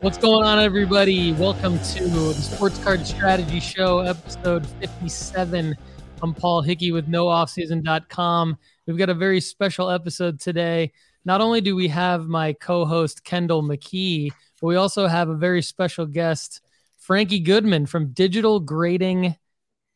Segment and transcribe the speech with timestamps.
[0.00, 1.32] What's going on, everybody?
[1.32, 5.76] Welcome to the Sports Card Strategy Show, episode 57.
[6.22, 8.56] I'm Paul Hickey with NoOffSeason.com.
[8.86, 10.92] We've got a very special episode today.
[11.26, 15.34] Not only do we have my co host, Kendall McKee, but we also have a
[15.34, 16.62] very special guest,
[16.96, 19.36] Frankie Goodman from Digital Grading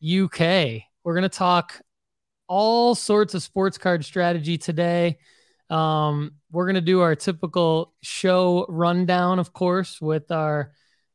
[0.07, 0.83] UK.
[1.03, 1.81] We're going to talk
[2.47, 5.17] all sorts of sports card strategy today.
[5.71, 10.73] Um, we're going to do our typical show rundown, of course, with our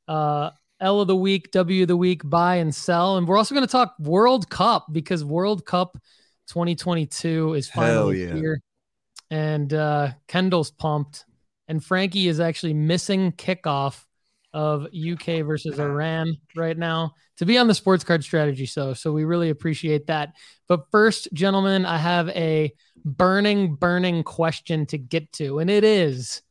[0.08, 3.18] uh, L of the week, W of the week, buy and sell.
[3.18, 5.98] And we're also going to talk World Cup because World Cup
[6.48, 8.34] 2022 is finally yeah.
[8.34, 8.62] here.
[9.30, 11.26] And uh, Kendall's pumped.
[11.68, 14.06] And Frankie is actually missing kickoff
[14.54, 18.94] of UK versus Iran right now to be on the sports card strategy show.
[18.94, 20.34] So we really appreciate that.
[20.68, 22.74] But first, gentlemen, I have a
[23.06, 26.42] burning, burning question to get to, and it is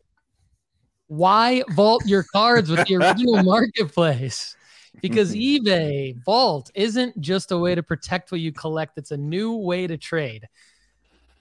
[1.09, 4.55] why vault your cards with the original marketplace?
[5.01, 5.67] Because mm-hmm.
[5.67, 9.87] eBay Vault isn't just a way to protect what you collect, it's a new way
[9.87, 10.47] to trade.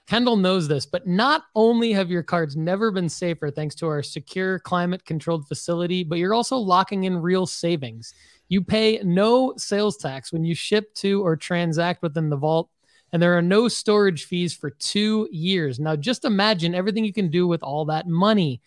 [0.07, 4.01] Kendall knows this, but not only have your cards never been safer thanks to our
[4.01, 8.13] secure climate controlled facility, but you're also locking in real savings.
[8.47, 12.69] You pay no sales tax when you ship to or transact within the vault,
[13.11, 15.77] and there are no storage fees for two years.
[15.77, 18.61] Now, just imagine everything you can do with all that money.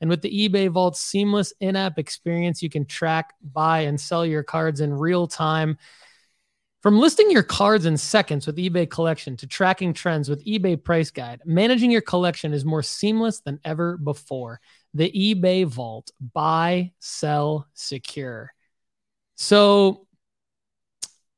[0.00, 4.24] And with the eBay Vault's seamless in app experience, you can track, buy, and sell
[4.26, 5.78] your cards in real time.
[6.86, 11.10] From listing your cards in seconds with eBay Collection to tracking trends with eBay Price
[11.10, 14.60] Guide, managing your collection is more seamless than ever before.
[14.94, 18.54] The eBay Vault buy, sell, secure.
[19.34, 20.06] So,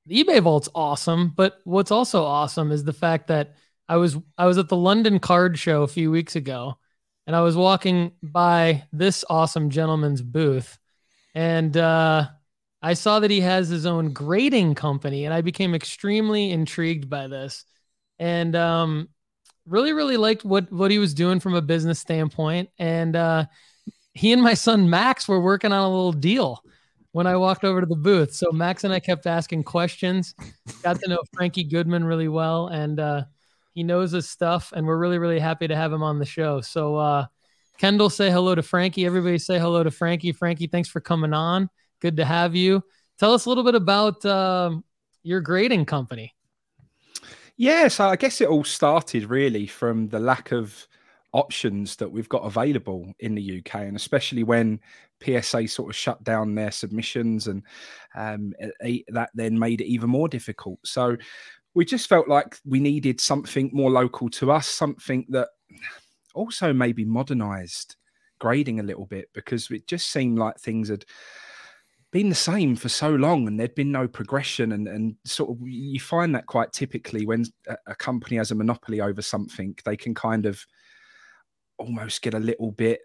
[0.05, 3.55] the eBay Vault's awesome, but what's also awesome is the fact that
[3.89, 6.77] I was I was at the London Card Show a few weeks ago,
[7.27, 10.79] and I was walking by this awesome gentleman's booth,
[11.35, 12.27] and uh,
[12.81, 17.27] I saw that he has his own grading company, and I became extremely intrigued by
[17.27, 17.65] this,
[18.19, 19.09] and um,
[19.67, 22.71] really, really liked what what he was doing from a business standpoint.
[22.79, 23.47] And uh,
[24.15, 26.63] he and my son Max were working on a little deal
[27.13, 28.33] when I walked over to the booth.
[28.35, 30.35] So Max and I kept asking questions,
[30.83, 33.25] got to know Frankie Goodman really well, and uh,
[33.75, 34.73] he knows his stuff.
[34.75, 36.61] And we're really, really happy to have him on the show.
[36.61, 37.27] So uh,
[37.79, 39.07] Kendall, say hello to Frankie.
[39.07, 40.33] Everybody, say hello to Frankie.
[40.33, 41.71] Frankie, thanks for coming on.
[42.01, 42.83] Good to have you.
[43.19, 44.77] Tell us a little bit about uh,
[45.23, 46.35] your grading company.
[47.57, 50.87] Yeah, so I guess it all started really from the lack of
[51.33, 54.81] options that we've got available in the UK, and especially when
[55.23, 57.63] PSA sort of shut down their submissions, and
[58.15, 58.55] um,
[59.09, 60.79] that then made it even more difficult.
[60.85, 61.17] So
[61.75, 65.49] we just felt like we needed something more local to us, something that
[66.35, 67.97] also maybe modernized
[68.39, 71.05] grading a little bit because it just seemed like things had
[72.11, 75.59] been the same for so long and there'd been no progression and, and sort of
[75.67, 77.45] you find that quite typically when
[77.87, 80.65] a, company has a monopoly over something they can kind of
[81.79, 83.01] almost get a little bit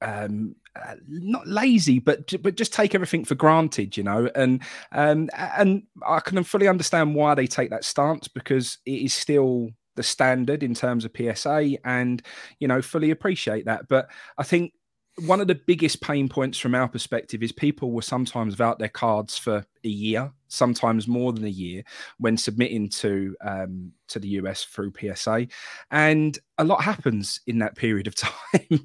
[0.00, 4.30] um uh, not lazy but but just take everything for granted you know?
[4.34, 9.12] And um and i can fully understand why they take that stance because it is
[9.12, 12.22] still the standard in terms of psa and
[12.60, 13.88] you know fully appreciate that.
[13.88, 14.72] But i think
[15.20, 18.88] one of the biggest pain points from our perspective is people will sometimes vote their
[18.88, 21.82] cards for a year, sometimes more than a year,
[22.18, 25.48] when submitting to um, to the US through PSA,
[25.90, 28.32] and a lot happens in that period of time.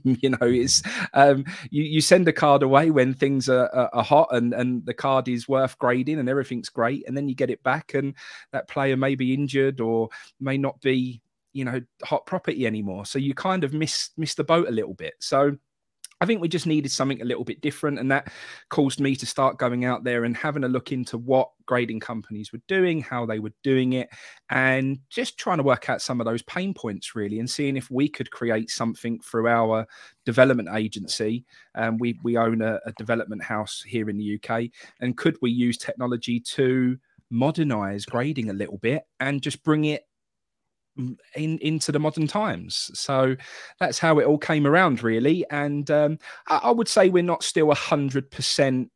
[0.03, 0.81] you know, it's
[1.13, 4.85] um, you, you send a card away when things are, are, are, hot and and
[4.85, 8.15] the card is worth grading and everything's great, and then you get it back and
[8.51, 11.21] that player may be injured or may not be
[11.53, 13.05] you know hot property anymore.
[13.05, 15.13] So you kind of miss miss the boat a little bit.
[15.19, 15.57] So
[16.21, 17.99] I think we just needed something a little bit different.
[17.99, 18.31] And that
[18.69, 22.51] caused me to start going out there and having a look into what grading companies
[22.51, 24.09] were doing, how they were doing it,
[24.49, 27.89] and just trying to work out some of those pain points really and seeing if
[27.89, 29.85] we could create something through our
[30.25, 31.45] development agency.
[31.75, 34.69] Um, we, we own a, a development house here in the UK.
[35.01, 36.97] And could we use technology to
[37.29, 40.03] modernize grading a little bit and just bring it
[40.97, 42.91] in into the modern times.
[42.93, 43.35] So
[43.79, 45.45] that's how it all came around, really.
[45.49, 48.91] And um, I, I, would say we're not still a hundred percent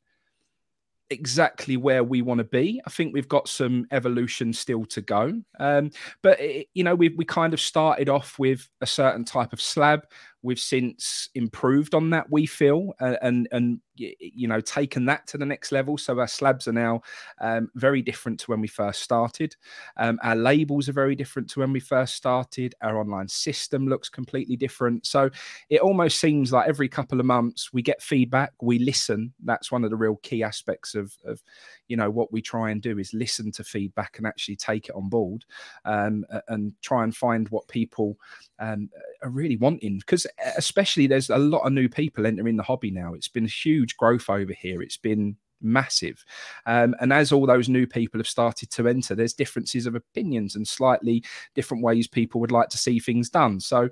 [1.09, 2.81] exactly where we want to be.
[2.85, 5.41] I think we've got some evolution still to go.
[5.59, 5.91] Um,
[6.21, 9.61] but it, you know, we we kind of started off with a certain type of
[9.61, 10.01] slab.
[10.41, 12.27] We've since improved on that.
[12.29, 15.97] We feel, and and you know taken that to the next level.
[15.97, 17.01] So our slabs are now
[17.39, 19.55] um, very different to when we first started.
[19.97, 22.75] Um, our labels are very different to when we first started.
[22.81, 25.05] Our online system looks completely different.
[25.05, 25.29] So
[25.69, 29.33] it almost seems like every couple of months we get feedback, we listen.
[29.43, 31.41] That's one of the real key aspects of, of
[31.87, 34.95] you know what we try and do is listen to feedback and actually take it
[34.95, 35.45] on board
[35.85, 38.17] um, and try and find what people
[38.59, 38.89] um,
[39.23, 40.27] are really wanting because
[40.57, 43.86] especially there's a lot of new people entering the hobby now it's been a huge
[43.95, 46.23] growth over here it's been massive.
[46.65, 50.55] Um, and as all those new people have started to enter, there's differences of opinions
[50.55, 51.23] and slightly
[51.55, 53.59] different ways people would like to see things done.
[53.59, 53.89] So,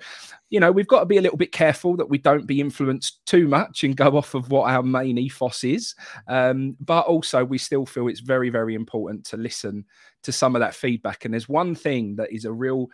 [0.49, 3.25] you know, we've got to be a little bit careful that we don't be influenced
[3.25, 5.95] too much and go off of what our main ethos is.
[6.27, 9.85] Um, but also, we still feel it's very, very important to listen
[10.23, 11.25] to some of that feedback.
[11.25, 12.89] And there's one thing that is a real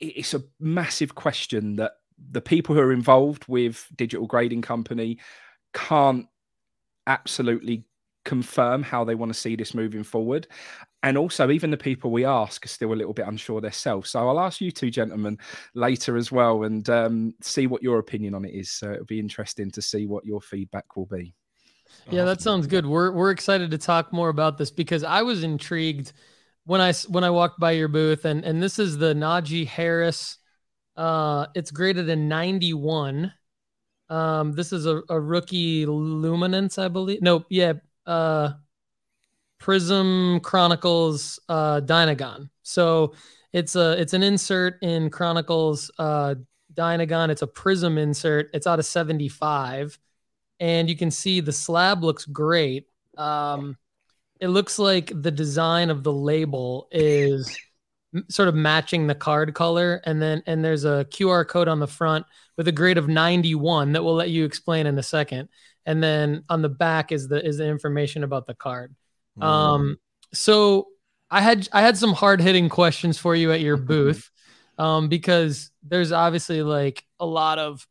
[0.00, 1.92] it's a massive question that
[2.30, 5.18] the people who are involved with digital grading company
[5.72, 6.26] can't
[7.06, 7.84] absolutely
[8.24, 10.46] confirm how they want to see this moving forward.
[11.02, 14.10] And also, even the people we ask are still a little bit unsure themselves.
[14.10, 15.38] So I'll ask you two gentlemen
[15.74, 18.70] later as well and um, see what your opinion on it is.
[18.70, 21.34] So it'll be interesting to see what your feedback will be.
[22.10, 22.86] Yeah, that sounds good.
[22.86, 26.12] We're we're excited to talk more about this because I was intrigued
[26.64, 30.38] when I when I walked by your booth and and this is the Najee Harris.
[30.96, 33.32] Uh, it's graded in 91
[34.10, 37.22] um, this is a, a rookie luminance, I believe.
[37.22, 37.74] No, yeah.
[38.04, 38.54] Uh,
[39.58, 42.50] Prism Chronicles uh, Dynagon.
[42.62, 43.14] So
[43.52, 46.34] it's a it's an insert in Chronicles uh,
[46.74, 47.30] Dynagon.
[47.30, 48.50] It's a Prism insert.
[48.52, 49.98] It's out of 75,
[50.58, 52.86] and you can see the slab looks great.
[53.16, 53.76] Um,
[54.40, 57.56] it looks like the design of the label is
[58.28, 61.86] sort of matching the card color and then and there's a QR code on the
[61.86, 62.26] front
[62.56, 65.48] with a grade of 91 that we'll let you explain in a second.
[65.86, 68.94] And then on the back is the is the information about the card.
[69.38, 69.44] Mm.
[69.44, 69.98] um
[70.32, 70.88] so
[71.30, 74.28] i had i had some hard hitting questions for you at your booth
[74.76, 77.86] um because there's obviously like a lot of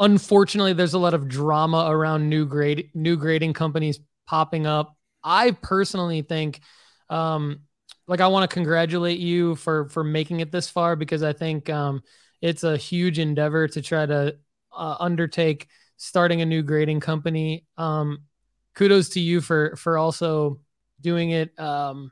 [0.00, 4.96] unfortunately there's a lot of drama around new grade new grading companies popping up.
[5.22, 6.60] I personally think
[7.08, 7.60] um
[8.10, 11.70] like I want to congratulate you for for making it this far because I think
[11.70, 12.02] um,
[12.42, 14.36] it's a huge endeavor to try to
[14.76, 17.66] uh, undertake starting a new grading company.
[17.78, 18.24] Um,
[18.74, 20.58] kudos to you for for also
[21.00, 22.10] doing it um,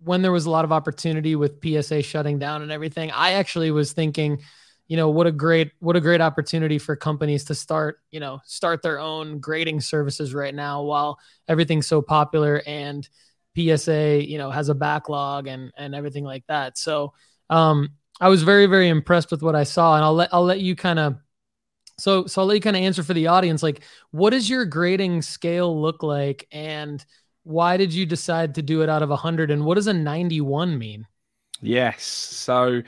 [0.00, 3.12] when there was a lot of opportunity with PSA shutting down and everything.
[3.12, 4.42] I actually was thinking,
[4.88, 8.40] you know, what a great what a great opportunity for companies to start, you know,
[8.46, 13.08] start their own grading services right now while everything's so popular and
[13.56, 16.78] PSA, you know, has a backlog and and everything like that.
[16.78, 17.12] So
[17.48, 20.60] um, I was very very impressed with what I saw, and I'll let I'll let
[20.60, 21.16] you kind of
[21.98, 23.62] so so I'll let you kind of answer for the audience.
[23.62, 27.04] Like, what does your grading scale look like, and
[27.42, 30.40] why did you decide to do it out of hundred, and what does a ninety
[30.40, 31.06] one mean?
[31.60, 32.82] Yes, so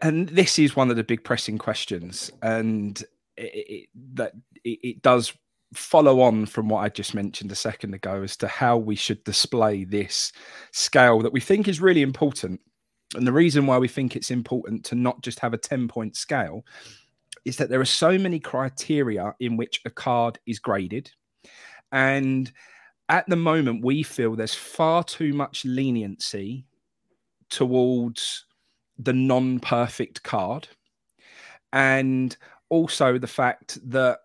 [0.00, 3.00] and this is one of the big pressing questions, and
[3.36, 4.32] it, it, that
[4.64, 5.32] it, it does
[5.74, 9.22] follow on from what I just mentioned a second ago as to how we should
[9.24, 10.32] display this
[10.72, 12.60] scale that we think is really important.
[13.14, 16.16] And the reason why we think it's important to not just have a 10 point
[16.16, 16.64] scale
[17.44, 21.10] is that there are so many criteria in which a card is graded.
[21.90, 22.50] And
[23.08, 26.64] at the moment, we feel there's far too much leniency
[27.50, 28.46] towards
[28.98, 30.68] the non perfect card.
[31.72, 32.36] And
[32.68, 34.18] also the fact that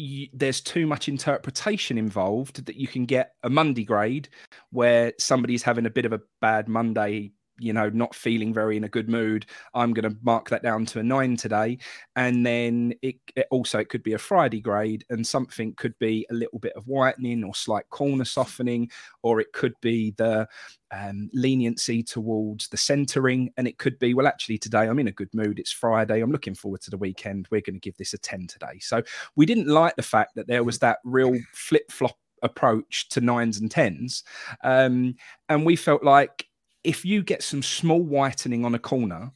[0.00, 4.28] you, there's too much interpretation involved that you can get a Monday grade
[4.70, 8.84] where somebody's having a bit of a bad Monday you know, not feeling very in
[8.84, 11.78] a good mood, I'm going to mark that down to a nine today.
[12.16, 16.26] And then it, it, also it could be a Friday grade, and something could be
[16.30, 18.90] a little bit of whitening or slight corner softening,
[19.22, 20.48] or it could be the
[20.92, 25.12] um, leniency towards the centering, and it could be well, actually today I'm in a
[25.12, 25.58] good mood.
[25.58, 26.20] It's Friday.
[26.20, 27.46] I'm looking forward to the weekend.
[27.50, 28.78] We're going to give this a ten today.
[28.80, 29.02] So
[29.36, 33.60] we didn't like the fact that there was that real flip flop approach to nines
[33.60, 34.24] and tens,
[34.64, 35.14] um,
[35.48, 36.46] and we felt like
[36.84, 39.32] if you get some small whitening on a corner,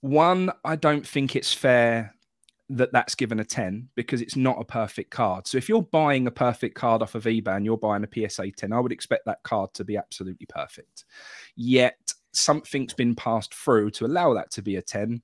[0.00, 2.14] one, I don't think it's fair
[2.68, 5.46] that that's given a 10 because it's not a perfect card.
[5.46, 8.50] So if you're buying a perfect card off of eBay and you're buying a PSA
[8.52, 11.04] 10, I would expect that card to be absolutely perfect.
[11.54, 11.98] Yet
[12.32, 15.22] something's been passed through to allow that to be a 10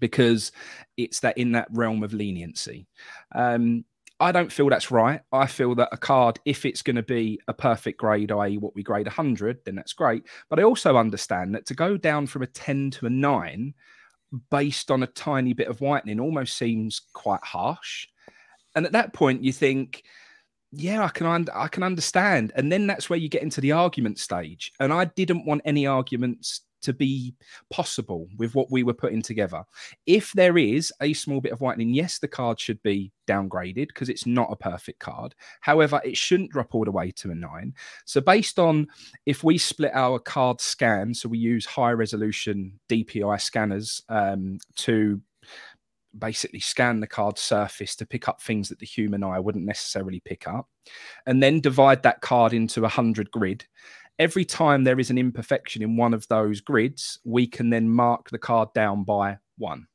[0.00, 0.52] because
[0.96, 2.86] it's that in that realm of leniency.
[3.34, 3.84] Um,
[4.18, 5.20] I don't feel that's right.
[5.30, 8.74] I feel that a card, if it's going to be a perfect grade, i.e., what
[8.74, 10.24] we grade 100, then that's great.
[10.48, 13.74] But I also understand that to go down from a 10 to a 9,
[14.50, 18.06] based on a tiny bit of whitening almost seems quite harsh.
[18.74, 20.04] And at that point, you think,
[20.72, 22.52] yeah, I can un- I can understand.
[22.56, 24.72] And then that's where you get into the argument stage.
[24.80, 27.34] And I didn't want any arguments to be
[27.70, 29.64] possible with what we were putting together.
[30.06, 34.08] If there is a small bit of whitening, yes, the card should be downgraded because
[34.08, 35.34] it's not a perfect card.
[35.60, 37.74] However, it shouldn't drop all the way to a nine.
[38.04, 38.86] So, based on
[39.26, 45.20] if we split our card scan, so we use high resolution DPI scanners um, to
[46.18, 50.20] basically scan the card surface to pick up things that the human eye wouldn't necessarily
[50.20, 50.68] pick up,
[51.26, 53.64] and then divide that card into a 100 grid
[54.18, 58.30] every time there is an imperfection in one of those grids, we can then mark
[58.30, 59.86] the card down by one.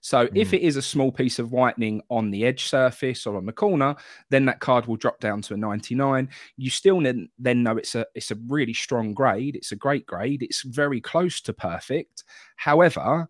[0.00, 0.36] So mm.
[0.36, 3.52] if it is a small piece of whitening on the edge surface or on the
[3.52, 3.94] corner,
[4.30, 6.28] then that card will drop down to a 99.
[6.56, 9.56] You still then know it's a it's a really strong grade.
[9.56, 10.42] It's a great grade.
[10.42, 12.24] It's very close to perfect.
[12.56, 13.28] However,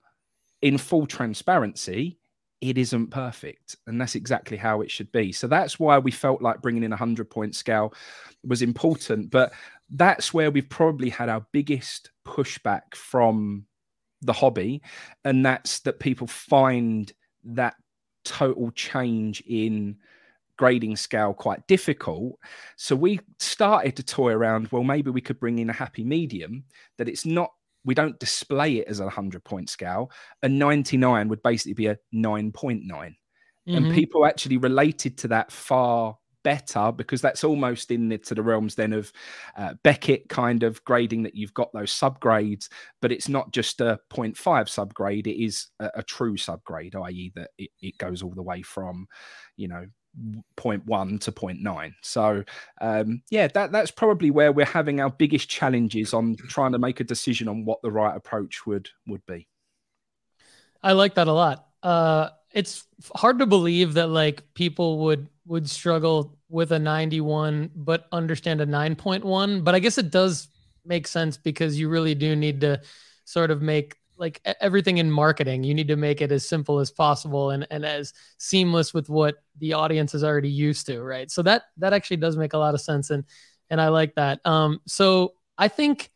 [0.63, 2.19] in full transparency,
[2.61, 6.43] it isn't perfect and that's exactly how it should be so that's why we felt
[6.43, 7.95] like bringing in a 100 point scale
[8.43, 9.53] was important but
[9.91, 13.65] that's where we've probably had our biggest pushback from
[14.23, 14.83] the hobby
[15.25, 17.13] and that's that people find
[17.45, 17.75] that
[18.25, 19.97] total change in
[20.57, 22.37] grading scale quite difficult
[22.77, 26.65] so we started to toy around well maybe we could bring in a happy medium
[26.97, 27.53] that it's not
[27.85, 30.11] we don't display it as a 100 point scale.
[30.43, 32.85] A 99 would basically be a 9.9.
[32.87, 33.75] Mm-hmm.
[33.75, 36.19] And people actually related to that far
[36.49, 39.13] better because that's almost in the, to the realms then of
[39.59, 42.71] uh, Beckett kind of grading that you've got those subgrades,
[43.03, 47.51] but it's not just a 0.5 subgrade, it is a, a true subgrade, i.e., that
[47.59, 49.07] it, it goes all the way from,
[49.59, 49.85] you know,
[50.57, 52.43] 0.1 to 0.9 so
[52.81, 56.99] um, yeah that that's probably where we're having our biggest challenges on trying to make
[56.99, 59.47] a decision on what the right approach would would be.
[60.83, 61.67] I like that a lot.
[61.83, 68.07] Uh, it's hard to believe that like people would would struggle with a 91 but
[68.13, 70.49] understand a 9.1 but i guess it does
[70.85, 72.81] make sense because you really do need to
[73.25, 75.63] sort of make like everything in marketing.
[75.63, 79.37] You need to make it as simple as possible and, and as seamless with what
[79.61, 81.31] the audience is already used to right?
[81.31, 83.25] So that that actually does make a lot of sense and
[83.71, 84.41] and i like that.
[84.45, 86.11] Um so i think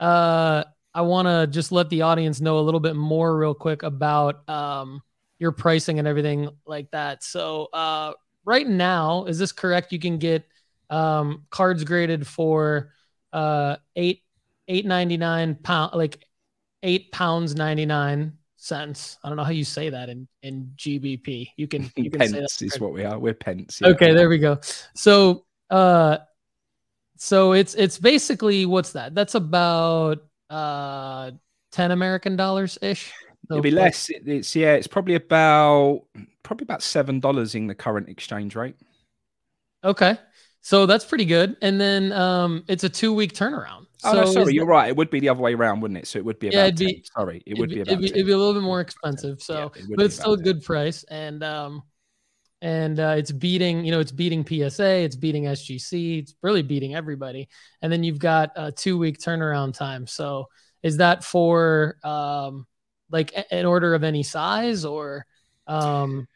[0.00, 3.82] uh i want to just let the audience know a little bit more real quick
[3.82, 5.02] about um
[5.38, 7.22] your pricing and everything like that.
[7.22, 8.12] So uh
[8.44, 10.44] right now is this correct you can get
[10.90, 12.92] um cards graded for
[13.32, 14.22] uh eight
[14.68, 16.24] eight ninety nine pound like
[16.82, 18.32] eight pounds ninety nine
[18.62, 19.18] cents.
[19.24, 21.48] I don't know how you say that in in GBP.
[21.56, 23.18] You can, you can pence is what we are.
[23.18, 23.80] We're pence.
[23.80, 23.88] Yeah.
[23.88, 24.58] Okay, there we go.
[24.94, 26.18] So uh,
[27.16, 29.14] so it's it's basically what's that?
[29.14, 30.18] That's about
[30.48, 31.32] uh
[31.72, 33.12] ten American dollars ish.
[33.50, 34.08] It'd be less.
[34.10, 34.74] It's yeah.
[34.74, 36.04] It's probably about
[36.42, 38.76] probably about seven dollars in the current exchange rate.
[39.84, 40.16] Okay,
[40.60, 41.56] so that's pretty good.
[41.60, 43.86] And then um, it's a two week turnaround.
[44.04, 44.88] Oh, so no, sorry, you're that, right.
[44.88, 46.06] It would be the other way around, wouldn't it?
[46.06, 47.02] So it would be about yeah, it'd be, 10.
[47.16, 49.40] Sorry, it would be, about it'd be, it'd be, a little bit more expensive.
[49.40, 51.82] So, yeah, it but it's still a good price, and um,
[52.60, 56.94] and uh, it's beating, you know, it's beating PSA, it's beating SGC, it's really beating
[56.94, 57.48] everybody.
[57.82, 60.06] And then you've got a two week turnaround time.
[60.06, 60.48] So,
[60.82, 62.66] is that for um,
[63.12, 65.26] like an order of any size or?
[65.68, 66.26] Um,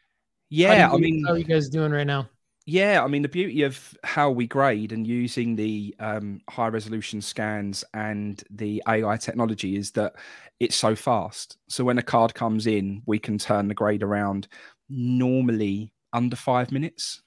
[0.49, 2.29] yeah, you, I mean, how are you guys doing right now?
[2.69, 7.21] Yeah, I mean the beauty of how we grade and using the um, high resolution
[7.21, 10.15] scans and the AI technology is that
[10.59, 11.57] it's so fast.
[11.69, 14.49] So when a card comes in, we can turn the grade around
[14.89, 17.21] normally under five minutes.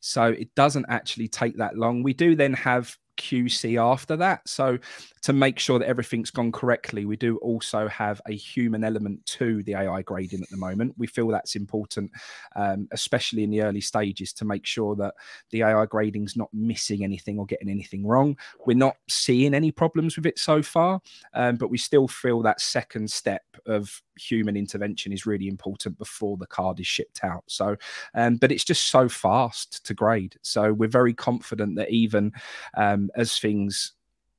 [0.00, 2.02] So it doesn't actually take that long.
[2.02, 4.48] We do then have QC after that.
[4.48, 4.78] So
[5.22, 9.62] to make sure that everything's gone correctly, we do also have a human element to
[9.62, 10.94] the AI grading at the moment.
[10.98, 12.10] We feel that's important,
[12.56, 15.14] um, especially in the early stages, to make sure that
[15.50, 18.36] the AI grading's not missing anything or getting anything wrong.
[18.66, 21.00] We're not seeing any problems with it so far,
[21.34, 26.36] um, but we still feel that second step of human intervention is really important before
[26.36, 27.44] the card is shipped out.
[27.46, 27.76] So,
[28.14, 30.36] um, but it's just so fast to grade.
[30.42, 32.32] So we're very confident that even
[32.76, 33.92] um, as things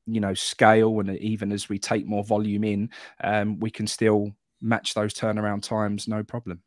[0.06, 2.90] you know scale and even as we take more volume in
[3.24, 6.62] um, we can still match those turnaround times no problem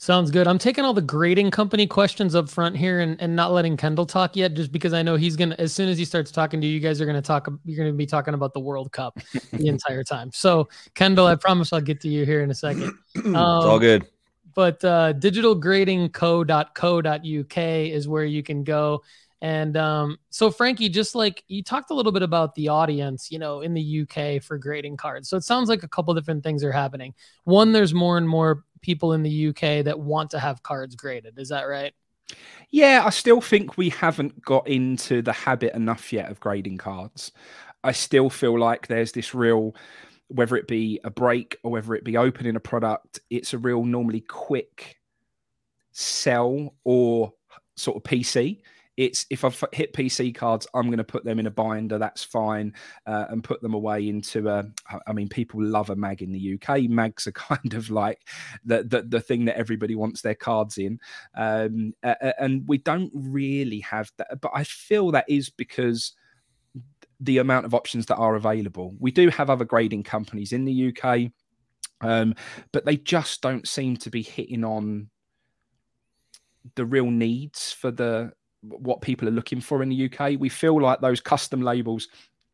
[0.00, 0.46] sounds good.
[0.48, 4.06] I'm taking all the grading company questions up front here and, and not letting kendall
[4.06, 6.66] talk yet just because i know he's gonna as soon as he starts talking to
[6.66, 9.20] you you guys are gonna talk you're gonna be talking about the world cup
[9.52, 10.30] the entire time.
[10.32, 12.84] So kendall i promise i'll get to you here in a second.
[12.84, 14.08] Um, it's all good.
[14.54, 19.02] but uh, digitalgradingco.co.uk is where you can go
[19.42, 23.38] And um, so, Frankie, just like you talked a little bit about the audience, you
[23.38, 25.28] know, in the UK for grading cards.
[25.28, 27.14] So it sounds like a couple different things are happening.
[27.44, 31.38] One, there's more and more people in the UK that want to have cards graded.
[31.38, 31.94] Is that right?
[32.70, 37.32] Yeah, I still think we haven't got into the habit enough yet of grading cards.
[37.82, 39.74] I still feel like there's this real,
[40.28, 43.84] whether it be a break or whether it be opening a product, it's a real
[43.84, 44.98] normally quick
[45.92, 47.32] sell or
[47.76, 48.60] sort of PC.
[49.00, 51.96] It's if I've hit PC cards, I'm going to put them in a binder.
[51.96, 52.74] That's fine,
[53.06, 54.66] uh, and put them away into a.
[55.06, 56.82] I mean, people love a mag in the UK.
[56.82, 58.20] Mags are kind of like
[58.62, 61.00] the the, the thing that everybody wants their cards in,
[61.34, 64.38] um, and we don't really have that.
[64.42, 66.12] But I feel that is because
[67.20, 68.94] the amount of options that are available.
[68.98, 71.30] We do have other grading companies in the UK,
[72.02, 72.34] um,
[72.70, 75.08] but they just don't seem to be hitting on
[76.74, 80.38] the real needs for the what people are looking for in the UK.
[80.38, 82.08] We feel like those custom labels,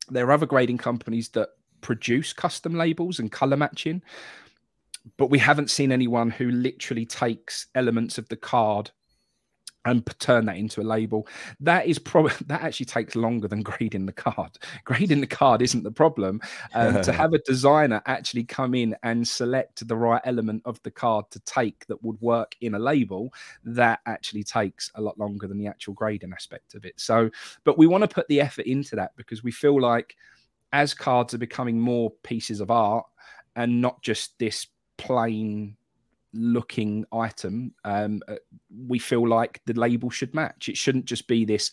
[0.09, 4.03] there are other grading companies that produce custom labels and color matching,
[5.17, 8.91] but we haven't seen anyone who literally takes elements of the card
[9.87, 11.27] and turn that into a label.
[11.61, 14.59] That is probably that actually takes longer than grading the card.
[14.85, 16.41] Grading the card isn't the problem.
[16.75, 20.91] Um, to have a designer actually come in and select the right element of the
[20.91, 23.33] card to take that would work in a label,
[23.65, 27.01] that actually takes a lot longer than the actual grading aspect of it.
[27.01, 27.31] So,
[27.65, 30.17] but we want to put the effort into that because we feel like
[30.73, 33.07] as cards are becoming more pieces of art
[33.55, 34.67] and not just this
[34.99, 35.77] plain
[36.37, 38.37] looking item, um, uh,
[38.87, 40.69] we feel like the label should match.
[40.69, 41.73] It shouldn't just be this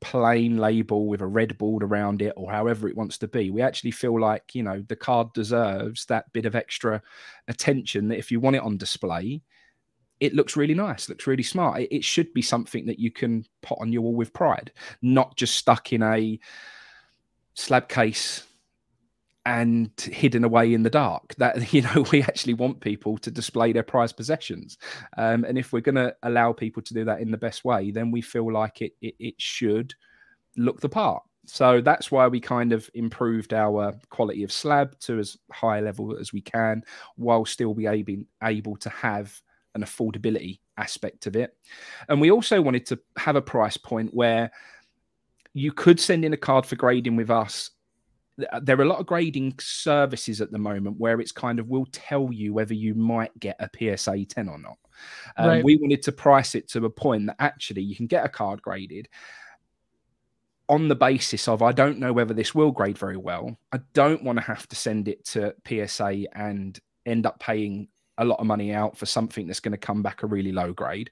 [0.00, 3.50] plain label with a red board around it or however it wants to be.
[3.50, 7.02] We actually feel like, you know, the card deserves that bit of extra
[7.48, 9.42] attention that if you want it on display,
[10.20, 11.80] it looks really nice, looks really smart.
[11.80, 14.72] It, it should be something that you can put on your wall with pride,
[15.02, 16.38] not just stuck in a
[17.54, 18.44] slab case
[19.46, 21.34] and hidden away in the dark.
[21.36, 24.76] That you know, we actually want people to display their prized possessions,
[25.16, 27.90] um, and if we're going to allow people to do that in the best way,
[27.90, 29.94] then we feel like it, it, it should
[30.58, 31.22] look the part.
[31.48, 35.82] So that's why we kind of improved our quality of slab to as high a
[35.82, 36.82] level as we can,
[37.14, 39.40] while still be able able to have
[39.76, 41.56] an affordability aspect of it.
[42.08, 44.50] And we also wanted to have a price point where
[45.54, 47.70] you could send in a card for grading with us
[48.36, 51.86] there are a lot of grading services at the moment where it's kind of will
[51.92, 54.78] tell you whether you might get a PSA 10 or not.
[55.36, 55.64] Um, right.
[55.64, 58.60] We wanted to price it to a point that actually you can get a card
[58.62, 59.08] graded
[60.68, 63.56] on the basis of I don't know whether this will grade very well.
[63.72, 68.24] I don't want to have to send it to PSA and end up paying a
[68.24, 71.10] lot of money out for something that's going to come back a really low grade.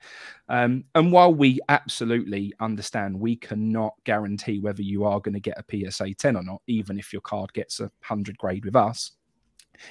[0.49, 5.59] Um, and while we absolutely understand we cannot guarantee whether you are going to get
[5.59, 9.13] a PSA 10 or not, even if your card gets a 100 grade with us,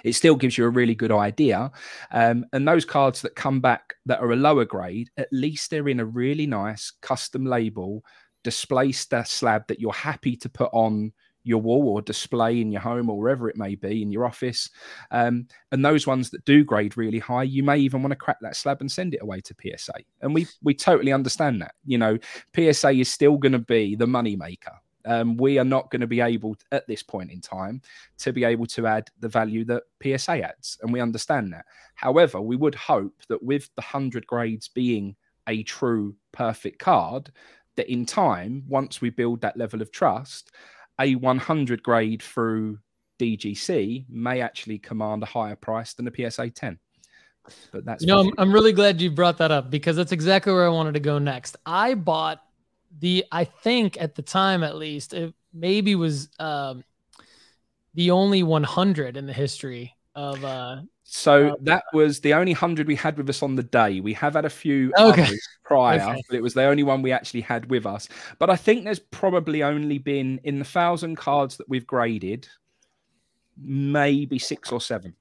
[0.04, 1.72] it still gives you a really good idea.
[2.12, 5.90] Um, and those cards that come back that are a lower grade, at least they're
[5.90, 8.04] in a really nice custom label
[8.44, 13.10] display slab that you're happy to put on your wall or display in your home
[13.10, 14.70] or wherever it may be in your office.
[15.12, 18.38] Um, and those ones that do grade really high, you may even want to crack
[18.42, 19.94] that slab and send it away to PSA.
[20.22, 21.76] And we we totally understand that.
[21.86, 22.18] You know,
[22.56, 24.74] PSA is still going to be the money maker.
[25.06, 27.82] Um, we are not going to be able at this point in time
[28.20, 31.66] to be able to add the value that PSA adds, and we understand that.
[31.96, 35.16] However, we would hope that with the hundred grades being
[35.48, 37.32] a true perfect card,
[37.76, 40.52] that in time, once we build that level of trust,
[41.00, 42.80] a 100 grade through
[43.20, 46.80] DGC may actually command a higher price than a PSA 10.
[47.72, 50.54] But that's you know, I'm, I'm really glad you brought that up because that's exactly
[50.54, 51.58] where I wanted to go next.
[51.66, 52.42] I bought
[53.00, 56.84] the, I think at the time at least, it maybe was um,
[57.94, 60.82] the only 100 in the history of uh,
[61.16, 64.00] so uh, that was the only hundred we had with us on the day.
[64.00, 65.30] We have had a few okay.
[65.64, 66.24] prior, okay.
[66.28, 68.10] but it was the only one we actually had with us.
[68.40, 72.48] But I think there's probably only been in the thousand cards that we've graded,
[73.56, 75.14] maybe six or seven.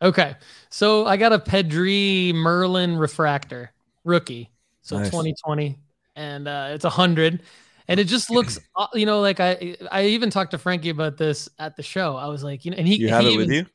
[0.00, 0.36] Okay,
[0.68, 3.72] so I got a Pedri Merlin refractor
[4.04, 5.08] rookie, so nice.
[5.08, 5.76] 2020,
[6.14, 7.42] and uh, it's a hundred
[7.88, 11.16] and it just looks uh, you know like i i even talked to frankie about
[11.16, 13.32] this at the show i was like you know and he you have he it
[13.32, 13.66] even, with you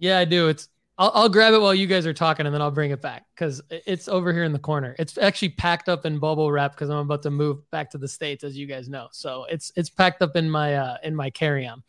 [0.00, 0.48] yeah, I do.
[0.48, 3.00] It's I'll, I'll grab it while you guys are talking, and then I'll bring it
[3.00, 4.96] back because it's over here in the corner.
[4.98, 8.08] It's actually packed up in bubble wrap because I'm about to move back to the
[8.08, 9.08] states, as you guys know.
[9.12, 11.82] So it's it's packed up in my uh, in my carry on.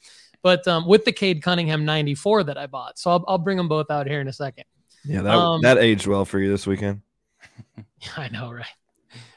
[0.44, 3.68] But um, with the Cade Cunningham 94 that I bought, so I'll, I'll bring them
[3.68, 4.66] both out here in a second.
[5.04, 7.02] Yeah, that um, that aged well for you this weekend.
[8.18, 8.66] I know, right?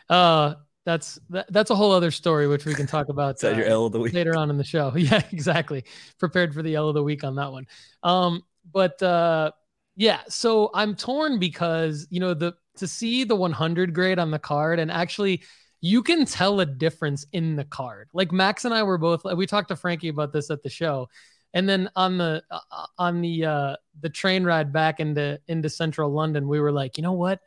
[0.08, 3.66] Uh, that's that, that's a whole other story which we can talk about uh, your
[3.66, 4.92] L of the week later on in the show.
[4.96, 5.84] Yeah, exactly.
[6.18, 7.66] Prepared for the L of the week on that one.
[8.02, 9.52] Um, but uh,
[9.96, 14.38] yeah, so I'm torn because you know the to see the 100 grade on the
[14.38, 15.42] card and actually
[15.80, 18.08] you can tell a difference in the card.
[18.12, 21.08] Like Max and I were both we talked to Frankie about this at the show.
[21.52, 26.10] And then on the uh, on the uh the train ride back into into central
[26.10, 27.40] London, we were like, "You know what?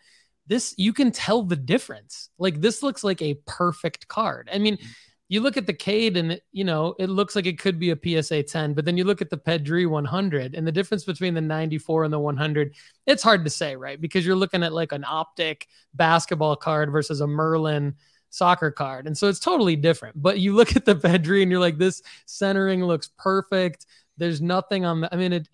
[0.45, 2.29] This you can tell the difference.
[2.37, 4.87] Like this looks like a perfect card." I mean, mm-hmm.
[5.29, 8.21] You look at the Cade and you know, it looks like it could be a
[8.21, 11.41] PSA 10, but then you look at the Pedri 100 and the difference between the
[11.41, 13.99] 94 and the 100, it's hard to say, right?
[13.99, 17.95] Because you're looking at like an optic basketball card versus a Merlin
[18.29, 19.07] soccer card.
[19.07, 20.21] And so it's totally different.
[20.21, 23.85] But you look at the Pedri and you're like, this centering looks perfect.
[24.17, 25.47] There's nothing on the, I mean, it,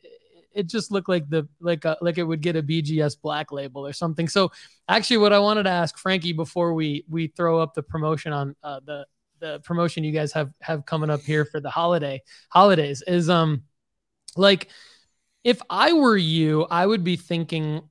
[0.54, 3.86] it just looked like the like a, like it would get a BGS black label
[3.86, 4.28] or something.
[4.28, 4.52] So
[4.88, 8.56] actually, what I wanted to ask Frankie before we we throw up the promotion on
[8.64, 9.08] uh, the
[9.44, 13.64] the promotion you guys have have coming up here for the holiday holidays is um
[14.38, 14.70] like
[15.44, 17.82] if I were you, I would be thinking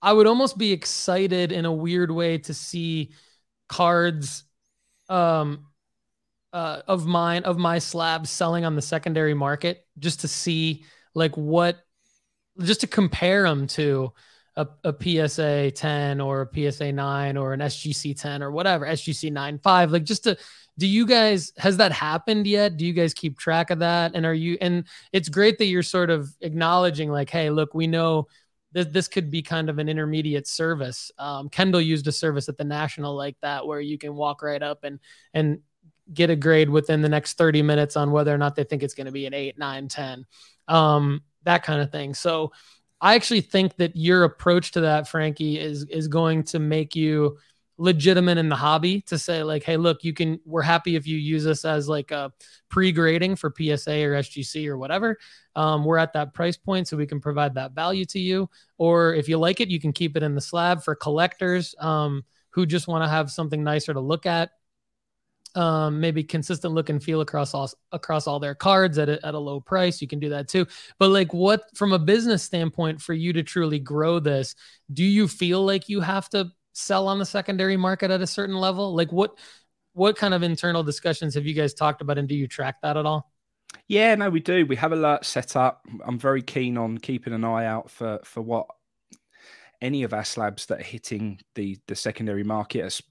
[0.00, 3.12] I would almost be excited in a weird way to see
[3.68, 4.44] cards
[5.08, 5.66] um
[6.52, 11.36] uh, of mine of my slabs selling on the secondary market just to see like
[11.36, 11.78] what
[12.62, 14.12] just to compare them to
[14.56, 14.94] a, a
[15.28, 19.90] PSA 10 or a PSA 9 or an SGC 10 or whatever SGC 9 5
[19.90, 20.36] like just to
[20.78, 22.76] do you guys has that happened yet?
[22.76, 24.12] Do you guys keep track of that?
[24.14, 27.86] And are you and it's great that you're sort of acknowledging like hey look we
[27.86, 28.26] know
[28.72, 31.12] this, this could be kind of an intermediate service.
[31.16, 34.62] Um, Kendall used a service at the National like that, where you can walk right
[34.62, 34.98] up and
[35.32, 35.60] and
[36.12, 38.92] get a grade within the next 30 minutes on whether or not they think it's
[38.92, 40.26] going to be an 8 9 10
[40.68, 42.12] um, that kind of thing.
[42.12, 42.52] So
[43.00, 47.36] i actually think that your approach to that frankie is is going to make you
[47.76, 51.18] legitimate in the hobby to say like hey look you can we're happy if you
[51.18, 52.32] use us as like a
[52.68, 55.18] pre-grading for psa or sgc or whatever
[55.56, 59.14] um, we're at that price point so we can provide that value to you or
[59.14, 62.64] if you like it you can keep it in the slab for collectors um, who
[62.64, 64.50] just want to have something nicer to look at
[65.56, 69.34] um, maybe consistent look and feel across all across all their cards at a, at
[69.34, 70.02] a low price.
[70.02, 70.66] You can do that too.
[70.98, 74.56] But like, what from a business standpoint for you to truly grow this,
[74.92, 78.56] do you feel like you have to sell on the secondary market at a certain
[78.56, 78.94] level?
[78.94, 79.38] Like what
[79.94, 82.96] what kind of internal discussions have you guys talked about and do you track that
[82.96, 83.30] at all?
[83.86, 84.66] Yeah, no, we do.
[84.66, 85.86] We have alerts set up.
[86.04, 88.66] I'm very keen on keeping an eye out for for what
[89.80, 93.02] any of our slabs that are hitting the the secondary market, as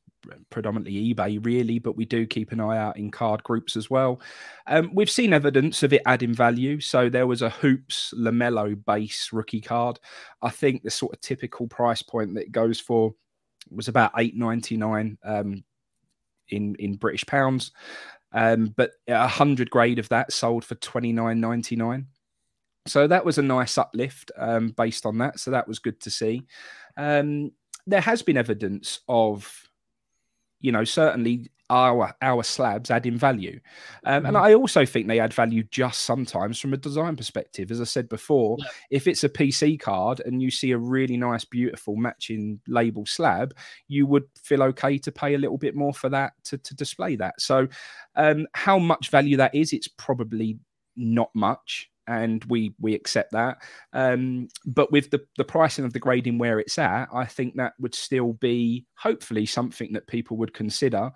[0.49, 4.21] predominantly eBay, really, but we do keep an eye out in card groups as well.
[4.67, 6.79] Um, we've seen evidence of it adding value.
[6.79, 9.99] So there was a Hoops Lamelo base rookie card.
[10.41, 13.13] I think the sort of typical price point that it goes for
[13.69, 15.63] was about eight ninety nine um,
[16.49, 17.71] in in British pounds,
[18.31, 22.07] um, but a hundred grade of that sold for twenty nine ninety nine.
[22.85, 25.39] So that was a nice uplift um, based on that.
[25.39, 26.43] So that was good to see.
[26.97, 27.51] Um,
[27.87, 29.69] there has been evidence of,
[30.59, 33.59] you know, certainly our our slabs add in value
[34.05, 34.27] um, mm.
[34.27, 37.83] and i also think they add value just sometimes from a design perspective as i
[37.83, 38.67] said before yeah.
[38.91, 43.55] if it's a pc card and you see a really nice beautiful matching label slab
[43.87, 47.15] you would feel okay to pay a little bit more for that to, to display
[47.15, 47.67] that so
[48.15, 50.59] um, how much value that is it's probably
[50.95, 53.57] not much and we we accept that.
[53.93, 57.73] Um, but with the the pricing of the grading where it's at, I think that
[57.79, 61.11] would still be hopefully something that people would consider.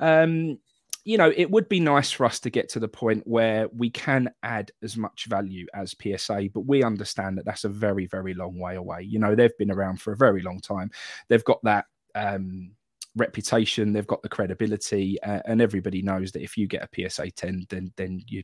[0.00, 0.58] Um,
[1.04, 3.88] you know, it would be nice for us to get to the point where we
[3.88, 8.34] can add as much value as PSA, but we understand that that's a very, very
[8.34, 9.02] long way away.
[9.02, 10.90] You know, they've been around for a very long time.
[11.28, 12.72] They've got that um,
[13.16, 17.30] reputation, they've got the credibility, uh, and everybody knows that if you get a PSA
[17.30, 18.42] 10, then then you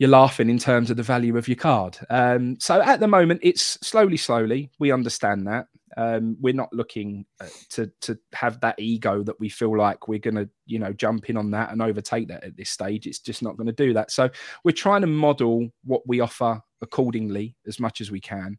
[0.00, 1.98] you're laughing in terms of the value of your card.
[2.08, 4.70] Um, so at the moment, it's slowly, slowly.
[4.78, 5.66] We understand that.
[5.96, 10.18] Um, we're not looking uh, to to have that ego that we feel like we're
[10.18, 13.06] going to, you know, jump in on that and overtake that at this stage.
[13.06, 14.10] It's just not going to do that.
[14.10, 14.30] So
[14.64, 18.56] we're trying to model what we offer accordingly as much as we can.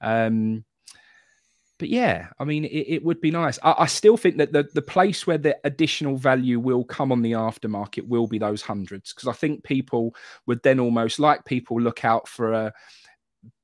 [0.00, 0.64] Um,
[1.78, 3.58] but yeah, I mean, it, it would be nice.
[3.62, 7.22] I, I, still think that the, the place where the additional value will come on
[7.22, 10.14] the aftermarket will be those hundreds, because I think people
[10.46, 12.72] would then almost like people look out for a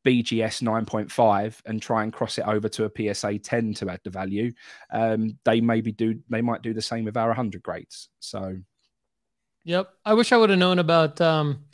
[0.04, 4.10] BGS 9.5 and try and cross it over to a PSA 10 to add the
[4.10, 4.52] value.
[4.92, 8.08] Um, they maybe do, they might do the same with our 100 grades.
[8.18, 8.56] So,
[9.64, 9.90] yep.
[10.04, 11.64] I wish I would have known about um,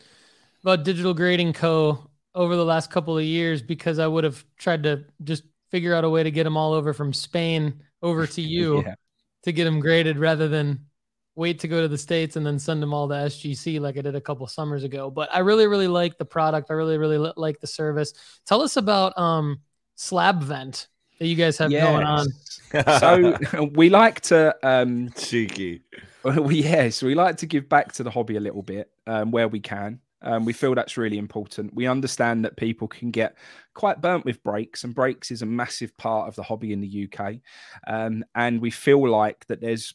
[0.63, 2.11] about Digital Grading Co.
[2.35, 6.05] over the last couple of years because I would have tried to just figure out
[6.05, 8.95] a way to get them all over from Spain over to you yeah.
[9.43, 10.87] to get them graded rather than
[11.35, 14.01] wait to go to the states and then send them all to SGC like I
[14.01, 15.11] did a couple summers ago.
[15.11, 16.71] But I really really like the product.
[16.71, 18.13] I really really like the service.
[18.47, 19.61] Tell us about um
[19.95, 21.85] Slab Vent that you guys have yes.
[21.85, 22.27] going on.
[23.55, 25.83] so we like to um cheeky.
[26.27, 29.47] We yes, we like to give back to the hobby a little bit um, where
[29.47, 30.01] we can.
[30.27, 31.73] Um, we feel that's really important.
[31.73, 33.37] We understand that people can get
[33.75, 37.09] quite burnt with breaks, and breaks is a massive part of the hobby in the
[37.09, 37.37] UK.
[37.87, 39.95] Um, and we feel like that there's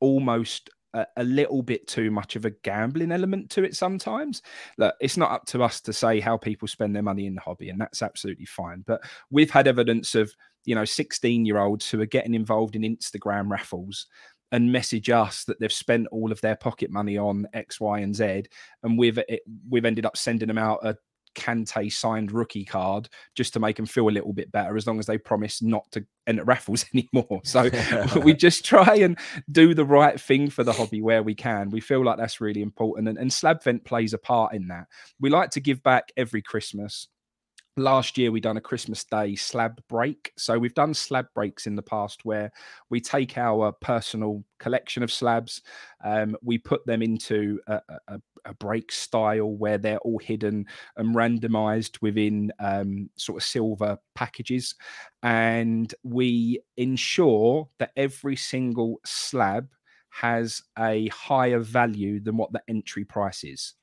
[0.00, 4.42] almost a, a, little bit too much of a gambling element to it sometimes.
[4.76, 7.40] Look, it's not up to us to say how people spend their money in the
[7.40, 8.84] hobby, and that's absolutely fine.
[8.86, 12.82] But we've had evidence of you know 16 year olds who are getting involved in
[12.82, 14.06] Instagram raffles
[14.52, 18.14] and message us that they've spent all of their pocket money on X, Y, and
[18.14, 18.44] Z,
[18.82, 19.38] and we've eh,
[19.68, 20.96] we've ended up sending them out a
[21.34, 24.98] Kante signed rookie card just to make them feel a little bit better, as long
[24.98, 27.40] as they promise not to enter raffles anymore.
[27.44, 27.70] So
[28.22, 29.18] we just try and
[29.50, 31.70] do the right thing for the hobby where we can.
[31.70, 34.86] We feel like that's really important, and, and Slab Vent plays a part in that.
[35.18, 37.08] We like to give back every Christmas
[37.76, 40.32] last year we done a christmas day slab break.
[40.36, 42.52] So we've done slab breaks in the past where
[42.90, 45.62] we take our personal collection of slabs
[46.04, 51.14] um, we put them into a, a, a, break style where they're all hidden and
[51.14, 54.74] randomized within um, sort of silver packages.
[55.22, 59.68] And we ensure that every single slab
[60.10, 63.74] has a higher value than what the entry price is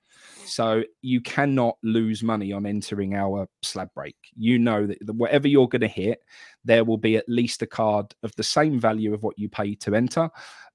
[0.45, 4.15] so you cannot lose money on entering our slab break.
[4.36, 6.21] You know that whatever you're going to hit,
[6.65, 9.75] there will be at least a card of the same value of what you pay
[9.75, 10.29] to enter.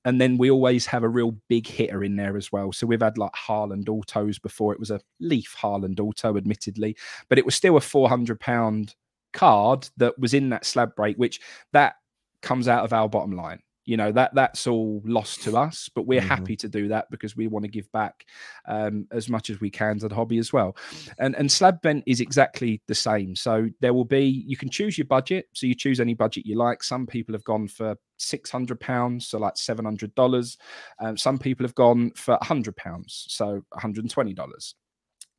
[0.04, 2.72] And then we always have a real big hitter in there as well.
[2.72, 4.72] So we've had like Haaland autos before.
[4.72, 6.96] It was a Leaf Haaland auto, admittedly,
[7.28, 8.94] but it was still a 400 pound
[9.32, 11.40] card that was in that slab break, which
[11.72, 11.94] that
[12.42, 16.06] comes out of our bottom line you know that that's all lost to us but
[16.06, 16.28] we're mm-hmm.
[16.28, 18.24] happy to do that because we want to give back
[18.66, 20.76] um, as much as we can to the hobby as well.
[21.18, 23.36] And and Slab Vent is exactly the same.
[23.36, 25.48] So there will be you can choose your budget.
[25.52, 26.82] So you choose any budget you like.
[26.82, 30.56] Some people have gone for 600 pounds so like 700 dollars.
[30.98, 34.74] Um, some people have gone for 100 pounds so 120 dollars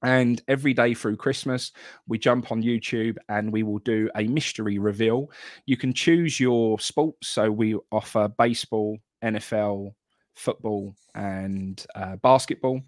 [0.04, 1.72] and every day through Christmas,
[2.08, 5.32] we jump on YouTube and we will do a mystery reveal.
[5.66, 7.28] You can choose your sports.
[7.30, 9.94] So we offer baseball, NFL,
[10.36, 12.82] football, and uh, basketball.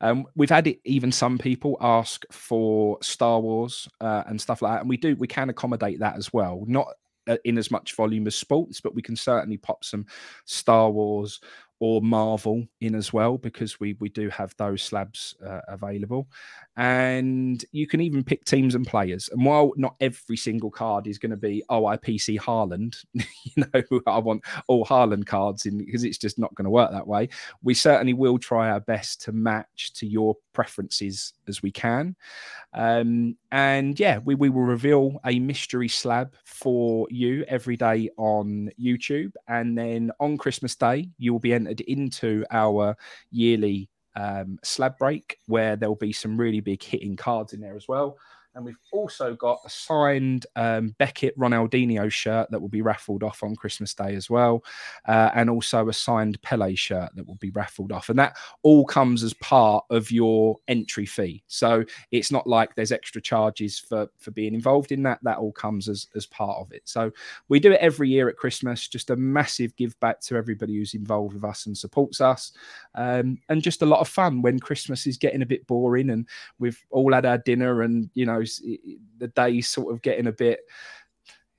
[0.00, 4.74] Um, we've had it, even some people ask for Star Wars uh, and stuff like
[4.74, 4.80] that.
[4.80, 6.64] And we do, we can accommodate that as well.
[6.66, 6.88] Not
[7.28, 10.06] uh, in as much volume as sports, but we can certainly pop some
[10.44, 11.40] Star Wars
[11.82, 16.28] or Marvel in as well because we we do have those slabs uh, available,
[16.76, 19.28] and you can even pick teams and players.
[19.32, 23.24] And while not every single card is going to be oh I PC Haaland, you
[23.56, 27.08] know I want all Haaland cards in because it's just not going to work that
[27.08, 27.28] way.
[27.64, 32.16] We certainly will try our best to match to your preferences as we can,
[32.74, 38.70] um, and yeah, we we will reveal a mystery slab for you every day on
[38.80, 42.96] YouTube, and then on Christmas Day you will be entered into our
[43.30, 47.88] yearly um, slab break where there'll be some really big hitting cards in there as
[47.88, 48.16] well.
[48.54, 53.42] And we've also got a signed um, Beckett Ronaldinho shirt that will be raffled off
[53.42, 54.62] on Christmas Day as well.
[55.08, 58.10] Uh, and also a signed Pele shirt that will be raffled off.
[58.10, 61.42] And that all comes as part of your entry fee.
[61.46, 65.20] So it's not like there's extra charges for, for being involved in that.
[65.22, 66.82] That all comes as, as part of it.
[66.84, 67.10] So
[67.48, 68.86] we do it every year at Christmas.
[68.86, 72.52] Just a massive give back to everybody who's involved with us and supports us.
[72.94, 76.28] Um, and just a lot of fun when Christmas is getting a bit boring and
[76.58, 80.60] we've all had our dinner and, you know, the day sort of getting a bit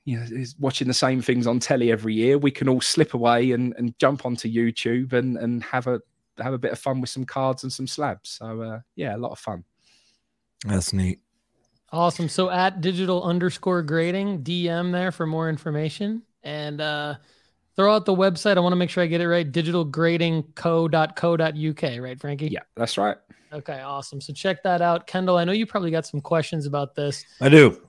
[0.06, 2.38] you know is watching the same things on telly every year.
[2.38, 6.02] We can all slip away and, and jump onto youtube and and have a
[6.38, 8.32] have a bit of fun with some cards and some slabs.
[8.32, 9.63] So uh, yeah a lot of fun.
[10.65, 11.19] That's neat.
[11.91, 12.28] Awesome.
[12.28, 16.24] So at digital underscore grading dm there for more information.
[16.43, 17.15] And uh
[17.76, 22.20] throw out the website i want to make sure i get it right digitalgradingco.co.uk right
[22.20, 23.18] frankie yeah that's right
[23.54, 24.20] Okay, awesome.
[24.20, 25.06] So check that out.
[25.06, 27.24] Kendall, I know you probably got some questions about this.
[27.40, 27.80] I do.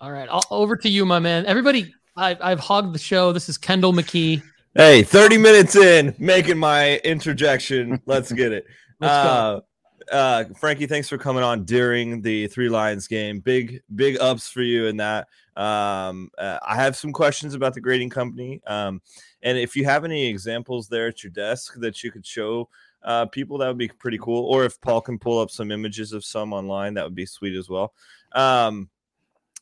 [0.00, 1.44] All right, I'll, over to you, my man.
[1.44, 3.32] Everybody, I, I've hogged the show.
[3.32, 4.42] This is Kendall McKee.
[4.74, 8.00] Hey, 30 minutes in, making my interjection.
[8.06, 8.64] Let's get it.
[9.00, 9.64] Let's uh, go.
[10.10, 13.40] Uh, Frankie, thanks for coming on during the Three Lions game.
[13.40, 15.28] Big, big ups for you in that.
[15.56, 18.60] Um, uh, I have some questions about the grading company.
[18.66, 19.02] Um,
[19.42, 22.68] and if you have any examples there at your desk that you could show
[23.02, 24.44] uh, people, that would be pretty cool.
[24.46, 27.56] Or if Paul can pull up some images of some online, that would be sweet
[27.56, 27.92] as well.
[28.32, 28.88] Um,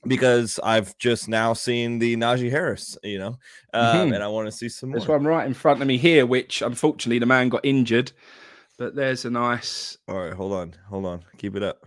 [0.06, 3.38] because I've just now seen the Najee Harris, you know,
[3.74, 4.12] um, mm-hmm.
[4.14, 4.98] and I want to see some more.
[4.98, 8.12] That's one right in front of me here, which unfortunately the man got injured,
[8.80, 9.96] but there's a nice.
[10.08, 11.86] All right, hold on, hold on, keep it up.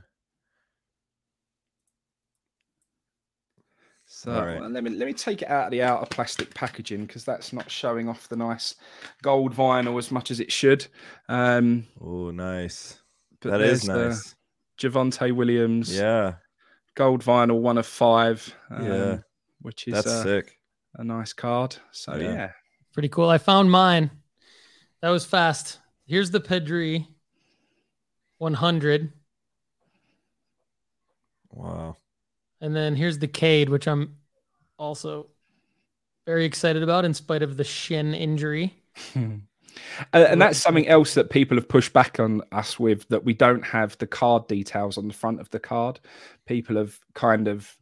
[4.05, 4.61] So right.
[4.61, 7.69] let me let me take it out of the outer plastic packaging because that's not
[7.69, 8.75] showing off the nice
[9.23, 10.85] gold vinyl as much as it should.
[11.27, 12.99] Um, oh, nice.
[13.41, 14.35] That is nice.
[14.79, 15.93] Javonte Williams.
[15.93, 16.35] Yeah
[16.95, 18.53] gold vinyl, one of five.
[18.69, 19.17] Um, yeah,
[19.61, 20.59] which is that's uh, sick.
[20.95, 21.75] A nice card.
[21.91, 22.33] So yeah.
[22.33, 22.49] yeah.
[22.93, 23.29] pretty cool.
[23.29, 24.11] I found mine.
[25.01, 25.79] That was fast.
[26.05, 27.07] Here's the Pedri
[28.37, 29.13] 100.
[31.51, 31.97] Wow.
[32.61, 34.17] And then here's the Cade, which I'm
[34.77, 35.27] also
[36.25, 38.75] very excited about in spite of the shin injury.
[40.11, 43.33] And, and, that's something else that people have pushed back on us with that we
[43.33, 45.99] don't have the card details on the front of the card.
[46.45, 47.75] People have kind of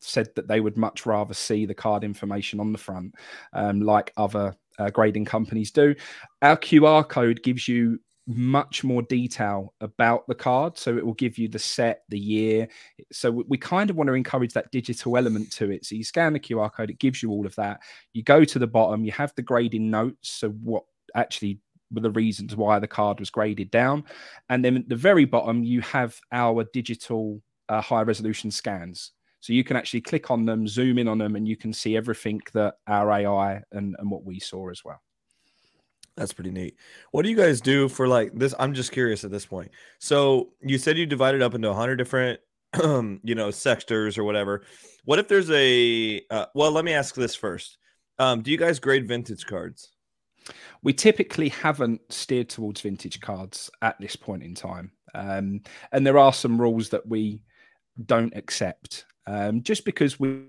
[0.00, 3.14] said that they would much rather see the card information on the front,
[3.52, 5.94] um, like other uh, grading companies do.
[6.42, 10.78] Our QR code gives you much more detail about the card.
[10.78, 12.68] So it will give you the set, the year.
[13.12, 15.84] So we kind of want to encourage that digital element to it.
[15.84, 17.80] So you scan the QR code, it gives you all of that.
[18.12, 20.30] You go to the bottom, you have the grading notes.
[20.30, 20.84] So what
[21.14, 21.60] actually
[21.92, 24.04] were the reasons why the card was graded down.
[24.48, 29.12] And then at the very bottom, you have our digital uh, high resolution scans.
[29.44, 31.98] So you can actually click on them, zoom in on them, and you can see
[31.98, 35.02] everything that our AI and, and what we saw as well.
[36.16, 36.78] That's pretty neat.
[37.10, 38.54] What do you guys do for like this?
[38.58, 39.70] I'm just curious at this point.
[39.98, 42.40] So you said you divided up into 100 different,
[42.82, 44.64] you know, sectors or whatever.
[45.04, 46.22] What if there's a?
[46.30, 47.76] Uh, well, let me ask this first.
[48.18, 49.90] Um, do you guys grade vintage cards?
[50.82, 54.92] we typically haven't steered towards vintage cards at this point in time.
[55.14, 55.60] Um,
[55.92, 57.40] and there are some rules that we
[58.06, 60.44] don't accept um, just because we.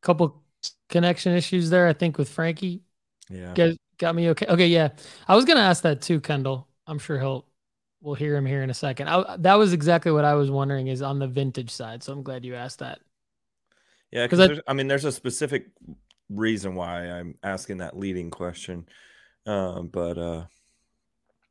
[0.00, 0.42] Couple
[0.88, 2.82] connection issues there, I think, with Frankie.
[3.28, 3.52] Yeah.
[3.54, 4.46] Got, got me okay.
[4.46, 4.90] Okay, yeah.
[5.26, 6.66] I was going to ask that too, Kendall.
[6.86, 7.44] I'm sure he'll
[8.00, 9.08] we'll hear him here in a second.
[9.08, 12.02] I, that was exactly what I was wondering is on the vintage side.
[12.02, 13.00] So I'm glad you asked that.
[14.10, 15.66] Yeah, because I, I, mean, there's a specific
[16.30, 18.86] reason why I'm asking that leading question.
[19.48, 20.44] Um, but uh,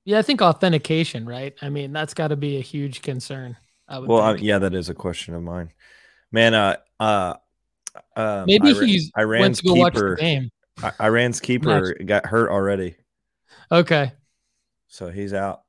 [0.06, 1.56] yeah, I think authentication, right?
[1.62, 3.58] I mean, that's got to be a huge concern.
[3.90, 5.72] well, I, yeah, that is a question of mine,
[6.32, 6.54] man.
[6.54, 7.34] Uh, uh,
[8.16, 10.18] um, maybe Iran, he's Iran's keeper.
[11.02, 12.96] Iran's keeper got hurt already.
[13.72, 14.12] Okay,
[14.88, 15.64] so he's out.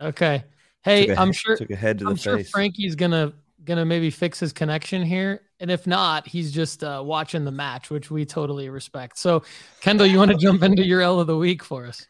[0.00, 0.44] Okay.
[0.82, 2.50] Hey, i I'm sure took a head to I'm the sure face.
[2.50, 3.32] Frankie's gonna
[3.64, 7.90] gonna maybe fix his connection here, and if not, he's just uh, watching the match,
[7.90, 9.18] which we totally respect.
[9.18, 9.42] So,
[9.80, 12.06] Kendall, you want to jump into your L of the week for us?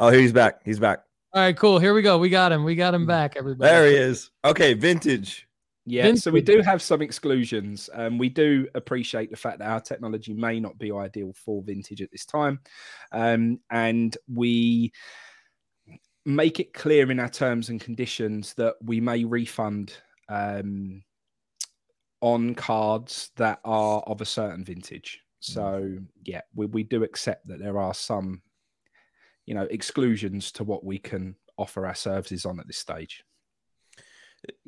[0.00, 0.60] Oh, he's back.
[0.64, 1.00] He's back.
[1.34, 1.78] All right, cool.
[1.78, 2.18] Here we go.
[2.18, 2.64] We got him.
[2.64, 3.36] We got him back.
[3.36, 3.70] Everybody.
[3.70, 4.30] There he is.
[4.44, 5.46] Okay, vintage.
[5.84, 6.22] Yeah, vintage.
[6.22, 7.90] so we do have some exclusions.
[7.92, 12.02] Um, we do appreciate the fact that our technology may not be ideal for vintage
[12.02, 12.60] at this time,
[13.12, 14.92] um, and we
[16.24, 19.94] make it clear in our terms and conditions that we may refund
[20.28, 21.02] um,
[22.20, 25.20] on cards that are of a certain vintage.
[25.42, 25.52] Mm.
[25.52, 28.42] So yeah, we, we do accept that there are some,
[29.46, 33.24] you know, exclusions to what we can offer our services on at this stage.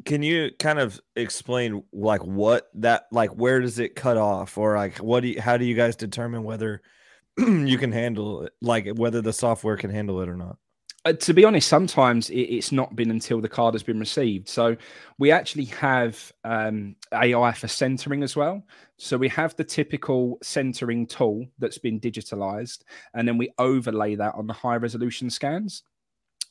[0.04, 4.76] Can you kind of explain like what that like where does it cut off or
[4.76, 6.82] like what do you how do you guys determine whether
[7.38, 10.56] you can handle it like whether the software can handle it or not?
[11.06, 14.46] Uh, to be honest, sometimes it, it's not been until the card has been received.
[14.48, 14.76] So
[15.18, 18.62] we actually have um, AI for centering as well.
[18.98, 22.80] So we have the typical centering tool that's been digitalized,
[23.14, 25.84] and then we overlay that on the high resolution scans.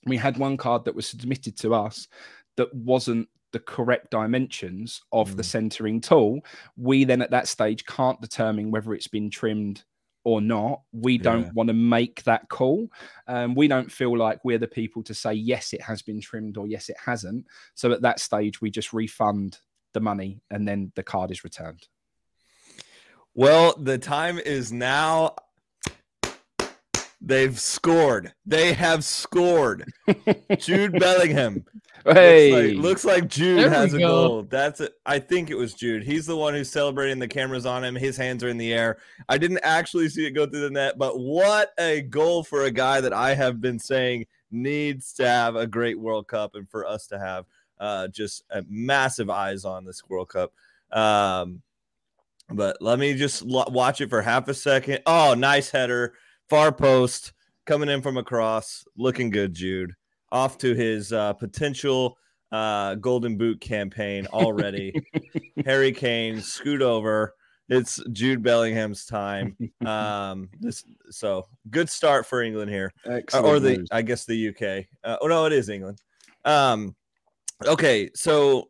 [0.05, 2.07] We had one card that was submitted to us
[2.55, 5.38] that wasn't the correct dimensions of mm.
[5.38, 6.39] the centering tool.
[6.75, 9.83] We then at that stage can't determine whether it's been trimmed
[10.23, 10.82] or not.
[10.91, 11.51] We don't yeah.
[11.53, 12.89] want to make that call.
[13.27, 16.58] Um, we don't feel like we're the people to say, yes, it has been trimmed
[16.58, 17.45] or yes, it hasn't.
[17.75, 19.60] So at that stage, we just refund
[19.93, 21.88] the money and then the card is returned.
[23.34, 25.36] Well, the time is now.
[27.21, 28.34] They've scored.
[28.45, 29.91] They have scored.
[30.58, 31.65] Jude Bellingham
[32.05, 34.08] Hey, looks like, looks like Jude there has a go.
[34.27, 34.43] goal.
[34.43, 34.93] That's it.
[35.05, 36.03] I think it was Jude.
[36.03, 37.19] He's the one who's celebrating.
[37.19, 37.96] The cameras on him.
[37.96, 38.98] His hands are in the air.
[39.27, 42.71] I didn't actually see it go through the net, but what a goal for a
[42.71, 46.85] guy that I have been saying needs to have a great World Cup, and for
[46.85, 47.46] us to have
[47.79, 50.54] uh, just massive eyes on this World Cup.
[50.91, 51.62] Um,
[52.50, 55.02] but let me just watch it for half a second.
[55.06, 56.13] Oh, nice header,
[56.50, 57.33] far post
[57.65, 59.93] coming in from across, looking good, Jude.
[60.31, 62.17] Off to his uh, potential
[62.52, 64.93] uh, Golden Boot campaign already.
[65.65, 67.35] Harry Kane, scoot over.
[67.69, 69.56] It's Jude Bellingham's time.
[69.85, 73.87] Um, this so good start for England here, Excellent or the news.
[73.91, 74.85] I guess the UK.
[75.04, 76.00] Uh, oh no, it is England.
[76.45, 76.95] Um,
[77.65, 78.69] okay, so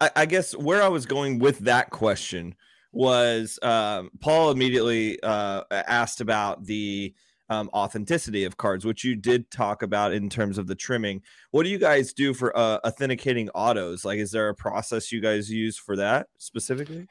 [0.00, 2.54] I, I guess where I was going with that question
[2.96, 7.14] was um, Paul immediately uh, asked about the
[7.48, 11.22] um, authenticity of cards, which you did talk about in terms of the trimming.
[11.50, 14.04] What do you guys do for uh, authenticating autos?
[14.04, 17.06] Like, is there a process you guys use for that specifically?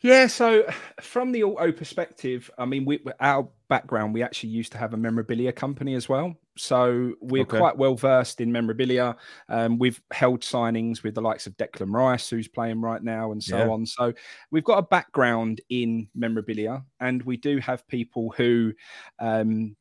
[0.00, 0.64] Yeah, so
[1.00, 4.96] from the auto perspective, I mean, we our background, we actually used to have a
[4.96, 6.36] memorabilia company as well.
[6.58, 7.58] So we're Okay.
[7.58, 9.16] quite well versed in memorabilia.
[9.48, 13.42] Um, we've held signings with the likes of Declan Rice, who's playing right now, and
[13.42, 13.70] so Yeah.
[13.70, 13.86] on.
[13.86, 14.12] So
[14.50, 18.72] we've got a background in memorabilia, and we do have people who
[19.18, 19.76] um,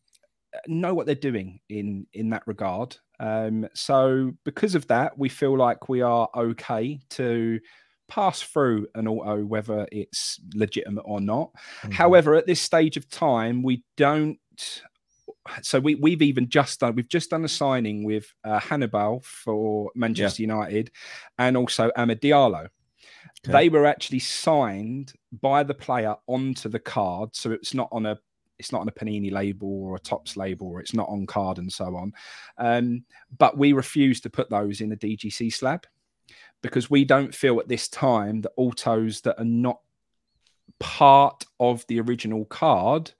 [0.68, 2.98] know what they're doing in in that regard.
[3.20, 7.60] Um, so because of that, we feel like we are okay to
[8.10, 11.52] pass through an auto, whether it's legitimate or not.
[11.84, 11.92] Mm-hmm.
[11.92, 14.40] However, at this stage of time, we don't.
[15.62, 19.92] So we we've even just done we've just done a signing with uh, Hannibal for
[19.96, 20.92] Manchester United,
[21.38, 22.68] and also Amad Diallo.
[23.44, 23.52] Okay.
[23.52, 28.20] They were actually signed by the player onto the card, so it's not on a
[28.60, 31.58] it's not on a Panini label or a Topps label, or it's not on card
[31.58, 32.14] and so on.
[32.60, 33.04] Um,
[33.40, 35.88] but we refuse to put those in the DGC slab
[36.62, 39.80] because we don't feel at this time that autos that are not
[40.80, 43.12] part of the original card,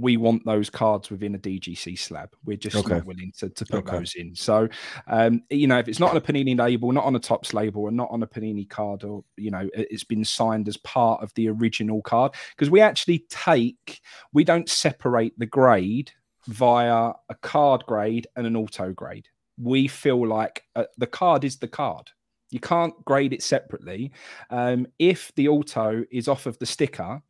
[0.00, 2.30] we want those cards within a DGC slab.
[2.44, 2.94] We're just Okay.
[2.94, 3.98] not willing to, to put Okay.
[3.98, 4.34] those in.
[4.34, 4.68] So,
[5.06, 7.88] um, you know, if it's not on a Panini label, not on a Topps label,
[7.88, 11.22] and not on a Panini card, or you know, it- it's been signed as part
[11.22, 14.00] of the original card, because we actually take,
[14.32, 16.10] we don't separate the grade
[16.46, 19.28] via a card grade and an auto grade.
[19.60, 22.10] We feel like uh, the card is the card.
[22.50, 24.12] You can't grade it separately.
[24.48, 27.20] Um, if the auto is off of the sticker,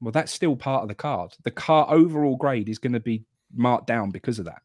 [0.00, 1.34] well, that's still part of the card.
[1.44, 3.24] The car overall grade is going to be
[3.54, 4.62] marked down because of that.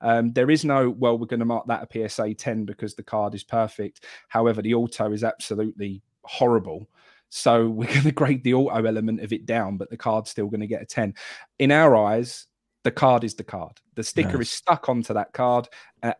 [0.00, 3.02] Um, there is no, well, we're going to mark that a PSA 10 because the
[3.02, 4.04] card is perfect.
[4.28, 6.88] However, the auto is absolutely horrible.
[7.30, 10.46] So we're going to grade the auto element of it down, but the card's still
[10.46, 11.14] going to get a 10.
[11.58, 12.46] In our eyes,
[12.82, 13.80] the card is the card.
[13.94, 14.48] The sticker Nice.
[14.48, 15.68] is stuck onto that card,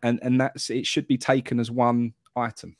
[0.01, 0.87] and and that's it.
[0.87, 2.75] Should be taken as one item.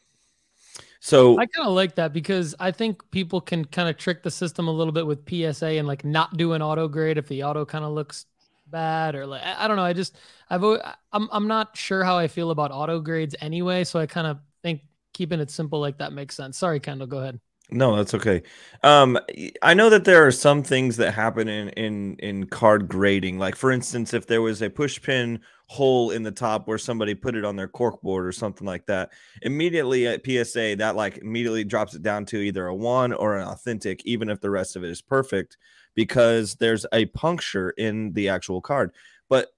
[1.05, 4.31] So I kind of like that because I think people can kind of trick the
[4.31, 7.43] system a little bit with PSA and like not do an auto grade if the
[7.43, 8.25] auto kind of looks
[8.67, 9.83] bad or like I don't know.
[9.83, 10.17] I just
[10.49, 14.25] I've I'm I'm not sure how I feel about auto grades anyway, so I kind
[14.27, 14.81] of think
[15.13, 16.57] keeping it simple like that makes sense.
[16.57, 17.39] Sorry, Kendall, go ahead.
[17.72, 18.43] No, that's okay.
[18.84, 19.18] Um,
[19.63, 23.39] I know that there are some things that happen in in in card grading.
[23.39, 27.16] Like for instance, if there was a push pin hole in the top where somebody
[27.16, 29.09] put it on their cork board or something like that,
[29.41, 33.47] immediately at PSA that like immediately drops it down to either a one or an
[33.47, 35.57] authentic, even if the rest of it is perfect,
[35.95, 38.91] because there's a puncture in the actual card.
[39.28, 39.54] But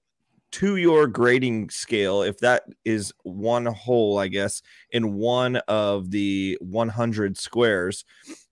[0.50, 6.56] to your grading scale, if that is one hole, I guess, in one of the
[6.60, 8.04] 100 squares,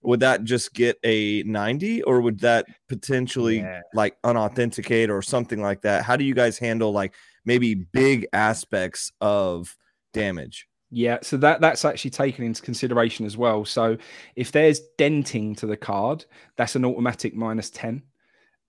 [0.03, 3.81] would that just get a 90 or would that potentially Yeah.
[3.93, 6.03] like unauthenticate or something like that?
[6.03, 9.75] How do you guys handle like maybe big aspects of
[10.13, 10.67] damage?
[10.89, 13.65] Yeah, so that that's actually taken into consideration as well.
[13.65, 13.97] So
[14.35, 16.25] if there's denting to the card,
[16.55, 18.03] that's an automatic minus 10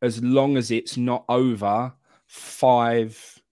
[0.02, 1.92] as long as it's not over
[2.28, 3.42] 5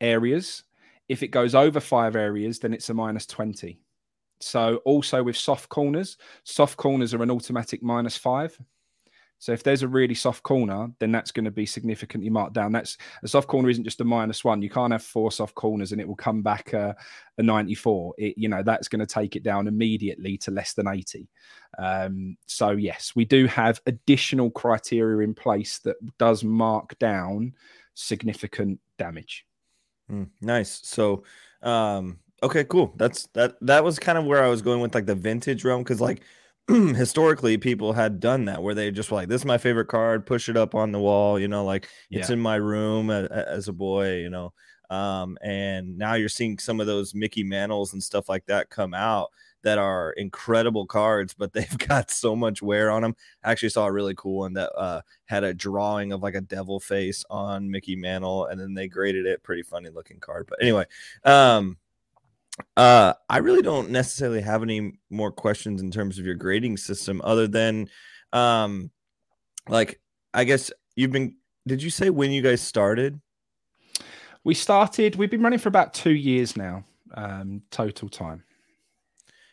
[0.00, 0.64] areas.
[1.08, 3.80] If it goes over 5 areas, then it's a minus 20.
[4.40, 8.58] So also with soft corners, soft corners are an automatic minus 5.
[9.38, 12.72] So if there's a really soft corner, then that's going to be significantly marked down.
[12.72, 14.60] That's a soft corner isn't just a minus one.
[14.60, 16.92] You can't have four soft corners and it will come back uh,
[17.40, 20.86] a 94 it you know that's going to take it down immediately to less than
[20.86, 21.26] 80
[21.78, 27.54] um, so yes we do have additional criteria in place that does mark down
[28.00, 29.46] significant damage
[30.10, 30.80] Mm, nice.
[30.84, 31.22] So,
[31.62, 32.92] um, okay, cool.
[32.96, 33.56] That's that.
[33.60, 36.22] That was kind of where I was going with like the vintage realm because like
[36.68, 40.26] historically people had done that where they just were like, "This is my favorite card.
[40.26, 42.34] Push it up on the wall." You know, like it's Yeah.
[42.34, 44.16] in my room a- a- as a boy.
[44.16, 44.52] You know,
[44.90, 48.94] um, and now you're seeing some of those Mickey Mantles and stuff like that come
[48.94, 49.28] out
[49.62, 53.16] that are incredible cards, but they've got so much wear on them.
[53.44, 56.40] I actually saw a really cool one that uh, had a drawing of like a
[56.40, 59.42] devil face on Mickey Mantle, and then they graded it.
[59.42, 60.46] Pretty funny looking card.
[60.48, 60.86] But anyway,
[61.24, 61.76] um,
[62.76, 67.20] uh, I really don't necessarily have any more questions in terms of your grading system,
[67.24, 67.88] other than,
[68.32, 68.90] um,
[69.68, 70.00] like
[70.34, 71.36] I guess you've been.
[71.66, 73.20] Did you say when you guys started?
[74.44, 75.16] We started.
[75.16, 76.84] We've been running for about two years now,
[77.14, 78.42] um, total time.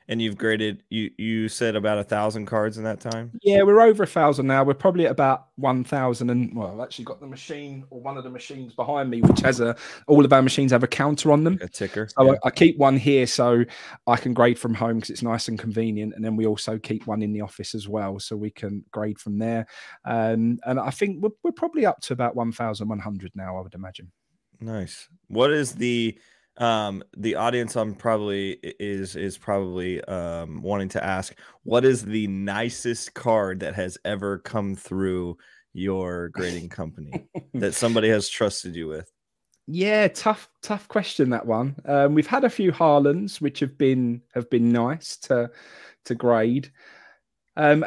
[0.10, 0.84] And you've graded.
[0.90, 3.32] You you said about a thousand cards in that time.
[3.42, 4.64] Yeah, we're over a thousand now.
[4.64, 8.18] We're probably at about one thousand, and well, I've actually got the machine or one
[8.18, 9.76] of the machines behind me, which has a.
[10.08, 11.60] All of our machines have a counter on them.
[11.62, 12.08] A ticker.
[12.08, 12.38] So yeah.
[12.44, 13.66] I, I, keep one here so
[14.08, 17.06] I can grade from home because it's nice and convenient, and then we also keep
[17.06, 19.68] one in the office as well, so we can grade from there.
[20.06, 23.58] Um, and I think we're, we're probably up to about one thousand one hundred now.
[23.58, 24.12] I would imagine.
[24.60, 25.10] Nice.
[25.28, 26.18] What is the
[26.60, 32.26] um the audience i'm probably is is probably um wanting to ask what is the
[32.28, 35.38] nicest card that has ever come through
[35.78, 39.12] your grading company that somebody has trusted you with?
[39.68, 41.76] Yeah tough tough question that one.
[41.86, 45.52] Um we've had a few Haalands which have been have been nice to
[46.06, 46.72] to grade
[47.58, 47.84] um,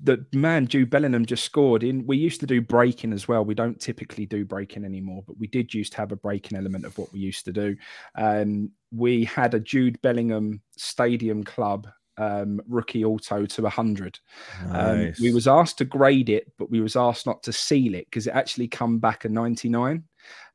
[0.00, 2.06] the man Jude Bellingham just scored in.
[2.06, 3.44] We used to do breaking as well.
[3.44, 6.84] We don't typically do breaking anymore, but we did used to have a breaking element
[6.84, 7.76] of what we used to do.
[8.16, 11.86] Um, we had a Jude Bellingham Stadium Club
[12.18, 14.18] um, rookie auto to 100.
[14.64, 15.20] Um, nice.
[15.20, 18.06] Um, we was asked to grade it, but we was asked not to seal it
[18.06, 20.02] because it actually come back a 99.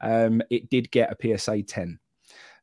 [0.02, 2.00] Um, it did get a PSA 10.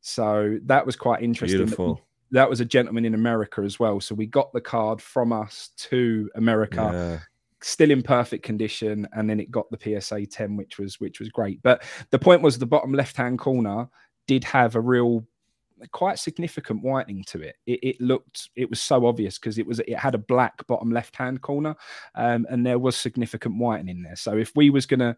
[0.01, 1.57] So that was quite interesting.
[1.57, 2.01] Beautiful
[2.31, 3.99] that was a gentleman in America as well.
[3.99, 6.89] So we got the card from us to America.
[6.93, 7.19] Yeah.
[7.61, 11.27] Still in perfect condition, and then it got the PSA 10, which was which was
[11.27, 11.61] great.
[11.61, 13.89] But the point was, the bottom left hand corner
[14.27, 15.25] did have a real
[15.91, 17.55] quite significant whitening to it.
[17.65, 20.91] It, it looked, it was so obvious because it was, it had a black bottom
[20.91, 21.75] left hand corner,
[22.15, 24.15] um, and there was significant whitening there.
[24.15, 25.15] So if we was gonna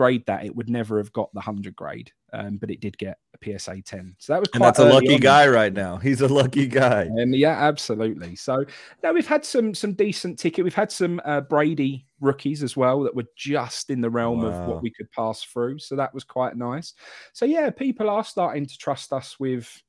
[0.00, 3.18] grade that, it would never have got the hundred grade um, but it did get
[3.34, 4.14] a PSA 10.
[4.18, 5.20] So that was and that's a lucky on.
[5.20, 5.96] guy right now.
[5.96, 7.02] He's a lucky guy.
[7.02, 8.36] And yeah, absolutely.
[8.36, 8.64] So
[9.02, 10.64] now we've had some some decent ticket.
[10.64, 14.48] We've had some uh, Brady rookies as well that were just in the realm wow.
[14.48, 15.78] of what we could pass through.
[15.78, 16.94] So that was quite nice.
[17.32, 19.82] So yeah, people are starting to trust us with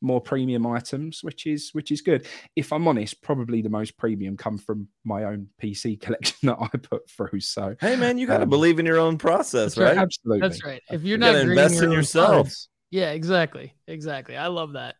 [0.00, 2.26] more premium items, which is which is good.
[2.56, 6.68] If I'm honest, probably the most premium come from my own PC collection that I
[6.68, 7.40] put through.
[7.40, 9.88] So hey, man, you got to um, believe in your own process, right?
[9.88, 9.98] right?
[9.98, 10.82] Absolutely, that's right.
[10.90, 14.36] If you're you not invest your in yourself, cards, yeah, exactly, exactly.
[14.36, 14.96] I love that.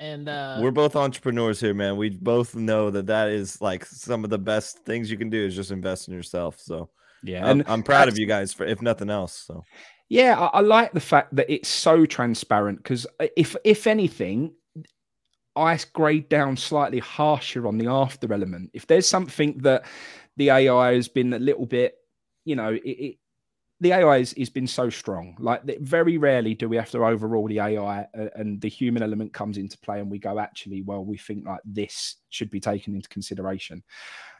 [0.00, 1.96] And uh, we're both entrepreneurs here, man.
[1.96, 5.46] We both know that that is like some of the best things you can do
[5.46, 6.58] is just invest in yourself.
[6.58, 6.90] So
[7.22, 9.44] yeah, I'm, and I'm proud of you guys for if nothing else.
[9.46, 9.62] So
[10.12, 14.52] yeah, I, I like the fact that it's so transparent because if if anything,
[15.56, 18.72] I grade down slightly harsher on the after element.
[18.74, 19.86] If there's something that
[20.36, 21.94] the AI has been a little bit,
[22.44, 23.16] you know, it, it
[23.80, 25.34] the AI has, has been so strong.
[25.40, 29.32] Like very rarely do we have to overrule the AI uh, and the human element
[29.32, 32.94] comes into play, and we go, actually, well, we think like this should be taken
[32.94, 33.82] into consideration.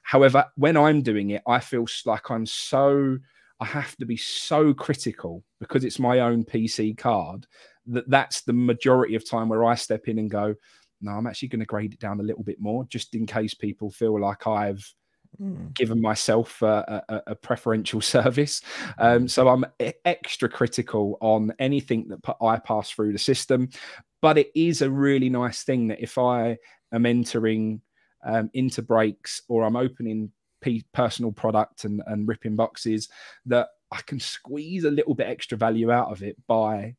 [0.02, 3.16] However, when I'm doing it, I feel like I'm so
[3.62, 7.46] I have to be so critical because it's my own PC card
[7.86, 10.56] that that's the majority of time where I step in and go,
[11.00, 13.54] no, I'm actually going to grade it down a little bit more just in case
[13.54, 14.84] people feel like I've
[15.40, 15.72] mm.
[15.74, 18.62] given myself a, a, a preferential service.
[18.98, 19.64] Um, so I'm
[20.04, 23.68] extra critical on anything that I pass through the system.
[24.20, 26.58] But it is a really nice thing that if I
[26.92, 27.80] am entering
[28.24, 30.32] um, into breaks or I'm opening
[30.92, 33.08] personal product and, and ripping boxes
[33.46, 36.96] that I can squeeze a little bit extra value out of it by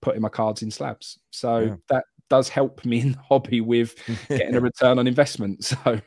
[0.00, 1.18] putting my cards in slabs.
[1.30, 1.74] So yeah.
[1.88, 3.94] that does help me in the hobby with
[4.28, 5.64] getting a return on investment.
[5.64, 6.00] So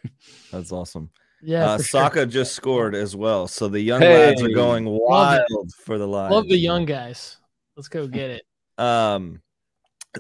[0.51, 1.11] that's awesome.
[1.41, 2.25] Yeah, uh, Saka sure.
[2.25, 3.47] just scored as well.
[3.47, 6.31] So the young hey, lads are going wild for the line.
[6.31, 7.37] Love the young guys.
[7.75, 8.43] Let's go get it.
[8.79, 9.41] Um,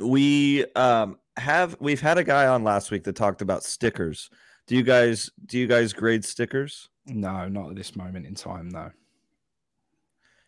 [0.01, 4.31] we um have we've had a guy on last week that talked about stickers.
[4.67, 6.89] Do you guys do you guys grade stickers?
[7.05, 8.69] No, not at this moment in time.
[8.69, 8.91] No.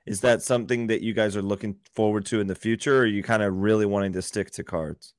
[0.06, 3.06] Is that something that you guys are looking forward to in the future, or are
[3.06, 5.14] you kind of really wanting to stick to cards?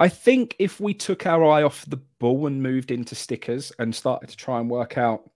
[0.00, 3.94] I think if we took our eye off the ball and moved into stickers and
[3.94, 5.30] started to try and work out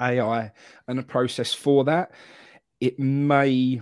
[0.00, 0.52] AI
[0.86, 2.12] and a process for that,
[2.80, 3.80] it may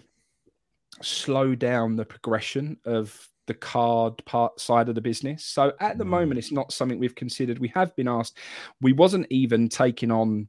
[1.02, 5.44] slow down the progression of the card part side of the business.
[5.44, 6.09] So at the mm.
[6.09, 7.59] moment, it's not something we've considered.
[7.59, 8.38] We have been asked.
[8.80, 10.49] We wasn't even taking on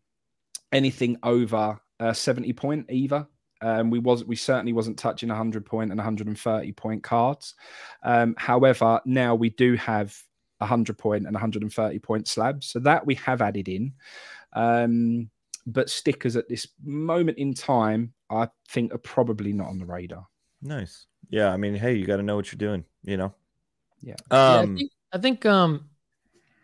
[0.72, 3.28] anything over a 70 point either.
[3.62, 7.56] Um, we was we certainly wasn't touching 100 point and 130 point cards.
[8.04, 10.16] Um, however, now we do have
[10.60, 13.94] 100 point and 130 point slabs, so that we have added in.
[14.54, 15.30] Um,
[15.66, 20.28] but stickers at this moment in time, I think, are probably not on the radar.
[20.62, 21.06] Nice.
[21.30, 23.34] Yeah, I mean, hey, you got to know what you're doing, you know.
[24.02, 24.16] Yeah.
[24.32, 25.90] Um, yeah, I think, I think um,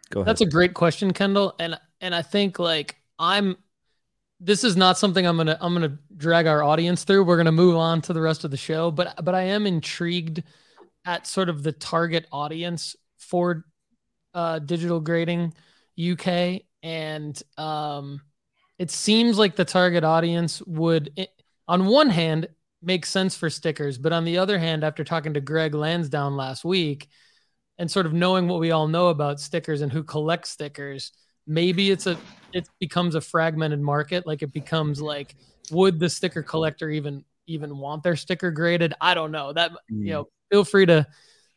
[0.09, 0.29] go ahead.
[0.29, 3.57] That's a great question, Kendall, and and I think like I'm
[4.39, 7.23] this is not something I'm gonna I'm gonna drag our audience through.
[7.23, 10.43] We're gonna move on to the rest of the show, but but I am intrigued
[11.05, 13.65] at sort of the target audience for
[14.33, 15.53] uh, digital grading
[15.97, 18.21] UK, and um,
[18.77, 21.29] it seems like the target audience would, it,
[21.67, 22.47] on one hand,
[22.83, 26.65] make sense for stickers, but on the other hand, after talking to Greg Lansdowne last
[26.65, 27.07] week
[27.77, 31.11] and sort of knowing what we all know about stickers and who collects stickers,
[31.47, 32.17] maybe it's a
[32.51, 34.27] it becomes a fragmented market.
[34.27, 35.35] Like it becomes like,
[35.71, 38.93] would the sticker collector even even want their sticker graded?
[39.01, 39.53] I don't know.
[39.53, 40.05] That you hmm.
[40.05, 41.07] know, feel free to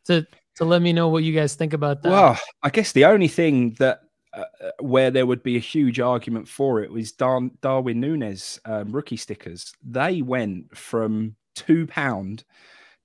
[0.06, 2.10] to to let me know what you guys think about that.
[2.10, 4.00] Well, I guess the only thing that
[4.36, 8.92] uh, where there would be a huge argument for it was Dar- Darwin Nunez um,
[8.92, 9.72] rookie stickers.
[9.82, 12.44] They went from two pound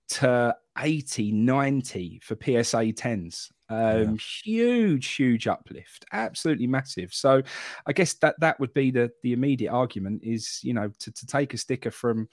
[0.09, 3.49] to 80, 90 for PSA 10s.
[3.69, 4.17] Um, yeah.
[4.43, 7.13] Huge, huge uplift, absolutely massive.
[7.13, 7.41] So,
[7.85, 11.25] I guess that that would be the the immediate argument is you know to, to
[11.25, 12.27] take a sticker from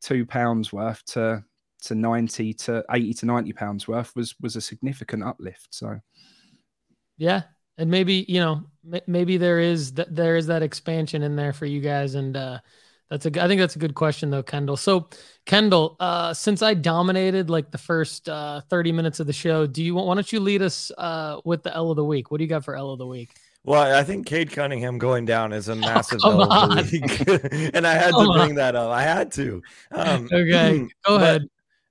[0.00, 1.44] two pounds worth to
[1.82, 5.98] to 90 to 80 to 90 pounds worth was was a significant uplift so
[7.16, 7.42] yeah
[7.80, 8.62] and maybe you know
[9.06, 12.58] maybe there is that there is that expansion in there for you guys and uh
[13.08, 15.08] that's a i think that's a good question though kendall so
[15.46, 19.82] kendall uh since i dominated like the first uh 30 minutes of the show do
[19.82, 22.38] you want why don't you lead us uh with the l of the week what
[22.38, 23.30] do you got for l of the week
[23.62, 27.38] well, I think Cade Cunningham going down is a massive oh, massive oh,
[27.74, 28.54] and I had come to bring on.
[28.54, 28.90] that up.
[28.90, 29.62] I had to.
[29.92, 31.46] Um, okay, go ahead.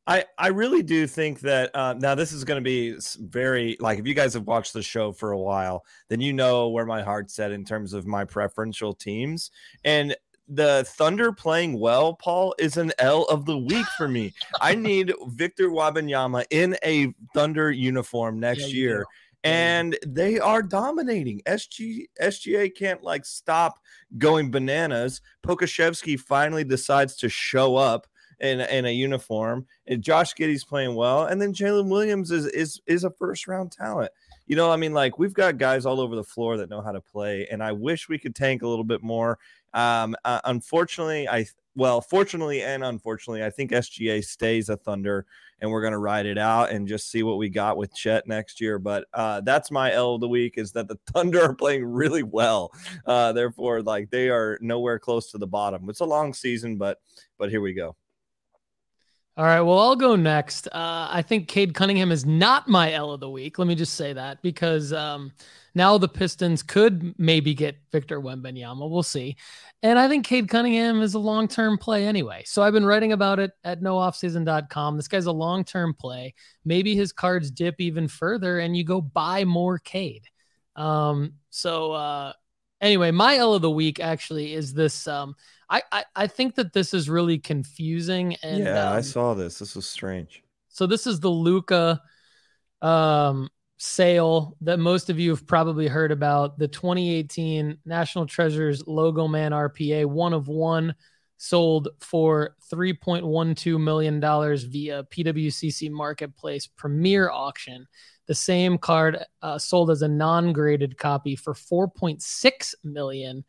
[0.09, 3.99] I, I really do think that uh, now this is going to be very like
[3.99, 7.03] if you guys have watched the show for a while, then you know where my
[7.03, 9.51] heart's at in terms of my preferential teams.
[9.85, 10.15] And
[10.47, 14.33] the Thunder playing well, Paul, is an L of the week for me.
[14.59, 19.05] I need Victor Wembanyama in a Thunder uniform next yeah, year.
[19.43, 21.41] And they are dominating.
[21.45, 23.79] SG SGA can't like stop
[24.17, 25.21] going bananas.
[25.45, 28.07] Pokusevski finally decides to show up
[28.39, 29.65] in, a uniform.
[29.87, 33.71] And Josh Giddey's playing well, and then Jalen Williams is is is a first round
[33.71, 34.11] talent.
[34.47, 36.91] You know, I mean, like we've got guys all over the floor that know how
[36.91, 39.37] to play, and I wish we could tank a little bit more.
[39.73, 45.25] Um, uh, unfortunately, I well, fortunately and unfortunately, I think SGA stays a Thunder,
[45.61, 48.59] and we're gonna ride it out and just see what we got with Chet next
[48.59, 48.79] year.
[48.79, 52.23] But uh, that's my L of the week is that the Thunder are playing really
[52.23, 52.71] well.
[53.05, 55.89] Uh, therefore, like they are nowhere close to the bottom.
[55.89, 56.99] It's a long season, but
[57.37, 57.95] but here we go.
[59.39, 59.61] All right.
[59.61, 60.67] Well, I'll go next.
[60.67, 63.57] Uh, I think Cade Cunningham is not my L of the week.
[63.57, 65.31] Let me just say that because um,
[65.73, 68.89] now the Pistons could maybe get Victor Wembanyama.
[68.89, 69.37] We'll see.
[69.81, 72.43] And I think Cade Cunningham is a long term play anyway.
[72.45, 74.97] So I've been writing about it at nooffseason.com.
[74.97, 76.33] This guy's a long term play.
[76.65, 80.25] Maybe his cards dip even further and you go buy more Cade.
[80.75, 82.33] Um, so uh,
[82.81, 85.07] anyway, my L of the week actually is this.
[85.07, 85.35] Um,
[85.69, 88.35] I, I, I think that this is really confusing.
[88.41, 89.59] And yeah, um, I saw this.
[89.59, 90.43] This was strange.
[90.69, 92.01] So this is the Luka
[92.81, 96.57] um, sale that most of you have probably heard about.
[96.57, 100.95] The 2018 National Treasures Logo Man RPA, one of one,
[101.37, 107.87] sold for 3.12 million dollars via PWCC Marketplace Premier Auction.
[108.29, 113.43] The same card uh, sold as a non-graded copy for 4.6 million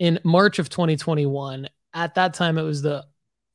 [0.00, 1.68] in March of 2021.
[1.94, 3.06] At that time, it was the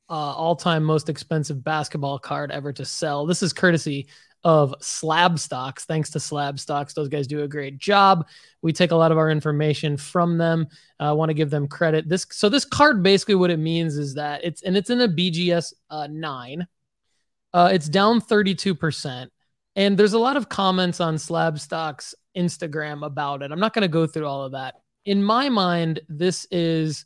[0.08, 3.26] uh, all-time most expensive basketball card ever to sell.
[3.26, 4.08] This is courtesy
[4.44, 5.84] of Slab Stocks.
[5.84, 8.26] Thanks to Slab Stocks, those guys do a great job.
[8.62, 10.68] We take a lot of our information from them.
[10.98, 12.08] I uh, want to give them credit.
[12.08, 15.08] This so this card basically what it means is that it's and it's in a
[15.08, 16.66] BGS uh, nine.
[17.52, 19.30] Uh, it's down 32 percent.
[19.74, 23.50] And there's a lot of comments on Slab Stocks Instagram about it.
[23.50, 27.04] I'm not going to go through all of that in my mind, this is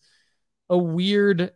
[0.68, 1.52] a weird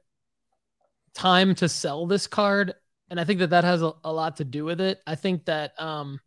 [1.15, 2.75] time to sell this card.
[3.11, 5.01] And I think that that has a, a lot to do with it.
[5.07, 6.21] I think that um,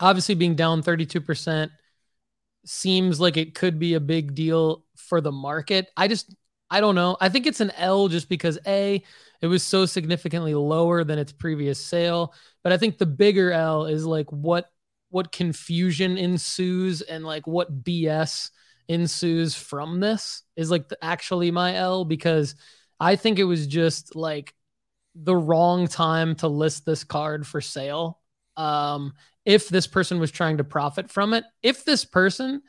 [0.00, 1.70] obviously being down 32%
[2.64, 5.88] seems like it could be a big deal for the market.
[5.96, 6.34] I just,
[6.70, 7.16] I don't know.
[7.20, 9.02] I think it's an L just because A,
[9.40, 12.34] it was so significantly lower than its previous sale.
[12.62, 14.70] But I think the bigger L is like what
[15.10, 18.50] what confusion ensues and like what BS
[18.88, 22.54] ensues from this is like the, actually my L because
[22.98, 24.54] I think it was just like
[25.14, 28.20] the wrong time to list this card for sale.
[28.56, 32.62] Um, if this person was trying to profit from it, if this person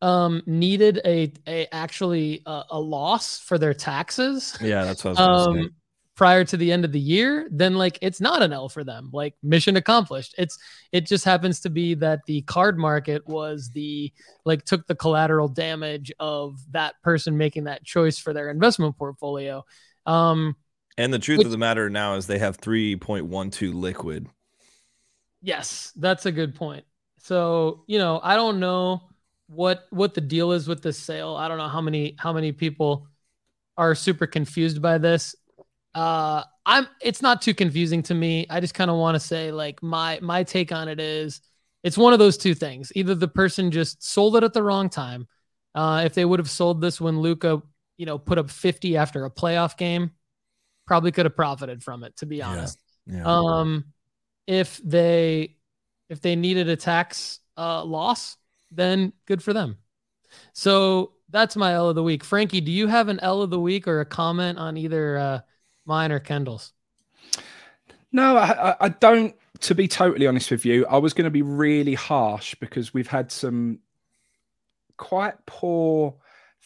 [0.00, 5.26] um needed a a actually a, a loss for their taxes, yeah, that's what I
[5.30, 5.70] was um,
[6.18, 9.08] prior to the end of the year, then like it's not an L for them.
[9.12, 10.34] Like mission accomplished.
[10.36, 10.58] It's
[10.90, 14.12] it just happens to be that the card market was the
[14.44, 19.64] like took the collateral damage of that person making that choice for their investment portfolio.
[20.06, 20.56] Um
[20.96, 24.26] and the truth which, of the matter now is they have 3.12 liquid.
[25.40, 26.84] Yes, that's a good point.
[27.18, 29.02] So, you know, I don't know
[29.46, 31.36] what what the deal is with this sale.
[31.36, 33.06] I don't know how many how many people
[33.76, 35.36] are super confused by this.
[35.94, 36.86] Uh, I'm.
[37.00, 38.46] It's not too confusing to me.
[38.50, 41.40] I just kind of want to say, like, my my take on it is,
[41.82, 42.92] it's one of those two things.
[42.94, 45.26] Either the person just sold it at the wrong time.
[45.74, 47.62] Uh, if they would have sold this when luka
[47.98, 50.12] you know, put up 50 after a playoff game,
[50.86, 52.16] probably could have profited from it.
[52.18, 52.80] To be honest.
[53.06, 53.18] Yeah.
[53.18, 53.24] yeah.
[53.26, 53.84] Um,
[54.46, 55.56] if they
[56.08, 58.38] if they needed a tax uh, loss,
[58.70, 59.76] then good for them.
[60.54, 62.24] So that's my L of the week.
[62.24, 65.40] Frankie, do you have an L of the week or a comment on either uh,
[65.88, 66.72] mine or Kendall's?
[68.12, 69.34] No, I, I don't.
[69.62, 73.08] To be totally honest with you, I was going to be really harsh because we've
[73.08, 73.80] had some
[74.96, 76.14] quite poor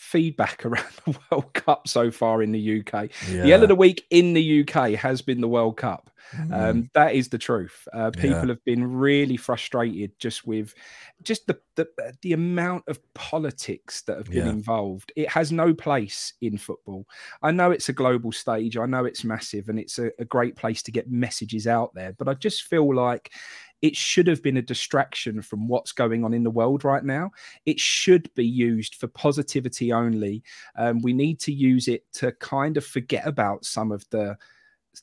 [0.02, 3.08] feedback around the World Cup so far in the UK.
[3.30, 3.42] Yeah.
[3.42, 6.10] The end of the week in the UK has been the World Cup.
[6.36, 6.52] Mm.
[6.52, 7.86] Um, that is the truth.
[7.92, 8.46] Uh, people yeah.
[8.46, 10.74] have been really frustrated just with
[11.22, 11.86] just the, the
[12.22, 14.52] the amount of politics that have been yeah.
[14.52, 15.12] involved.
[15.14, 17.06] It has no place in football.
[17.42, 18.76] I know it's a global stage.
[18.76, 22.12] I know it's massive, and it's a, a great place to get messages out there.
[22.12, 23.32] But I just feel like
[23.82, 27.32] it should have been a distraction from what's going on in the world right now.
[27.66, 30.44] It should be used for positivity only.
[30.76, 34.38] Um, we need to use it to kind of forget about some of the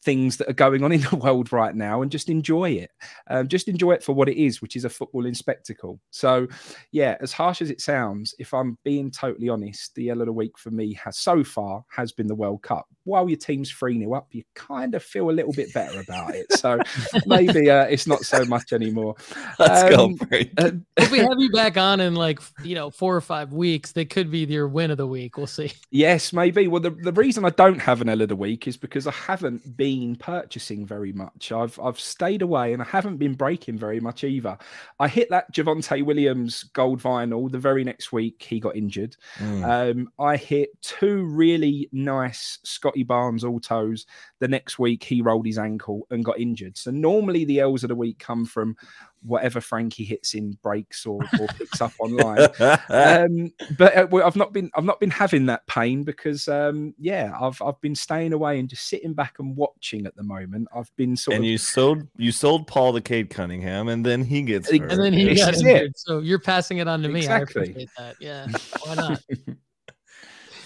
[0.04, 2.92] things that are going on in the world right now and just enjoy it.
[3.30, 6.00] Um, just enjoy it for what it is, which is a footballing spectacle.
[6.12, 6.48] So,
[6.92, 10.34] yeah, as harsh as it sounds, if I'm being totally honest, the L of the
[10.34, 12.88] week for me has so far has been the World Cup.
[13.04, 16.36] While your team's 3 0 up, you kind of feel a little bit better about
[16.36, 16.52] it.
[16.54, 16.80] So
[17.26, 19.16] maybe uh, it's not so much anymore.
[19.58, 20.38] Let's um, go.
[20.58, 23.94] Uh, if we have you back on in like, you know, four or five weeks,
[23.94, 25.38] they could be your win of the week.
[25.38, 25.72] We'll see.
[25.92, 26.68] Yes, maybe.
[26.68, 29.12] Well, the, the reason I don't have an L of the week is because I
[29.12, 31.54] haven't been purchasing very much.
[31.54, 34.58] I've I've stayed away and I haven't been breaking very much either.
[35.00, 39.16] I hit that Javonte Williams gold vinyl the very next week he got injured.
[39.38, 39.64] Mm.
[39.64, 44.06] Um, I hit two really nice Scottie Barnes autos
[44.40, 46.78] the next week he rolled his ankle and got injured.
[46.78, 48.76] So normally the L's of the week come from
[49.22, 52.48] whatever Frankie hits in breaks or, or picks up online.
[52.90, 57.36] Um, but uh, I've not been I've not been having that pain because um, yeah
[57.40, 60.68] I've I've been staying away and just sitting back and watching at the moment.
[60.76, 64.24] I've been sort and of you sold you sold Paul the Cade Cunningham and then
[64.24, 64.92] he gets hurt.
[64.92, 65.98] and then he got injured.
[65.98, 67.62] So you're passing it on to exactly.
[67.62, 67.68] me.
[67.68, 68.16] I appreciate that.
[68.20, 68.48] Yeah,
[68.86, 69.22] why not?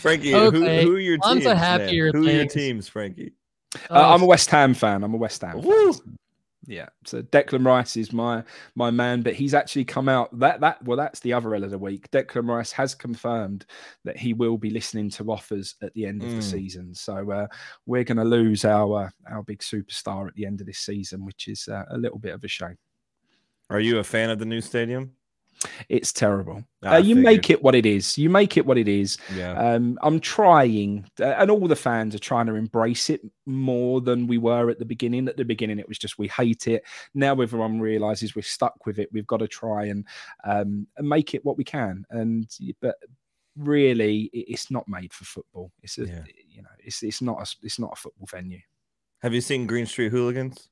[0.03, 0.83] Frankie, okay.
[0.83, 1.45] who, who, are your teams?
[1.45, 3.31] Happier who are your teams, Frankie?
[3.89, 5.03] Uh, I'm a West Ham fan.
[5.03, 5.61] I'm a West Ham.
[5.61, 6.17] Fan.
[6.65, 8.43] Yeah, so Declan Rice is my
[8.75, 11.71] my man, but he's actually come out that that well, that's the other L of
[11.71, 12.09] the week.
[12.11, 13.65] Declan Rice has confirmed
[14.05, 16.25] that he will be listening to offers at the end mm.
[16.25, 16.51] of the mm.
[16.51, 16.95] season.
[16.95, 17.47] So uh,
[17.85, 21.25] we're going to lose our uh, our big superstar at the end of this season,
[21.25, 22.77] which is uh, a little bit of a shame.
[23.69, 25.11] Are you a fan of the new stadium?
[25.89, 26.63] It's terrible.
[26.85, 28.17] Uh, you make it what it is.
[28.17, 29.17] You make it what it is.
[29.35, 29.53] Yeah.
[29.53, 34.27] Um, I'm trying, uh, and all the fans are trying to embrace it more than
[34.27, 35.27] we were at the beginning.
[35.27, 36.83] At the beginning, it was just we hate it.
[37.13, 39.09] Now everyone realizes we're stuck with it.
[39.11, 40.05] We've got to try and
[40.43, 42.05] um, make it what we can.
[42.09, 42.49] And
[42.81, 42.95] but
[43.57, 45.71] really, it's not made for football.
[45.81, 46.23] It's a, yeah.
[46.47, 48.59] you know, it's it's not a it's not a football venue.
[49.21, 50.69] Have you seen Green Street Hooligans?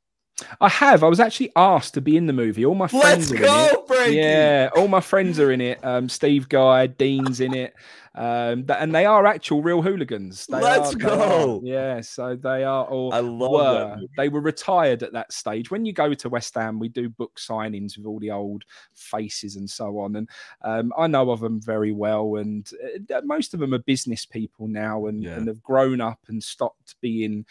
[0.59, 1.03] I have.
[1.03, 2.65] I was actually asked to be in the movie.
[2.65, 3.87] All my friends Let's are go, in it.
[3.87, 4.15] Frankie.
[4.15, 5.83] Yeah, all my friends are in it.
[5.85, 7.75] Um, Steve Guy, Dean's in it.
[8.13, 10.45] Um, and they are actual real hooligans.
[10.45, 11.59] They Let's are, go.
[11.59, 13.13] Are, yeah, so they are all.
[13.13, 13.97] I love were.
[14.17, 15.71] They were retired at that stage.
[15.71, 18.63] When you go to West Ham, we do book signings with all the old
[18.93, 20.17] faces and so on.
[20.17, 20.29] And
[20.63, 22.35] um, I know of them very well.
[22.35, 22.69] And
[23.13, 25.35] uh, most of them are business people now and, yeah.
[25.35, 27.45] and have grown up and stopped being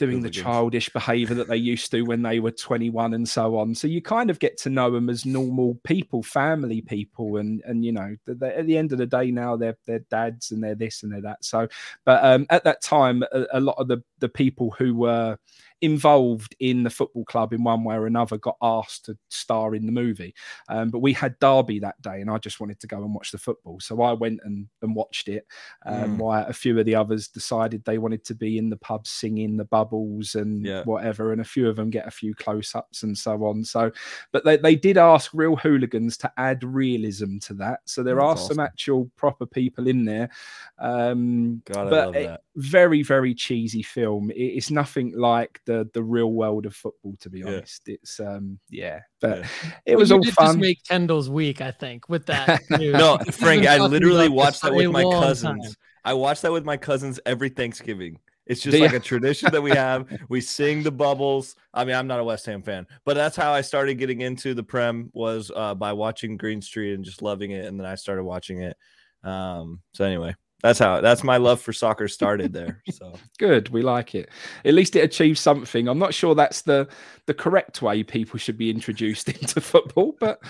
[0.00, 3.74] doing the childish behavior that they used to when they were 21 and so on.
[3.74, 7.84] So you kind of get to know them as normal people family people and and
[7.84, 11.02] you know at the end of the day now they're they're dads and they're this
[11.02, 11.44] and they're that.
[11.44, 11.68] So
[12.06, 15.36] but um, at that time a, a, lot of the the people who were
[15.82, 19.86] involved in the football club in one way or another got asked to star in
[19.86, 20.34] the movie.
[20.68, 23.30] Um, but we had Derby that day, and I just wanted to go and watch
[23.30, 25.46] the football, so I went and, and watched it.
[25.86, 26.18] Um, mm.
[26.18, 29.56] While a few of the others decided they wanted to be in the pub singing
[29.56, 30.82] the bubbles and yeah.
[30.84, 33.64] whatever, and a few of them get a few close ups and so on.
[33.64, 33.90] So,
[34.32, 37.80] but they, they did ask real hooligans to add realism to that.
[37.84, 38.56] So there That's are awesome.
[38.56, 40.30] some actual proper people in there.
[40.78, 44.30] Um, God, but it, very very cheesy film.
[44.30, 47.82] It, it's nothing like the the real world of football, to be honest.
[47.86, 47.94] Yeah.
[47.94, 49.46] It's um yeah, but yeah.
[49.86, 50.46] it was all fun.
[50.46, 52.62] Just make Kendall's week, I think, with that.
[52.70, 55.64] no, Frank, I literally watched that with my cousins.
[55.64, 55.74] Time.
[56.04, 58.18] I watched that with my cousins every Thanksgiving.
[58.46, 58.86] It's just yeah.
[58.86, 60.08] like a tradition that we have.
[60.28, 61.54] We sing the bubbles.
[61.72, 64.54] I mean, I'm not a West Ham fan, but that's how I started getting into
[64.54, 67.94] the Prem was uh, by watching Green Street and just loving it, and then I
[67.94, 68.76] started watching it.
[69.22, 72.82] Um, so anyway, that's how that's my love for soccer started there.
[72.92, 74.28] So good, we like it.
[74.64, 75.88] At least it achieves something.
[75.88, 76.88] I'm not sure that's the
[77.26, 80.40] the correct way people should be introduced into football, but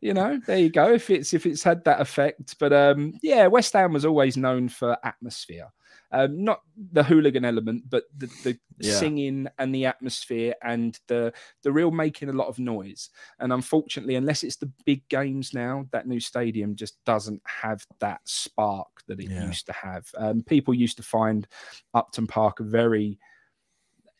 [0.00, 0.92] you know, there you go.
[0.92, 4.68] If it's if it's had that effect, but um, yeah, West Ham was always known
[4.68, 5.68] for atmosphere
[6.10, 8.94] um, not the hooligan element, but the, the yeah.
[8.94, 11.32] singing and the atmosphere and the
[11.62, 13.10] the real making a lot of noise.
[13.40, 18.20] And unfortunately, unless it's the big games now, that new stadium just doesn't have that
[18.24, 19.46] spark that it yeah.
[19.46, 20.06] used to have.
[20.16, 21.46] Um, people used to find
[21.94, 23.18] Upton Park a very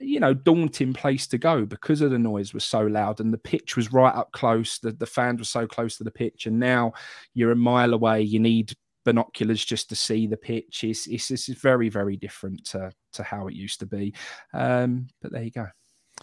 [0.00, 3.38] you know daunting place to go because of the noise was so loud and the
[3.38, 6.56] pitch was right up close the, the fans were so close to the pitch and
[6.56, 6.92] now
[7.34, 8.72] you're a mile away you need
[9.08, 10.84] binoculars just to see the pitch.
[10.84, 14.14] It's, it's, it's very, very different to, to how it used to be.
[14.52, 15.66] Um, but there you go.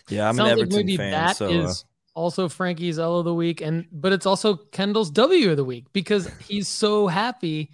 [0.07, 1.11] Yeah, I'm Sounds an Everton like fan.
[1.11, 2.19] That so, is uh...
[2.19, 5.87] also Frankie's L of the week, and but it's also Kendall's W of the week
[5.93, 7.71] because he's so happy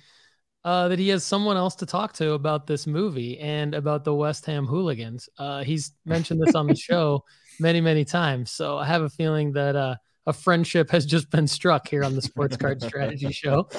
[0.64, 4.14] uh, that he has someone else to talk to about this movie and about the
[4.14, 5.28] West Ham hooligans.
[5.38, 7.26] Uh, he's mentioned this on the show
[7.60, 8.52] many, many times.
[8.52, 9.96] So I have a feeling that uh,
[10.28, 13.70] a friendship has just been struck here on the Sports Card Strategy Show.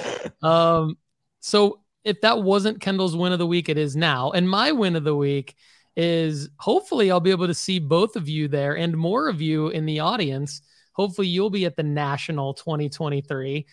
[0.42, 0.96] Um,
[1.42, 4.30] so if that wasn't Kendall's win of the week, it is now.
[4.30, 5.54] And my win of the week
[5.96, 9.68] is hopefully I'll be able to see both of you there and more of you
[9.68, 10.62] in the audience.
[10.92, 13.66] Hopefully you'll be at the National 2023.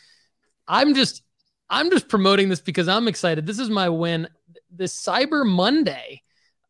[0.67, 1.23] I'm just
[1.69, 3.45] I'm just promoting this because I'm excited.
[3.45, 4.27] This is my win
[4.71, 6.23] this Cyber Monday.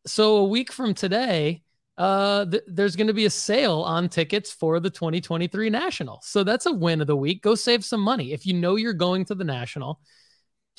[0.06, 1.62] So a week from today,
[1.96, 6.20] uh, th- there's going to be a sale on tickets for the 2023 National.
[6.22, 7.42] So that's a win of the week.
[7.42, 8.32] Go save some money.
[8.32, 10.00] If you know you're going to the National,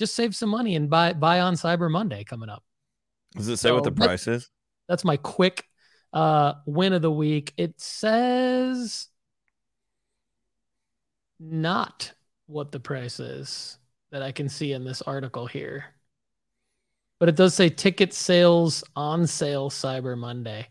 [0.01, 2.63] just save some money and buy buy on Cyber Monday coming up.
[3.35, 4.49] Does it say so what the price is?
[4.89, 5.65] That's my quick
[6.11, 7.53] uh win of the week.
[7.55, 9.07] It says
[11.39, 12.13] not
[12.47, 13.77] what the price is
[14.11, 15.85] that I can see in this article here.
[17.19, 20.67] But it does say ticket sales on sale Cyber Monday.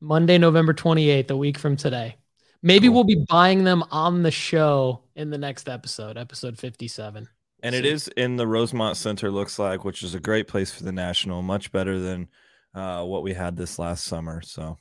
[0.00, 2.16] Monday, November 28th, a week from today.
[2.62, 2.94] Maybe cool.
[2.94, 7.28] we'll be buying them on the show in the next episode, episode 57.
[7.62, 10.82] And it is in the Rosemont Center, looks like, which is a great place for
[10.82, 12.28] the National, much better than
[12.74, 14.42] uh, what we had this last summer.
[14.42, 14.78] So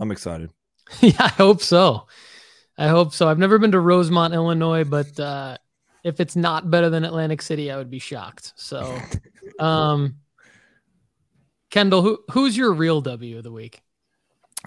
[0.00, 0.50] I'm excited.
[1.00, 2.06] yeah, I hope so.
[2.76, 3.28] I hope so.
[3.28, 5.58] I've never been to Rosemont, Illinois, but uh,
[6.04, 8.52] if it's not better than Atlantic City, I would be shocked.
[8.56, 8.98] So,
[9.58, 10.16] um,
[11.70, 13.82] Kendall, who who's your real W of the week?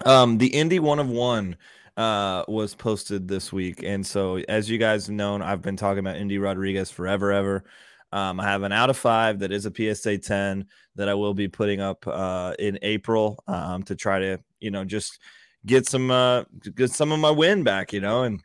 [0.04, 1.56] Um, the Endy one of one
[1.96, 3.82] uh, was posted this week.
[3.82, 7.64] And so, as you guys have known, I've been talking about Endy Rodriguez forever, ever.
[8.12, 10.66] Um, I have an out of five that is a PSA 10
[10.96, 14.84] that I will be putting up uh, in April um, to try to, you know,
[14.84, 15.18] just
[15.64, 18.42] get some uh, get some of my win back, you know, and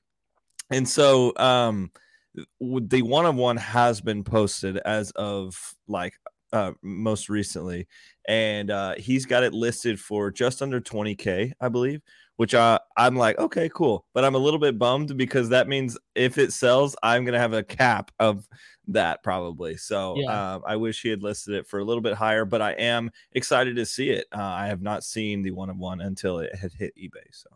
[0.70, 1.92] and so um,
[2.60, 6.14] the one of one has been posted as of like
[6.54, 7.88] uh, most recently,
[8.28, 12.02] and uh, he's got it listed for just under 20k, I believe
[12.38, 14.06] which I, I'm like, okay, cool.
[14.14, 17.40] But I'm a little bit bummed because that means if it sells, I'm going to
[17.40, 18.48] have a cap of
[18.88, 19.76] that probably.
[19.76, 20.56] So yeah.
[20.56, 23.12] um, I wish he had listed it for a little bit higher, but I am
[23.34, 24.28] excited to see it.
[24.32, 27.26] Uh, I have not seen the one of one until it had hit eBay.
[27.32, 27.50] So,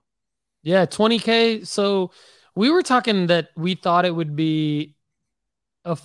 [0.64, 1.66] yeah, 20K.
[1.66, 2.12] So
[2.56, 4.96] we were talking that we thought it would be
[5.86, 5.98] a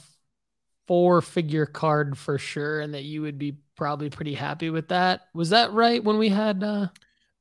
[0.87, 5.23] four figure card for sure and that you would be probably pretty happy with that.
[5.33, 6.63] Was that right when we had.
[6.63, 6.89] Uh...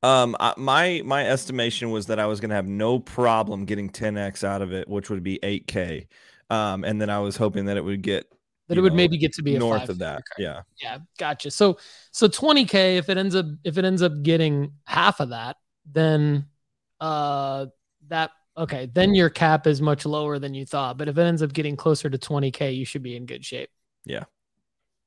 [0.02, 4.44] Um, my my estimation was that I was going to have no problem getting 10x
[4.44, 6.06] out of it, which would be 8k.
[6.50, 8.30] Um, and then I was hoping that it would get
[8.68, 10.22] that it would know, maybe get to be north of that.
[10.38, 11.50] Yeah, yeah, gotcha.
[11.50, 11.78] So
[12.12, 15.56] so 20k if it ends up if it ends up getting half of that,
[15.90, 16.46] then
[17.00, 17.66] uh
[18.08, 20.98] that okay, then your cap is much lower than you thought.
[20.98, 23.70] But if it ends up getting closer to 20k, you should be in good shape.
[24.04, 24.24] Yeah,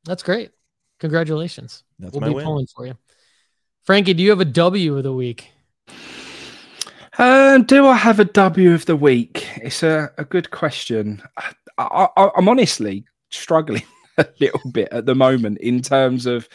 [0.03, 0.51] that's great.
[0.99, 1.83] Congratulations.
[1.99, 2.45] That's we'll be win.
[2.45, 2.97] pulling for you.
[3.89, 5.49] Frankie, do you have a W of the week?
[7.17, 9.47] Um, do I have a W of the week?
[9.63, 11.23] It's a, a good question.
[11.79, 13.81] I, I, I'm honestly struggling
[14.19, 16.47] a little bit at the moment in terms of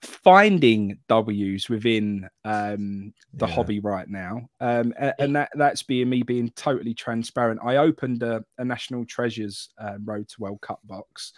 [0.00, 3.52] finding W's within um, the yeah.
[3.52, 7.58] hobby right now, um, and, and, that that's being me being totally transparent.
[7.64, 11.32] I opened a, a National Treasures uh, Road to World Cup box.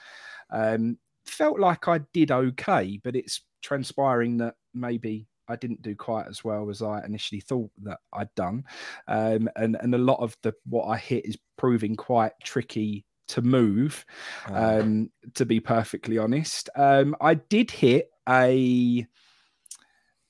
[0.50, 6.26] Um, felt like I did okay, but it's transpiring that maybe I didn't do quite
[6.28, 8.64] as well as I initially thought that I'd done,
[9.06, 13.42] um, and and a lot of the what I hit is proving quite tricky to
[13.42, 14.04] move.
[14.48, 14.80] Oh.
[14.80, 19.06] Um, to be perfectly honest, um, I did hit a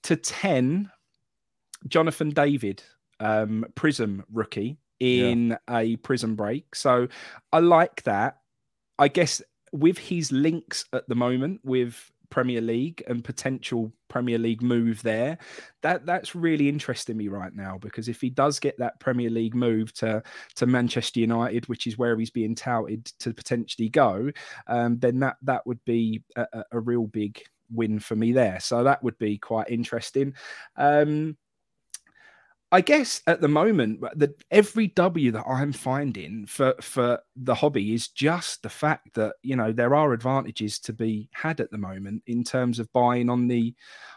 [0.05, 0.91] to ten
[1.87, 2.83] Jonathan David
[3.21, 5.79] um, Prizm rookie in yeah.
[5.79, 7.09] a Prizm break, so
[7.53, 8.39] I like that.
[8.99, 9.43] I guess
[9.73, 15.39] with his links at the moment with Premier League and potential Premier League move there.
[15.83, 19.55] That that's really interesting me right now because if he does get that Premier League
[19.55, 20.23] move to
[20.57, 24.31] to Manchester United, which is where he's being touted to potentially go,
[24.67, 28.61] um, then that that would be a, a, real big win for me there.
[28.61, 30.35] So that would be quite interesting.
[30.77, 31.37] Um,
[32.71, 37.95] I guess at the moment, that every W that I'm finding for for the hobby
[37.95, 41.79] is just the fact that you know there are advantages to be had at the
[41.79, 43.75] moment in terms of buying on the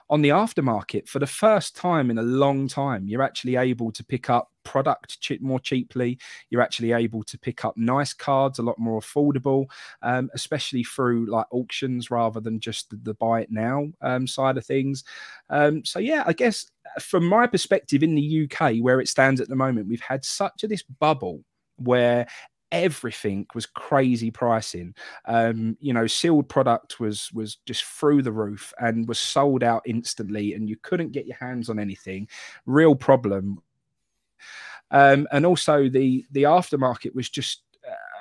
[0.09, 3.07] on the aftermarket for the first time in a long time.
[3.07, 6.19] You're actually able to pick up product more cheaply.
[6.49, 9.65] You're actually able to pick up nice cards a lot more affordable,
[10.01, 14.57] um, especially through like auctions rather than just the, the buy it now um, side
[14.57, 15.03] of things.
[15.49, 16.69] Um, so yeah, I guess
[16.99, 20.63] from my perspective in the UK, where it stands at the moment, we've had such
[20.63, 21.43] a this bubble
[21.77, 22.27] where
[22.71, 24.95] everything was crazy pricing.
[25.25, 29.83] Um, you know, sealed product was was just through the roof and was sold out
[29.85, 32.27] instantly, and you couldn't get your hands on anything.
[32.65, 33.61] Real problem.
[34.91, 37.63] Um, and also the the aftermarket was just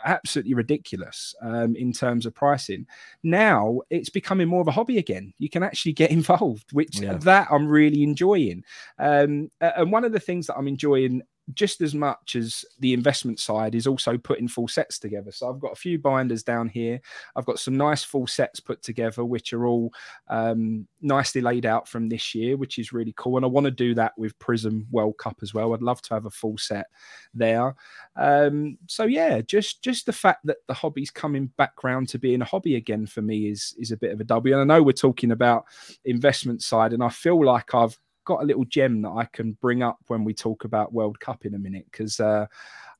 [0.04, 2.86] absolutely ridiculous um, in terms of pricing.
[3.22, 5.32] Now it's becoming more of a hobby again.
[5.38, 7.14] You can actually get involved, which yeah.
[7.18, 8.64] that I'm really enjoying.
[8.98, 11.22] Um, and one of the things that I'm enjoying
[11.54, 15.32] just as much as the investment side is also putting full sets together.
[15.32, 17.00] So I've got a few binders down here.
[17.36, 19.92] I've got some nice full sets put together, which are all
[20.28, 23.36] um, nicely laid out from this year, which is really cool.
[23.36, 25.74] And I want to do that with Prizm World Cup as well.
[25.74, 26.86] I'd love to have a full set
[27.34, 27.74] there.
[28.16, 32.42] Um, so yeah, just just the fact that the hobby's coming back round to being
[32.42, 34.54] a hobby again for me is is a bit of a W.
[34.58, 35.64] And I know we're talking about
[36.04, 37.98] investment side, and I feel like I've
[38.30, 41.44] got a little gem that I can bring up when we talk about World Cup
[41.44, 42.46] in a minute because uh,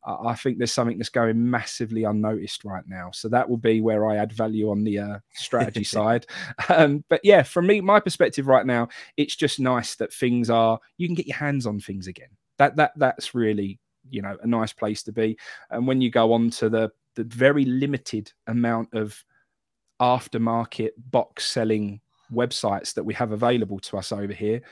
[0.05, 3.11] I think there's something that's going massively unnoticed right now.
[3.13, 6.27] So that will be where I add value on the uh, strategy side.
[6.69, 10.81] Um, but yeah, from me, my perspective right now, it's just nice that things are
[10.97, 12.31] you can get your hands on things again.
[12.59, 13.79] That that that's really
[14.11, 15.39] you know a nice place to be.
[15.71, 19.23] And when you go on to the the very limited amount of
[20.01, 22.01] aftermarket box selling
[22.33, 24.63] websites that we have available to us over here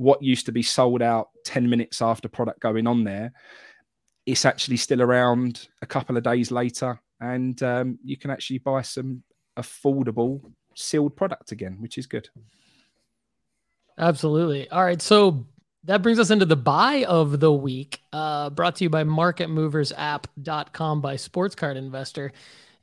[0.00, 3.32] what used to be sold out 10 minutes after product going on there
[4.24, 8.80] it's actually still around a couple of days later and um, you can actually buy
[8.80, 9.22] some
[9.58, 10.40] affordable
[10.74, 12.28] sealed product again which is good.
[13.98, 14.70] Absolutely.
[14.70, 15.44] All right so
[15.84, 21.00] that brings us into the buy of the week uh, brought to you by marketmoversapp.com
[21.00, 22.32] by sports card investor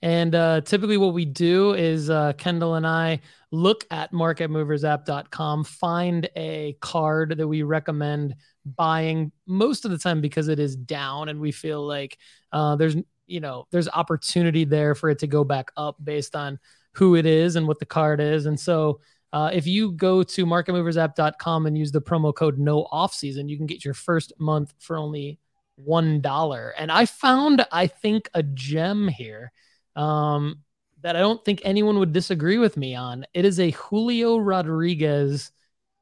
[0.01, 3.19] and uh, typically, what we do is uh, Kendall and I
[3.51, 8.35] look at marketmoversapp.com, find a card that we recommend
[8.65, 12.17] buying most of the time because it is down, and we feel like
[12.51, 12.95] uh, there's
[13.25, 16.59] you know there's opportunity there for it to go back up based on
[16.93, 18.99] who it is and what the card is, and so.
[19.33, 23.57] Uh, if you go to marketmoversapp.com and use the promo code no off season, you
[23.57, 25.37] can get your first month for only
[25.75, 26.73] one dollar.
[26.77, 29.51] And I found, I think, a gem here
[29.97, 30.59] um,
[31.01, 33.25] that I don't think anyone would disagree with me on.
[33.33, 35.51] It is a Julio Rodriguez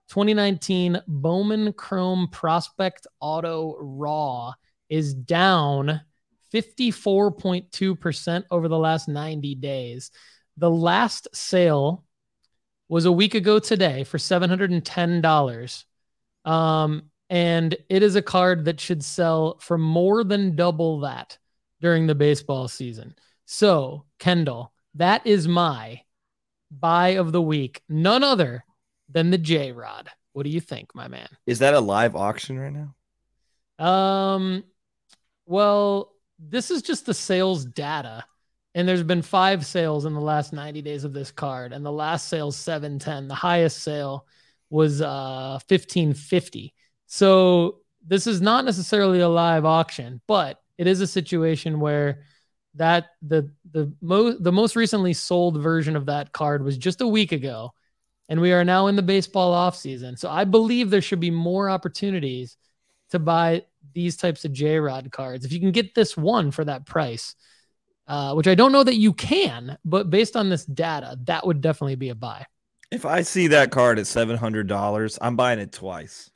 [0.10, 4.54] 2019 Bowman Chrome Prospect Auto Raw
[4.89, 6.02] is down
[6.54, 10.12] 54.2% over the last 90 days.
[10.58, 12.06] The last sale
[12.88, 15.84] was a week ago today for $710.
[16.46, 21.38] Um, and it is a card that should sell for more than double that
[21.82, 23.16] during the baseball season.
[23.46, 26.02] So, Kendall, that is my
[26.72, 27.82] buy of the week.
[27.88, 28.66] None other
[29.10, 30.10] than the J Rod.
[30.34, 31.30] What do you think, my man?
[31.46, 33.86] Is that a live auction right now?
[33.86, 34.64] Um,
[35.46, 38.26] well, this is just the sales data.
[38.74, 41.72] And there's been five sales in the last 90 days of this card.
[41.72, 43.30] And the last sale 710.
[43.30, 44.28] The highest sale
[44.70, 46.74] was uh 1550.
[47.06, 52.24] So this is not necessarily a live auction, but it is a situation where
[52.76, 57.07] that the the most the most recently sold version of that card was just a
[57.07, 57.73] week ago
[58.30, 61.32] and we are now in the baseball off season so i believe there should be
[61.32, 62.57] more opportunities
[63.09, 63.63] to buy
[63.93, 65.45] these types of j-rod cards.
[65.45, 67.36] If you can get this one for that price
[68.07, 71.61] uh, which i don't know that you can but based on this data that would
[71.61, 72.45] definitely be a buy.
[72.91, 76.30] If i see that card at $700 i'm buying it twice.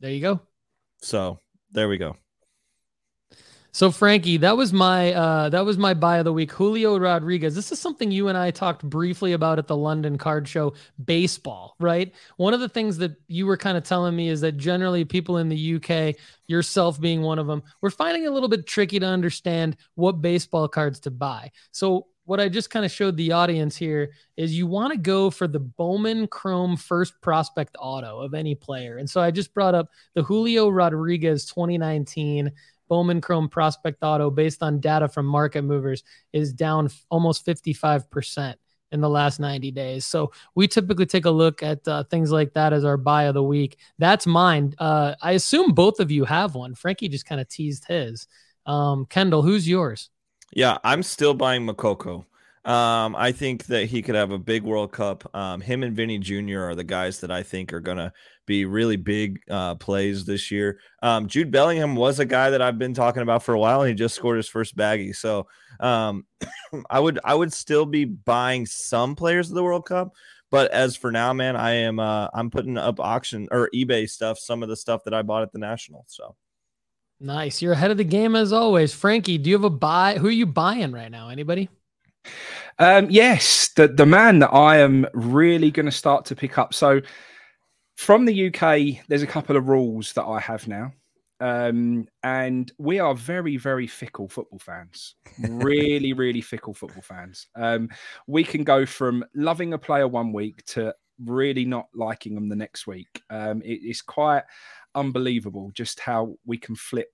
[0.00, 0.40] There you go.
[1.00, 1.38] So
[1.72, 2.16] there we go
[3.74, 6.52] so Frankie, that was my uh, that was my buy of the week.
[6.52, 7.56] Julio Rodriguez.
[7.56, 10.74] This is something you and I talked briefly about at the London Card Show.
[11.04, 12.14] Baseball, right?
[12.36, 15.38] One of the things that you were kind of telling me is that generally people
[15.38, 16.14] in the UK,
[16.46, 20.68] yourself being one of them, we're finding a little bit tricky to understand what baseball
[20.68, 21.50] cards to buy.
[21.72, 25.30] So what I just kind of showed the audience here is you want to go
[25.30, 28.96] for the Bowman Chrome first prospect auto of any player.
[28.98, 32.50] And so I just brought up the Julio Rodriguez 2019
[32.94, 38.54] Bowman Chrome Prospect Auto, based on data from market movers, is down almost 55%
[38.92, 40.06] in the last 90 days.
[40.06, 43.34] So we typically take a look at uh, things like that as our buy of
[43.34, 43.78] the week.
[43.98, 44.76] That's mine.
[44.78, 46.76] Uh, I assume both of you have one.
[46.76, 48.28] Frankie just kind of teased his.
[48.64, 50.10] Um, Kendall, who's yours?
[50.52, 52.26] Yeah, I'm still buying Moukoko.
[52.64, 55.28] Um, I think that he could have a big World Cup.
[55.34, 56.60] Um, him and Vini Jr.
[56.60, 58.10] are the guys that I think are going to
[58.46, 60.78] be really big uh, plays this year.
[61.02, 63.88] Um, Jude Bellingham was a guy that I've been talking about for a while, and
[63.90, 65.14] he just scored his first baggie.
[65.14, 65.46] So
[65.78, 66.24] um,
[66.90, 70.14] I would I would still be buying some players of the World Cup.
[70.50, 74.38] But as for now, man, I am uh, I'm putting up auction or eBay stuff,
[74.38, 76.04] some of the stuff that I bought at the National.
[76.08, 76.34] So
[77.20, 79.36] nice, you're ahead of the game as always, Frankie.
[79.36, 80.16] Do you have a buy?
[80.16, 81.28] Who are you buying right now?
[81.28, 81.68] Anybody?
[82.78, 86.74] Um, yes, the the man that I am really going to start to pick up.
[86.74, 87.00] So
[87.96, 90.92] from the UK, there's a couple of rules that I have now.
[91.40, 95.16] Um, and we are very, very fickle football fans.
[95.38, 97.48] really, really fickle football fans.
[97.54, 97.90] Um,
[98.26, 102.56] we can go from loving a player one week to really not liking them the
[102.56, 103.22] next week.
[103.30, 104.42] Um, it, it's quite
[104.94, 107.12] unbelievable just how we can flip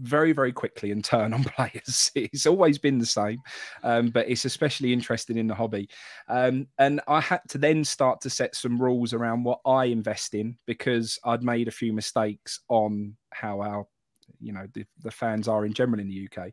[0.00, 2.10] very, very quickly and turn on players.
[2.14, 3.38] It's always been the same,
[3.82, 5.88] um, but it's especially interesting in the hobby.
[6.28, 10.34] Um, and I had to then start to set some rules around what I invest
[10.34, 13.86] in because I'd made a few mistakes on how our
[14.40, 16.52] you know the, the fans are in general in the UK,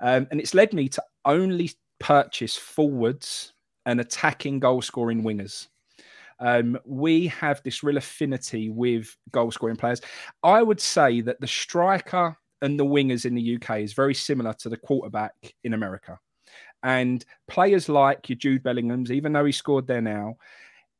[0.00, 3.52] um, and it's led me to only purchase forwards
[3.84, 5.68] and attacking goal scoring wingers.
[6.38, 10.02] Um, we have this real affinity with goal scoring players.
[10.42, 14.52] I would say that the striker and the wingers in the UK is very similar
[14.54, 15.34] to the quarterback
[15.64, 16.18] in America.
[16.82, 20.36] And players like your Jude Bellinghams, even though he scored there now,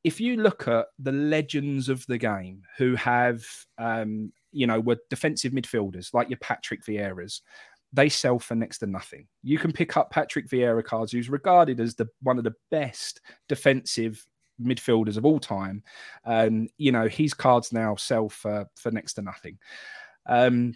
[0.05, 3.45] if you look at the legends of the game who have,
[3.79, 7.41] um, you know, were defensive midfielders like your Patrick Vieiras,
[7.93, 9.27] they sell for next to nothing.
[9.43, 13.21] You can pick up Patrick Vieira cards, who's regarded as the one of the best
[13.49, 14.25] defensive
[14.63, 15.83] midfielders of all time.
[16.25, 19.59] Um, you know, his cards now sell for for next to nothing.
[20.27, 20.75] Um,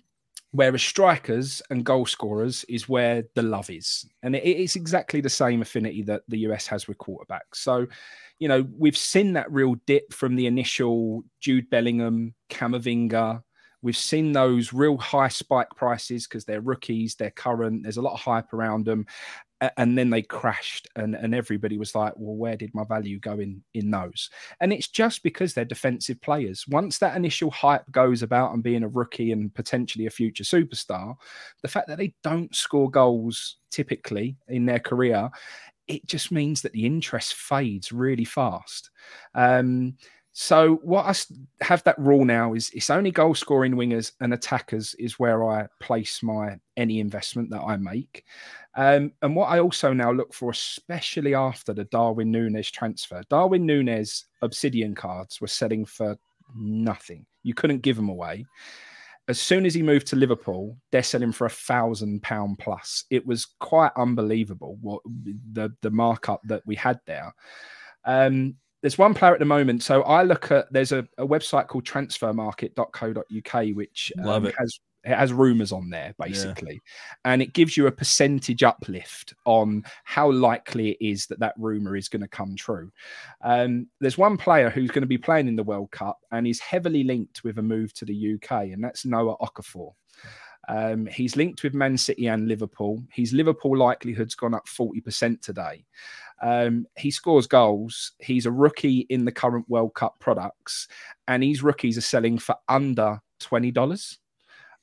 [0.52, 4.04] Whereas strikers and goal scorers is where the love is.
[4.22, 7.54] And it, it's exactly the same affinity that the US has with quarterbacks.
[7.54, 7.86] So,
[8.40, 13.42] you know, we've seen that real dip from the initial Jude Bellingham, Camavinga.
[13.82, 18.14] We've seen those real high spike prices because they're rookies, they're current, there's a lot
[18.14, 19.06] of hype around them
[19.76, 23.38] and then they crashed and, and everybody was like well where did my value go
[23.38, 24.30] in in those?
[24.60, 26.66] And it's just because they're defensive players.
[26.68, 31.14] Once that initial hype goes about and being a rookie and potentially a future superstar
[31.62, 35.30] the fact that they don't score goals typically in their career
[35.90, 38.90] it just means that the interest fades really fast.
[39.34, 39.96] Um,
[40.42, 44.94] so what I have that rule now is it's only goal scoring wingers and attackers
[44.94, 48.24] is where I place my any investment that I make.
[48.74, 53.66] Um, and what I also now look for, especially after the Darwin Nunez transfer, Darwin
[53.66, 56.16] Nunez obsidian cards were selling for
[56.56, 57.26] nothing.
[57.42, 58.46] You couldn't give them away.
[59.28, 63.04] As soon as he moved to Liverpool, they're selling for a thousand pound plus.
[63.10, 65.02] It was quite unbelievable what
[65.52, 67.34] the the markup that we had there.
[68.06, 69.82] Um, there's one player at the moment.
[69.82, 75.32] So I look at there's a, a website called transfermarkt.co.uk, which um, has it has
[75.32, 77.32] rumors on there basically yeah.
[77.32, 81.96] and it gives you a percentage uplift on how likely it is that that rumor
[81.96, 82.90] is going to come true
[83.42, 86.60] um, there's one player who's going to be playing in the world cup and is
[86.60, 89.92] heavily linked with a move to the uk and that's noah okafor
[90.70, 93.02] Um, he's linked with Man City and Liverpool.
[93.12, 95.84] His Liverpool likelihood's gone up 40% today.
[96.40, 98.12] Um, he scores goals.
[98.20, 100.86] He's a rookie in the current World Cup products,
[101.26, 104.18] and these rookies are selling for under $20.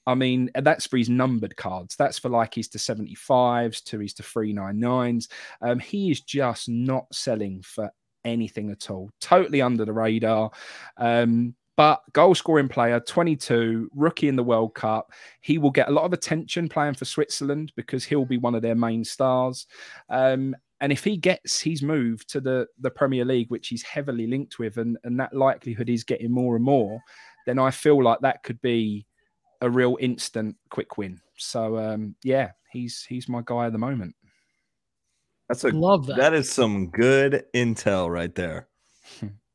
[0.05, 1.95] I mean, that's for his numbered cards.
[1.95, 5.29] That's for like his to 75s, to his to 399s.
[5.61, 7.91] Um, he is just not selling for
[8.25, 9.09] anything at all.
[9.21, 10.51] Totally under the radar.
[10.97, 15.11] Um, but goal scoring player, 22, rookie in the World Cup.
[15.41, 18.63] He will get a lot of attention playing for Switzerland because he'll be one of
[18.63, 19.67] their main stars.
[20.09, 24.25] Um, and if he gets his move to the, the Premier League, which he's heavily
[24.25, 26.99] linked with, and, and that likelihood is getting more and more,
[27.45, 29.05] then I feel like that could be
[29.61, 31.21] a real instant quick win.
[31.37, 34.15] So um, yeah, he's he's my guy at the moment.
[35.47, 36.17] That's a love that.
[36.17, 38.67] That is some good intel right there.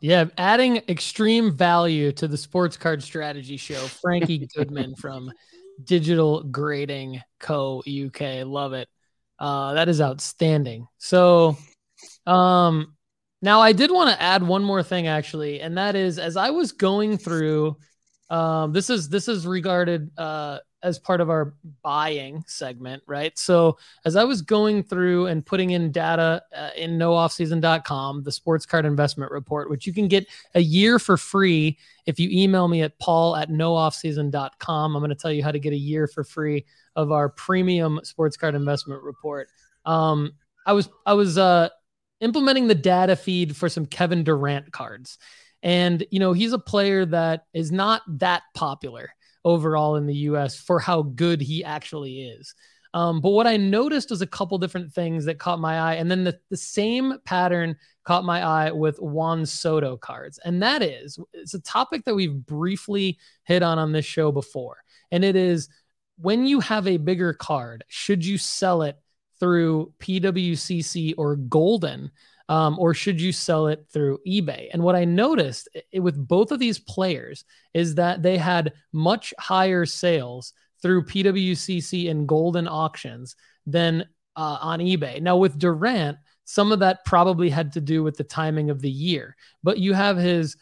[0.00, 3.86] yeah, adding extreme value to the sports card strategy show.
[3.86, 5.30] Frankie Goodman from
[5.84, 7.80] Digital Grading Co.
[7.80, 8.44] UK.
[8.44, 8.88] Love it.
[9.38, 10.86] Uh, that is outstanding.
[10.98, 11.56] So,
[12.26, 12.96] um,
[13.42, 16.50] now I did want to add one more thing actually, and that is as I
[16.50, 17.76] was going through
[18.30, 23.38] um, this is this is regarded uh, as part of our buying segment, right?
[23.38, 28.66] So as I was going through and putting in data uh, in nooffseason.com, the sports
[28.66, 32.82] card investment report, which you can get a year for free if you email me
[32.82, 34.96] at paul at nooffseason.com.
[34.96, 36.64] I'm going to tell you how to get a year for free
[36.96, 39.48] of our premium sports card investment report.
[39.84, 40.32] Um,
[40.66, 41.68] I was I was uh,
[42.20, 45.18] implementing the data feed for some Kevin Durant cards.
[45.62, 49.10] And, you know, he's a player that is not that popular
[49.44, 52.54] overall in the US for how good he actually is.
[52.92, 55.94] Um, but what I noticed was a couple different things that caught my eye.
[55.94, 60.40] And then the, the same pattern caught my eye with Juan Soto cards.
[60.44, 64.78] And that is, it's a topic that we've briefly hit on on this show before.
[65.12, 65.68] And it is
[66.18, 68.98] when you have a bigger card, should you sell it
[69.38, 72.10] through PWCC or Goldin
[72.50, 74.68] um, or should you sell it through eBay?
[74.72, 77.44] And what I noticed it, with both of these players
[77.74, 80.52] is that they had much higher sales
[80.82, 83.36] through PWCC and Goldin auctions
[83.66, 84.04] than
[84.34, 85.22] uh, on eBay.
[85.22, 88.90] Now, with Durant, some of that probably had to do with the timing of the
[88.90, 90.56] year, but you have his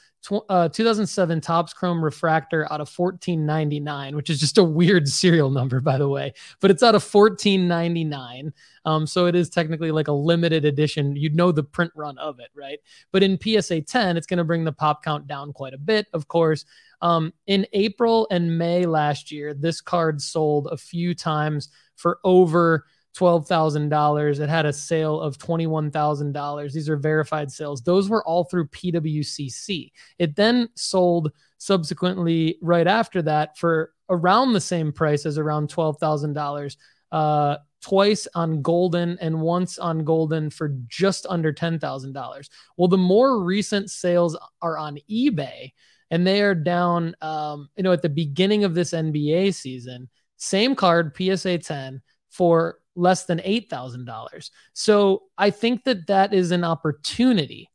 [0.49, 5.81] uh, 2007 Topps Chrome Refractor out of 1499, which is just a weird serial number,
[5.81, 8.53] by the way, but it's out of 1499.
[8.85, 11.17] Um, so it is technically like a limited edition.
[11.17, 12.79] You'd know the print run of it, right?
[13.13, 16.07] But in PSA 10, it's going to bring the pop count down quite a bit,
[16.13, 16.65] of course.
[17.01, 22.87] Um, in April and May last year, this card sold a few times for over
[23.19, 24.41] $12,000.
[24.41, 26.73] It had a sale of $21,000.
[26.73, 27.83] These are verified sales.
[27.83, 29.91] Those were all through PWCC.
[30.19, 36.77] It then sold subsequently right after that for around the same price as around $12,000.
[37.11, 42.49] Uh, twice on Goldin and once on Goldin for just under $10,000.
[42.77, 45.73] Well, the more recent sales are on eBay
[46.11, 50.75] and they are down, um, you know, at the beginning of this NBA season, same
[50.75, 52.01] card, PSA 10
[52.31, 54.51] for less than $8,000.
[54.73, 57.71] So I think that that is an opportunity,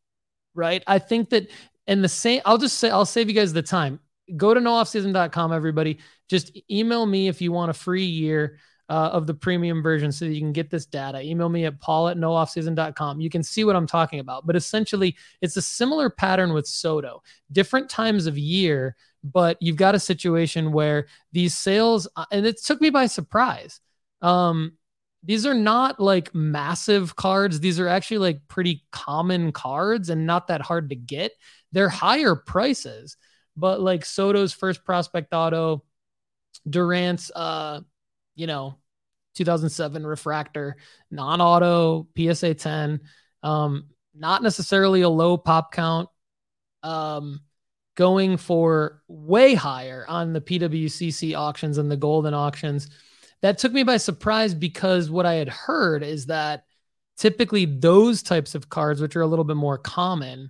[0.53, 0.83] right?
[0.85, 1.49] I think that,
[1.87, 3.99] and the same, I'll just say, I'll save you guys the time.
[4.35, 5.99] Go to nooffseason.com, everybody.
[6.29, 8.59] Just email me if you want a free year.
[8.89, 11.21] Uh, of the premium version so that you can get this data.
[11.21, 13.21] Email me at paul at nooffseason.com.
[13.21, 14.45] You can see what I'm talking about.
[14.45, 17.23] But essentially, it's a similar pattern with Soto.
[17.53, 22.61] Different times of year, but you've got a situation where these sales, uh, and it
[22.61, 23.79] took me by surprise.
[24.21, 24.73] Um,
[25.23, 27.59] these are not like massive cards.
[27.59, 31.31] These are actually like pretty common cards and not that hard to get.
[31.71, 33.15] They're higher prices,
[33.55, 35.83] but like Soto's first prospect auto,
[36.69, 37.81] Durant's, uh,
[38.35, 38.75] you know,
[39.35, 40.75] 2007 refractor,
[41.09, 42.99] non auto, PSA 10,
[43.43, 46.09] um, not necessarily a low pop count,
[46.83, 47.39] um,
[47.95, 52.89] going for way higher on the PWCC auctions and the Goldin auctions
[53.43, 56.63] that took me by surprise because what I had heard is that
[57.17, 60.49] typically those types of cards, which are a little bit more common,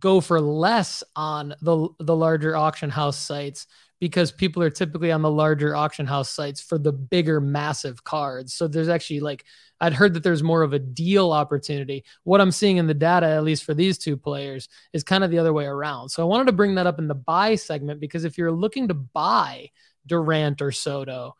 [0.00, 3.68] go for less on the the larger auction house sites
[4.00, 8.52] because people are typically on the larger auction house sites for the bigger massive cards.
[8.52, 9.44] So there's actually like
[9.80, 12.04] I'd heard that there's more of a deal opportunity.
[12.24, 15.30] What I'm seeing in the data at least for these two players is kind of
[15.30, 16.08] the other way around.
[16.08, 18.88] So I wanted to bring that up in the buy segment because if you're looking
[18.88, 19.70] to buy
[20.04, 21.36] Durant or Soto,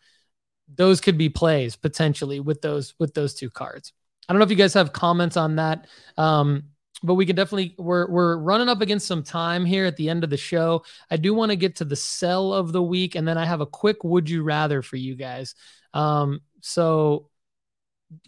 [0.75, 3.93] those could be plays potentially with those with those two cards.
[4.29, 5.87] I don't know if you guys have comments on that.
[6.17, 6.65] Um,
[7.03, 10.25] but we can definitely we're we're running up against some time here at the end
[10.25, 10.85] of the show.
[11.11, 13.61] I do want to get to the sell of the week, and then I have
[13.61, 15.55] a quick would you rather for you guys.
[15.95, 17.29] Um, so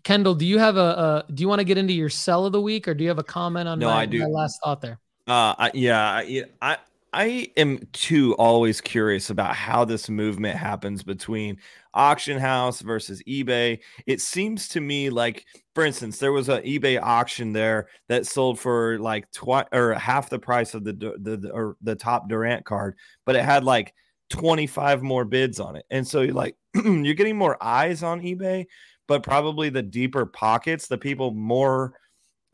[0.04, 2.52] Kendall, do you have a, a do you want to get into your sell of
[2.52, 4.20] the week, or do you have a comment on no, my, I do.
[4.20, 5.00] my last thought there?
[5.26, 6.78] Uh, I, yeah, I,
[7.12, 11.58] I am too always curious about how this movement happens between
[11.92, 13.80] auction house versus eBay.
[14.06, 18.60] It seems to me like, for instance, there was an eBay auction there that sold
[18.60, 22.64] for like twi- or half the price of the the, the or the top Durant
[22.64, 22.96] card,
[23.26, 23.92] but it had like
[24.30, 25.84] 25 more bids on it.
[25.90, 26.54] And so you're like
[26.84, 28.66] you're getting more eyes on eBay,
[29.08, 31.92] but probably the deeper pockets, the people more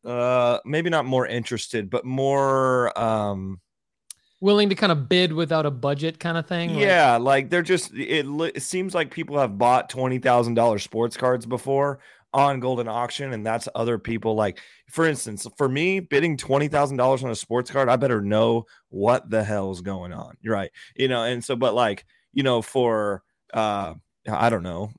[0.04, 3.60] uh maybe not more interested, but more um
[4.40, 6.70] willing to kind of bid without a budget kind of thing.
[6.70, 12.00] Yeah, like, they're just it, it seems like people have bought $20,000 sports cards before
[12.34, 14.60] on Goldin Auction and that's other people like
[14.90, 19.42] for instance, for me bidding $20,000 on a sports card, I better know what the
[19.42, 20.36] hell's going on.
[20.42, 20.70] You're right.
[20.94, 22.04] You know, and so but like,
[22.34, 23.22] you know, for
[23.54, 23.94] uh
[24.28, 24.90] I don't know,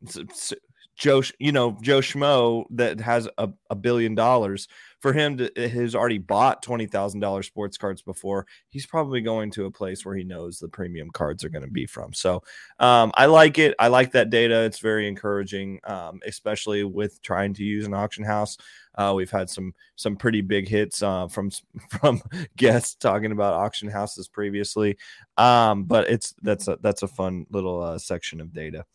[0.97, 4.68] Joe, you know, Joe Schmo that has a, a billion dollars
[4.99, 8.48] for him to eh, has already bought twenty thousand dollars sports cards before.
[8.69, 11.72] He's probably going to a place where he knows the premium cards are going to
[11.72, 12.14] be from.
[12.14, 12.44] So
[12.80, 13.76] um, I like it.
[13.80, 14.64] I like that data.
[14.64, 18.57] It's very encouraging, um, especially with trying to use an auction house.
[18.95, 21.52] Uh, we've had some some pretty big hits uh, from
[21.90, 22.22] from
[22.56, 24.98] guests talking about auction houses previously,
[25.38, 28.86] um, but it's that's a that's a fun little uh, section of data.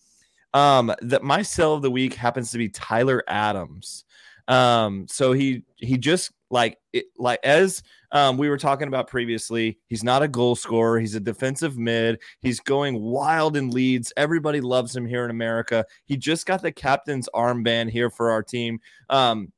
[0.55, 4.05] Um, that my sell of the week happens to be Tyler Adams.
[4.49, 7.83] Um, so he he just like it, like as
[8.13, 11.01] um, we were talking about previously, he's not a goal scorer.
[11.01, 12.21] He's a defensive mid.
[12.41, 14.13] He's going wild in Leeds.
[14.17, 15.87] Everybody loves him here in America.
[16.05, 18.81] He just got the captain's armband here for our team.
[19.09, 19.53] Um,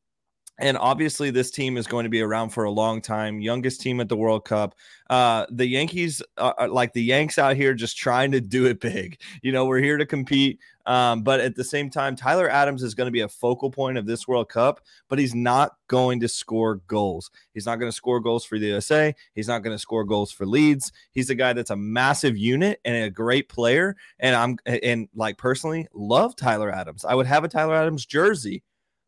[0.59, 3.41] and obviously, this team is going to be around for a long time.
[3.41, 4.77] Youngest team at the World Cup.
[5.11, 9.21] Uh, the Yankees, are, like the Yanks out here, just trying to do it big.
[9.43, 10.61] You know, we're here to compete.
[10.87, 13.99] Um, but at the same time, Tyler Adams is going to be a focal point
[13.99, 17.31] of this World Cup, but he's not going to score goals.
[17.53, 19.13] He's not going to score goals for the USA.
[19.35, 20.93] He's not going to score goals for Leeds.
[21.11, 23.97] He's a guy that's a massive unit and a great player.
[24.21, 27.05] And I'm, and like personally, love Tyler Adams.
[27.05, 28.63] I would have a Tyler Adams jersey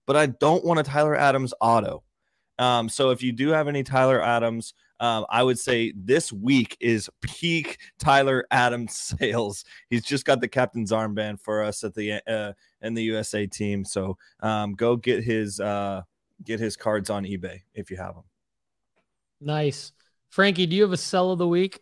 [0.06, 2.02] but I don't want a Tyler Adams auto.
[2.58, 6.76] Um, so if you do have any Tyler Adams, um, I would say this week
[6.80, 9.64] is peak Tyler Adams sales.
[9.90, 13.84] He's just got the captain's armband for us at the uh, in the USA team.
[13.84, 16.02] So um, go get his uh,
[16.44, 18.24] get his cards on eBay if you have them.
[19.40, 19.92] Nice,
[20.30, 20.66] Frankie.
[20.66, 21.80] Do you have a sell of the week?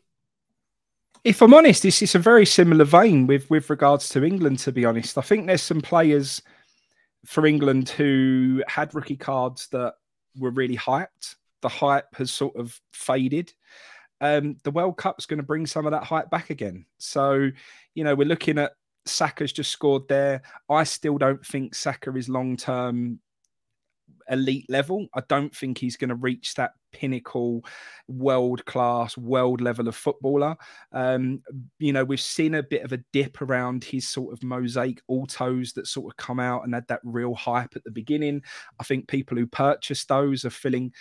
[1.22, 4.58] If I'm honest, it's, it's a very similar vein with with regards to England.
[4.60, 6.42] To be honest, I think there's some players
[7.24, 9.94] for England who had rookie cards that
[10.38, 11.36] were really hyped.
[11.62, 13.52] The hype has sort of faded.
[14.20, 16.86] Um, the World Cup's going to bring some of that hype back again.
[16.98, 17.50] So,
[17.94, 18.72] you know, we're looking at
[19.06, 20.42] Saka's just scored there.
[20.68, 23.20] I still don't think Saka is long term
[24.30, 25.06] elite level.
[25.14, 27.64] I don't think he's going to reach that pinnacle,
[28.08, 30.56] world class, world level of footballer.
[30.92, 31.42] Um,
[31.78, 35.72] you know, we've seen a bit of a dip around his sort of mosaic autos
[35.74, 38.42] that sort of come out and had that real hype at the beginning.
[38.80, 40.92] I think people who purchased those are feeling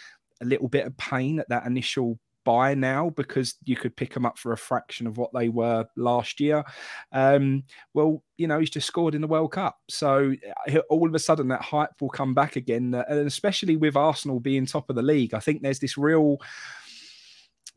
[0.42, 4.26] a little bit of pain at that initial buy now because you could pick them
[4.26, 6.64] up for a fraction of what they were last year.
[7.12, 7.64] Um,
[7.94, 9.78] well, you know, he's just scored in the World Cup.
[9.90, 10.34] So
[10.72, 12.94] uh, all of a sudden that hype will come back again.
[12.94, 16.40] Uh, and especially with Arsenal being top of the league, I think there's this real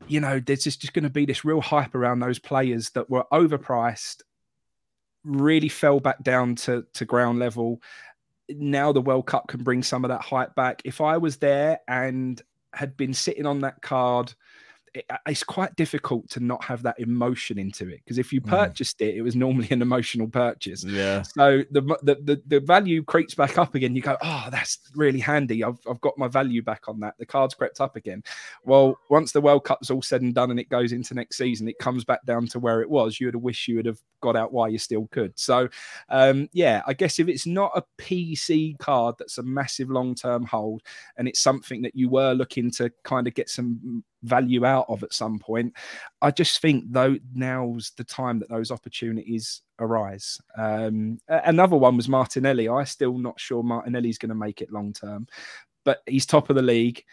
[0.05, 3.09] you know, there's just, just going to be this real hype around those players that
[3.09, 4.21] were overpriced,
[5.23, 7.81] really fell back down to, to ground level.
[8.49, 10.81] Now the World Cup can bring some of that hype back.
[10.85, 12.41] If I was there and
[12.77, 14.33] had been sitting on that card
[14.97, 18.41] it, uh, it's quite difficult to not have that emotion into it because if you
[18.41, 18.47] mm.
[18.47, 19.07] purchased mm.
[19.07, 20.83] it, it was normally an emotional purchase.
[20.83, 21.21] Yeah.
[21.21, 23.95] So the, the, the the value creeps back up again.
[23.95, 25.63] You go, oh, that's really handy.
[25.63, 27.15] I've I've got my value back on that.
[27.19, 28.23] The cards crept up again.
[28.63, 31.67] Well, once the World Cup's all said and done and it goes into next season,
[31.67, 33.19] it comes back down to where it was.
[33.19, 35.37] You would have wished you would have got out while you still could.
[35.37, 35.69] So,
[36.09, 40.45] um, yeah, I guess if it's not a PC card that's a massive long term
[40.45, 40.81] hold
[41.17, 45.03] and it's something that you were looking to kind of get some value out of
[45.03, 45.73] at some point.
[46.21, 50.39] I just think though now's the time that those opportunities arise.
[50.57, 52.69] Um, another one was Martinelli.
[52.69, 55.27] I still not sure Martinelli's going to make it long term,
[55.85, 57.03] but he's top of the league.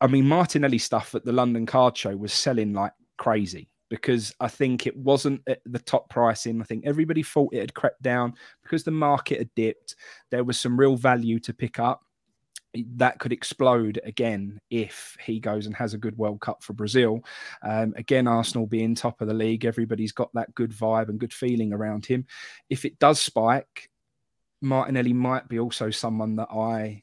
[0.00, 4.48] I mean, Martinelli stuff at the London Card Show was selling like crazy because I
[4.48, 6.60] think it wasn't at the top pricing.
[6.60, 9.96] I think everybody thought it had crept down because the market had dipped.
[10.30, 12.02] There was some real value to pick up
[12.96, 17.24] that could explode again if he goes and has a good World Cup for Brazil.
[17.62, 21.32] Um, again, Arsenal being top of the league, everybody's got that good vibe and good
[21.32, 22.26] feeling around him.
[22.68, 23.90] If it does spike,
[24.60, 27.02] Martinelli might be also someone that I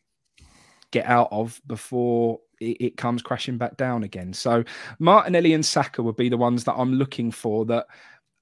[0.91, 4.33] get out of before it, it comes crashing back down again.
[4.33, 4.63] So
[4.99, 7.65] Martinelli and Saka would be the ones that I'm looking for.
[7.65, 7.87] That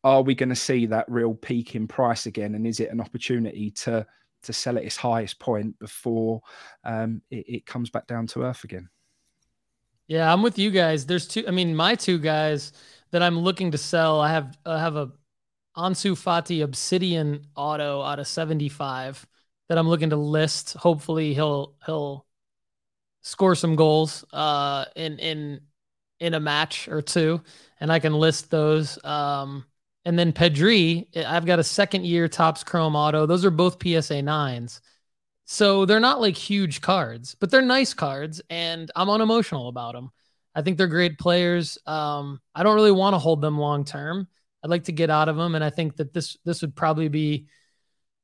[0.04, 3.02] are we going to see that real peak in price again, and is it an
[3.02, 4.06] opportunity to
[4.44, 6.42] to sell at its highest point before
[6.84, 8.90] um, it, it comes back down to earth again.
[10.08, 11.06] Yeah, I'm with you guys.
[11.06, 11.46] There's two.
[11.48, 12.74] I mean, my two guys
[13.12, 14.20] that I'm looking to sell.
[14.20, 15.12] I have I have a
[15.78, 19.26] Ansu Fati Obsidian auto out of 75
[19.70, 20.74] that I'm looking to list.
[20.74, 22.26] Hopefully, he'll he'll
[23.22, 25.62] score some goals uh, in in
[26.20, 27.42] in a match or two,
[27.80, 29.04] and I can list those.
[29.06, 29.66] Um,
[30.06, 33.26] and then Pedri, I've got a second year Topps Chrome Auto.
[33.26, 34.82] Those are both PSA nines.
[35.46, 40.12] So they're not like huge cards, but they're nice cards, and I'm unemotional about them.
[40.56, 41.78] I think they're great players.
[41.86, 44.28] Um, I don't really want to hold them long term.
[44.64, 47.10] I'd like to get out of them, and I think that this this would probably
[47.10, 47.48] be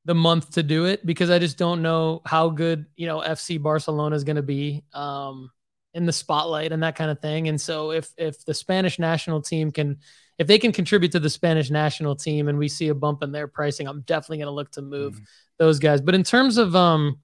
[0.06, 3.62] the month to do it because I just don't know how good you know FC
[3.62, 5.52] Barcelona is going to be um,
[5.94, 7.50] in the spotlight and that kind of thing.
[7.50, 9.98] And so if if the Spanish national team can
[10.40, 13.32] if they can contribute to the Spanish national team and we see a bump in
[13.32, 15.24] their pricing, I'm definitely going to look to move mm-hmm.
[15.58, 16.00] those guys.
[16.00, 17.20] But in terms of um,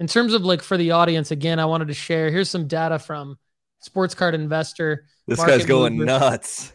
[0.00, 2.28] in terms of like for the audience, again, I wanted to share.
[2.28, 3.38] Here's some data from
[3.78, 5.06] Sports Card Investor.
[5.28, 6.72] This guy's going nuts.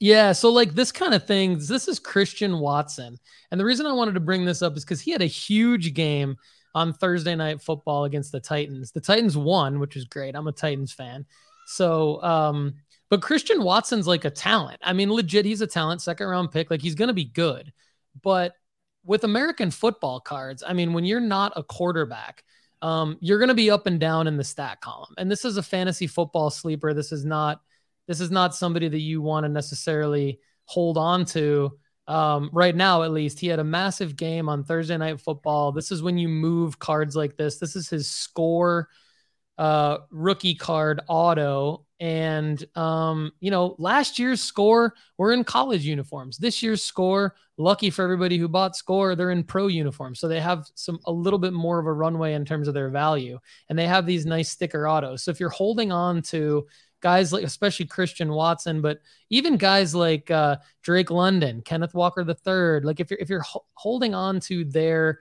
[0.00, 3.18] Yeah, so like this kind of thing, this is Christian Watson.
[3.50, 5.92] And the reason I wanted to bring this up is because he had a huge
[5.92, 6.36] game
[6.74, 8.92] on Thursday night football against the Titans.
[8.92, 10.34] The Titans won, which is great.
[10.34, 11.26] I'm a Titans fan.
[11.66, 12.74] So um,
[13.10, 14.78] but Christian Watson's like a talent.
[14.82, 16.70] I mean, legit, he's a talent, second round pick.
[16.70, 17.72] Like he's going to be good.
[18.22, 18.54] But
[19.04, 22.44] with American football cards, I mean, when you're not a quarterback,
[22.82, 25.14] um, you're going to be up and down in the stat column.
[25.18, 26.94] And this is a fantasy football sleeper.
[26.94, 27.60] This is not
[28.06, 31.78] this is not somebody that you want to necessarily hold on to
[32.08, 33.02] um, right now.
[33.02, 35.72] At least he had a massive game on Thursday night football.
[35.72, 37.58] This is when you move cards like this.
[37.58, 38.88] This is his score
[39.58, 46.38] uh, rookie card auto and, um, you know, last year's score, we're in college uniforms.
[46.38, 50.18] This year's score, lucky for everybody who bought score, they're in pro uniforms.
[50.18, 52.88] So they have some, a little bit more of a runway in terms of their
[52.88, 53.38] value.
[53.68, 55.24] And they have these nice sticker autos.
[55.24, 56.66] So if you're holding on to
[57.02, 62.80] guys like, especially Christian Watson, but even guys like uh, Drake London, Kenneth Walker III,
[62.80, 65.20] like if you're, if you're ho- holding on to their,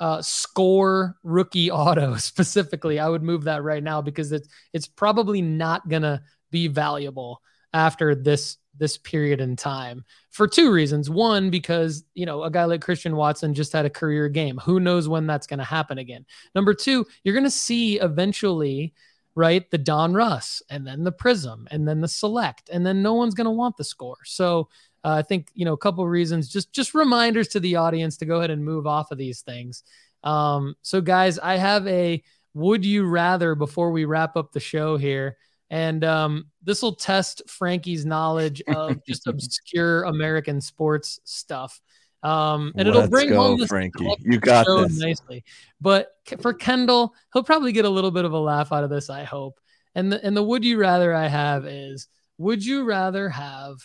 [0.00, 5.42] uh, score rookie auto specifically, I would move that right now because it's it's probably
[5.42, 11.10] not gonna be valuable after this this period in time for two reasons.
[11.10, 14.58] One, because you know a guy like Christian Watson just had a career game.
[14.58, 16.24] Who knows when that's to happen again?
[16.54, 18.94] Number two, you're to see eventually,
[19.34, 23.34] right, the Donruss, and then the Prizm and then the Select, and then no one's
[23.34, 24.18] going to want the score.
[24.24, 24.68] So
[25.04, 26.48] uh, I think you know a couple of reasons.
[26.48, 29.82] Just just reminders to the audience to go ahead and move off of these things.
[30.22, 32.22] Um, so guys, I have a
[32.54, 35.36] would you rather before we wrap up the show here.
[35.70, 41.80] And um, this will test Frankie's knowledge of just obscure American sports stuff.
[42.22, 44.12] Um, and it'll bring go, home Frankie.
[44.20, 45.44] You got this nicely.
[45.80, 49.08] But for Kendall, he'll probably get a little bit of a laugh out of this,
[49.08, 49.58] I hope.
[49.94, 53.78] And the and the would you rather I have is would you rather have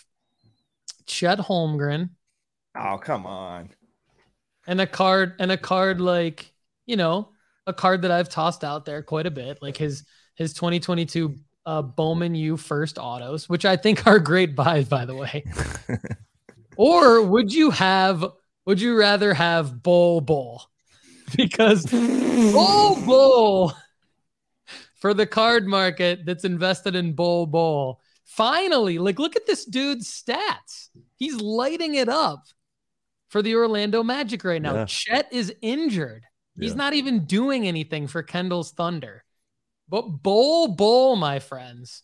[1.06, 2.10] Chet Holmgren.
[2.76, 3.69] Oh, come on.
[4.68, 6.52] And a card and a card like,
[6.86, 7.30] you know,
[7.68, 10.06] a card that I've tossed out there quite a bit, like his
[10.36, 15.15] his 2022 uh, Bowman U first autos, which I think are great buys, by the
[15.15, 15.44] way.
[16.77, 18.26] or would you have?
[18.65, 20.64] Would you rather have Bol Bol?
[21.36, 23.73] Because Bol Bol
[24.94, 30.10] for the card market that's invested in Bol Bol Finally, like look at this dude's
[30.10, 30.89] stats.
[31.15, 32.43] He's lighting it up
[33.30, 34.73] for the Orlando Magic right now.
[34.73, 34.85] Yeah.
[34.85, 36.26] Chet is injured.
[36.60, 36.77] He's yeah.
[36.77, 39.23] not even doing anything for Kendall's Thunder.
[39.88, 42.02] But Bol Bol, my friends.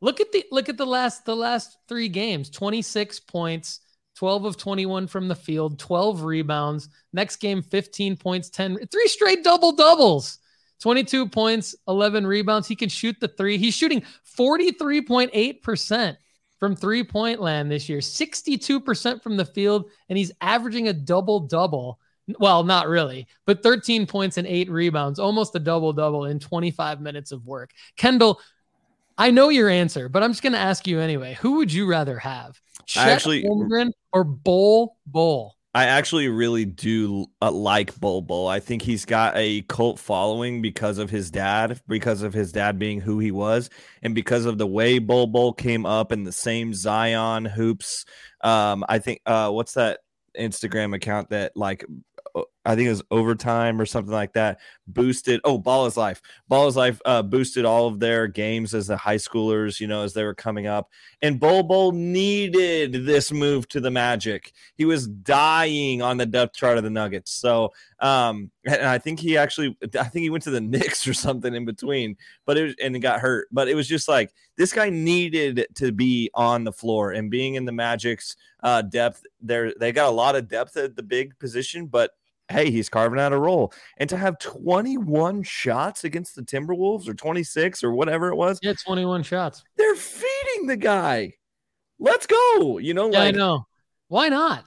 [0.00, 2.48] Look at the look at the last the last 3 games.
[2.50, 3.80] 26 points,
[4.16, 6.88] 12 of 21 from the field, 12 rebounds.
[7.12, 10.38] Next game 15 points, 10 three straight double doubles.
[10.80, 12.66] 22 points, 11 rebounds.
[12.66, 13.58] He can shoot the three.
[13.58, 14.02] He's shooting
[14.38, 16.16] 43.8%
[16.58, 21.40] from three point land this year, 62% from the field, and he's averaging a double
[21.40, 21.98] double.
[22.38, 27.00] Well, not really, but 13 points and eight rebounds, almost a double double in 25
[27.00, 27.72] minutes of work.
[27.96, 28.40] Kendall,
[29.18, 31.36] I know your answer, but I'm just going to ask you anyway.
[31.40, 32.60] Who would you rather have?
[32.86, 35.56] Chet actually Holmgren or Bol Bol?
[35.72, 38.48] I actually really do uh, like Bol.
[38.48, 42.76] I think he's got a cult following because of his dad, because of his dad
[42.78, 43.70] being who he was,
[44.02, 48.04] and because of the way Bol came up in the same Zion hoops.
[48.40, 50.00] Um, I think uh, what's that
[50.36, 51.84] Instagram account that like
[52.64, 54.60] I think it was overtime or something like that.
[54.86, 55.40] Boosted.
[55.44, 56.20] Oh, Ball is Life.
[56.46, 60.02] Ball is Life uh, boosted all of their games as the high schoolers, you know,
[60.02, 60.90] as they were coming up.
[61.22, 64.52] And Bol Bol needed this move to the Magic.
[64.74, 67.32] He was dying on the depth chart of the Nuggets.
[67.32, 71.14] So, um, and I think he actually, I think he went to the Knicks or
[71.14, 73.48] something in between, but it was, and he got hurt.
[73.50, 77.54] But it was just like this guy needed to be on the floor and being
[77.54, 79.22] in the Magic's uh, depth.
[79.40, 82.10] There, they got a lot of depth at the big position, but
[82.50, 83.72] hey, he's carving out a role.
[83.96, 88.58] And to have 21 shots against the Timberwolves or 26 or whatever it was.
[88.62, 89.62] Yeah, 21 shots.
[89.76, 91.34] They're feeding the guy.
[91.98, 92.78] Let's go.
[92.78, 93.66] You know, yeah, like, I know.
[94.08, 94.64] Why not?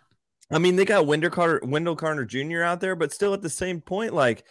[0.51, 2.61] I mean, they got Wendell Carter, Wendell Carter Jr.
[2.61, 4.43] out there, but still at the same point, like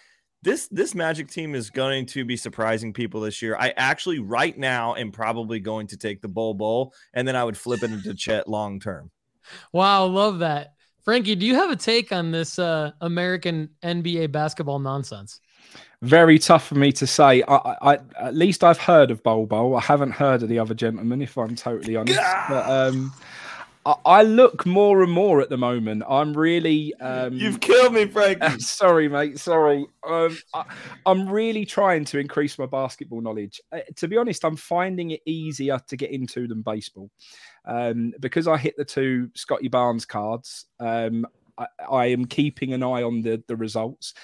[0.42, 3.56] this this Magic team is going to be surprising people this year.
[3.58, 7.44] I actually right now am probably going to take the Bol Bol, and then I
[7.44, 9.10] would flip it into Chet long term.
[9.72, 10.71] Wow, love that.
[11.04, 15.40] Frankie, do you have a take on this uh, American NBA basketball nonsense?
[16.00, 17.42] Very tough for me to say.
[17.46, 19.76] I, I, at least I've heard of Bol Bol.
[19.76, 22.20] I haven't heard of the other gentleman, if I'm totally honest.
[22.48, 23.12] But, um,
[23.84, 26.04] I, I, look more and more at the moment.
[26.08, 26.94] I'm really.
[26.94, 28.58] Um, You've killed me, Frankie.
[28.60, 29.38] sorry, mate.
[29.38, 29.86] Sorry.
[30.08, 30.64] Um, I,
[31.06, 33.60] am really trying to increase my basketball knowledge.
[33.72, 37.10] Uh, to be honest, I'm finding it easier to get into than baseball
[37.64, 40.66] um, because I hit the two Scottie Barnes cards.
[40.80, 41.26] Um,
[41.58, 44.14] I, I, am keeping an eye on the the results.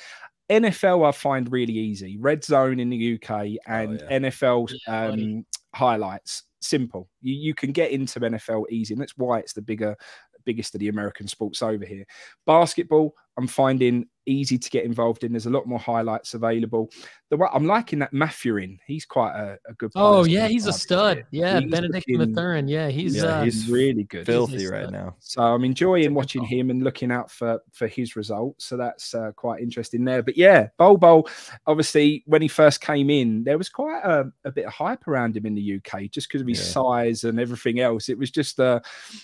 [0.50, 2.16] NFL I find really easy.
[2.18, 4.18] Red Zone in the UK and oh, yeah.
[4.18, 7.08] NFL um, highlights simple.
[7.20, 9.96] You, you can get into NFL easy, and that's why it's the bigger
[10.44, 12.06] biggest of the American sports over here.
[12.46, 15.32] Basketball, I'm finding easy to get involved in.
[15.32, 16.90] There's a lot more highlights available.
[17.30, 18.78] The I'm liking that Mathurin.
[18.86, 19.90] He's quite a, a good.
[19.94, 21.24] Oh yeah, he's a stud.
[21.30, 22.68] Yeah, he's Benedict looking, Mathurin.
[22.68, 24.26] Yeah, he's yeah, uh, he's really good.
[24.26, 25.16] Filthy right now.
[25.18, 28.66] So I'm enjoying watching him and looking out for for his results.
[28.66, 30.22] So that's uh, quite interesting there.
[30.22, 31.28] But yeah, Bol Bol.
[31.66, 35.36] Obviously, when he first came in, there was quite a, a bit of hype around
[35.36, 36.72] him in the UK just because of his yeah.
[36.72, 38.08] size and everything else.
[38.08, 38.80] It was just uh,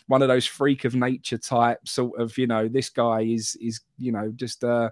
[0.09, 2.37] one of those freak of nature type sort of.
[2.37, 4.65] You know, this guy is is you know just.
[4.65, 4.91] Uh,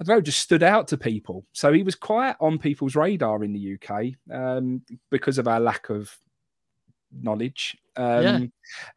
[0.00, 1.44] I don't know, just stood out to people.
[1.52, 4.80] So he was quite on people's radar in the UK um,
[5.10, 6.16] because of our lack of
[7.12, 7.76] knowledge.
[7.96, 8.38] Um, yeah.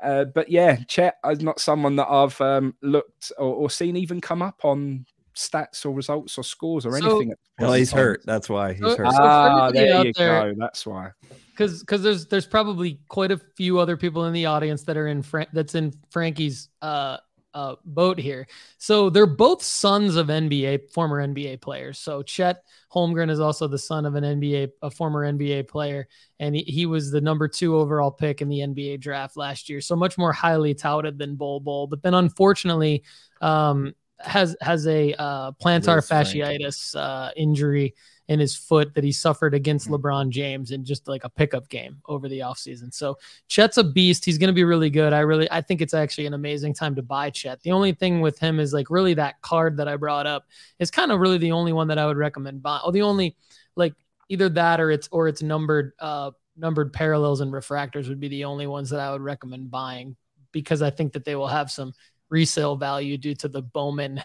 [0.03, 4.21] Uh, but yeah, Chet is not someone that I've um, looked or, or, seen even
[4.21, 5.05] come up on
[5.35, 7.33] stats or results or scores or so, anything.
[7.59, 8.21] Well, he's hurt.
[8.25, 9.07] That's why he's hurt.
[9.07, 10.55] ah, there you there, go.
[10.57, 11.11] That's why.
[11.51, 15.07] Because because there's there's probably quite a few other people in the audience that are
[15.07, 17.17] in Fra- that's in Frankie's uh
[17.53, 18.48] uh, boat here.
[18.78, 21.99] So they're both sons of NBA, former NBA players.
[21.99, 22.64] So Chet
[22.94, 26.07] Holmgren is also the son of an NBA, a former NBA player,
[26.40, 29.82] and he, he was the number two overall pick in the NBA draft last year.
[29.82, 31.88] So much more highly touted than Bol Bol.
[31.88, 33.03] But then unfortunately,
[33.41, 37.95] um, has has a uh, plantar fasciitis uh, injury
[38.31, 39.95] in his foot that he suffered against mm-hmm.
[39.95, 42.93] LeBron James in just like a pickup game over the offseason.
[42.93, 43.17] So
[43.49, 44.23] Chet's a beast.
[44.23, 45.11] He's going to be really good.
[45.11, 47.61] I really, I think it's actually an amazing time to buy Chet.
[47.61, 50.45] The only thing with him is like really that card that I brought up
[50.79, 52.79] is kind of really the only one that I would recommend buying.
[52.85, 53.35] Oh, the only
[53.75, 53.95] like
[54.29, 58.45] either that or it's, or it's numbered, uh, numbered parallels and refractors would be the
[58.45, 60.15] only ones that I would recommend buying
[60.53, 61.91] because I think that they will have some
[62.29, 64.23] resale value due to the Bowman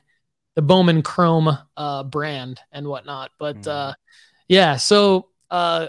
[0.57, 3.31] the Bowman Chrome uh, brand and whatnot.
[3.39, 3.69] But mm.
[3.69, 3.95] uh,
[4.49, 5.87] yeah, so uh,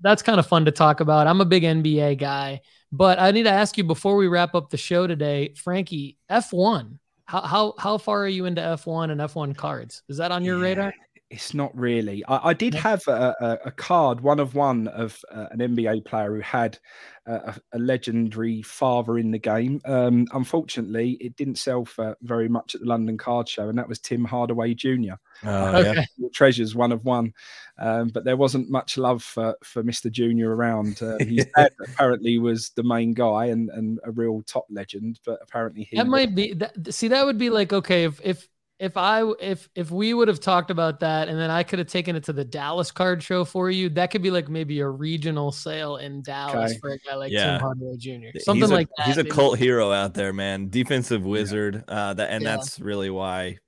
[0.00, 1.28] that's kind of fun to talk about.
[1.28, 4.70] I'm a big NBA guy, but I need to ask you before we wrap up
[4.70, 6.98] the show today, Frankie, F1.
[7.26, 10.02] How how how far are you into F1 and F1 cards?
[10.08, 10.64] Is that on your yeah.
[10.64, 10.94] radar?
[11.28, 12.24] It's not really.
[12.26, 16.04] I, I did have a, a, a, card, one of one, of uh, an NBA
[16.04, 16.78] player who had
[17.26, 19.80] uh, a, a, legendary father in the game.
[19.86, 23.88] Um, unfortunately, it didn't sell for very much at the London Card Show, and that
[23.88, 25.14] was Tim Hardaway Jr.
[25.44, 26.06] Uh, okay.
[26.32, 27.34] Treasures, one of one.
[27.78, 30.10] Um, but there wasn't much love for, for Mr.
[30.10, 30.52] Jr.
[30.52, 31.02] around.
[31.02, 35.40] Uh, his dad apparently was the main guy and, and a real top legend, but
[35.42, 35.96] apparently he.
[35.96, 36.54] That might be.
[36.54, 38.48] That, see, that would be like okay if if
[38.78, 41.88] if I if if we would have talked about that and then I could have
[41.88, 44.88] taken it to the Dallas card show for you, that could be like maybe a
[44.88, 46.78] regional sale in Dallas okay.
[46.80, 47.52] for a guy like yeah.
[47.52, 48.38] Tim Hardaway Jr.
[48.38, 49.06] Something a, like that.
[49.06, 49.34] He's a maybe.
[49.34, 50.68] cult hero out there, man.
[50.68, 51.84] Defensive wizard.
[51.88, 51.94] Yeah.
[51.94, 52.56] Uh that and yeah.
[52.56, 53.58] that's really why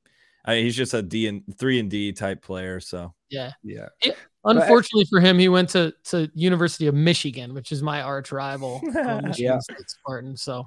[0.45, 2.81] I mean, he's just a D and three and D type player.
[2.81, 3.53] So yeah.
[3.63, 3.89] Yeah.
[4.45, 8.81] Unfortunately for him, he went to to University of Michigan, which is my arch rival,
[8.83, 9.59] Michigan yeah.
[9.59, 10.37] State Spartan.
[10.37, 10.67] So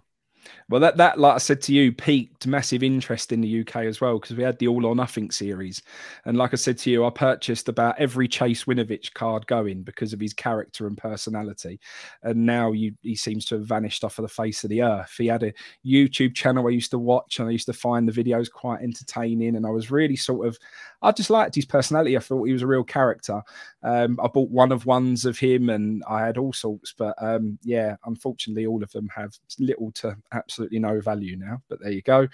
[0.69, 3.99] Well, that that like I said to you, peaked massive interest in the UK as
[4.01, 5.81] well because we had the All or Nothing series,
[6.25, 10.13] and like I said to you, I purchased about every Chase Winovich card going because
[10.13, 11.79] of his character and personality,
[12.23, 15.13] and now you, he seems to have vanished off of the face of the earth.
[15.17, 15.53] He had a
[15.85, 19.55] YouTube channel I used to watch, and I used to find the videos quite entertaining,
[19.55, 20.57] and I was really sort of,
[21.01, 22.15] I just liked his personality.
[22.15, 23.41] I thought he was a real character.
[23.83, 27.59] Um, I bought one of ones of him, and I had all sorts, but um,
[27.63, 31.61] yeah, unfortunately, all of them have little to absolutely no value now.
[31.69, 32.27] But there you go.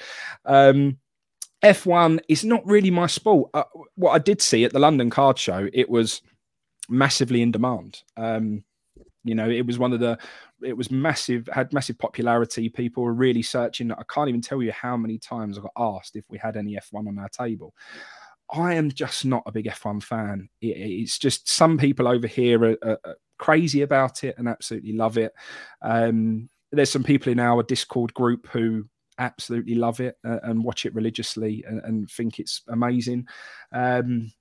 [0.45, 0.97] Um,
[1.63, 3.49] F1 is not really my sport.
[3.53, 3.63] Uh,
[3.95, 6.21] what I did see at the London Card Show, it was
[6.89, 8.03] massively in demand.
[8.15, 8.63] Um,
[9.23, 10.17] you know, it was one of the,
[10.63, 12.69] it was massive, had massive popularity.
[12.69, 13.91] People were really searching.
[13.91, 16.75] I can't even tell you how many times I got asked if we had any
[16.75, 17.73] F1 on our table.
[18.51, 20.47] I am just not a big F1 fan.
[20.61, 24.93] It, it's just some people over here are, are, are, crazy about it and absolutely
[24.93, 25.31] love it.
[25.83, 28.85] Um, there's some people in our Discord group who
[29.19, 33.27] absolutely love it uh, and watch it religiously and, and think it's amazing.
[33.71, 34.31] Um,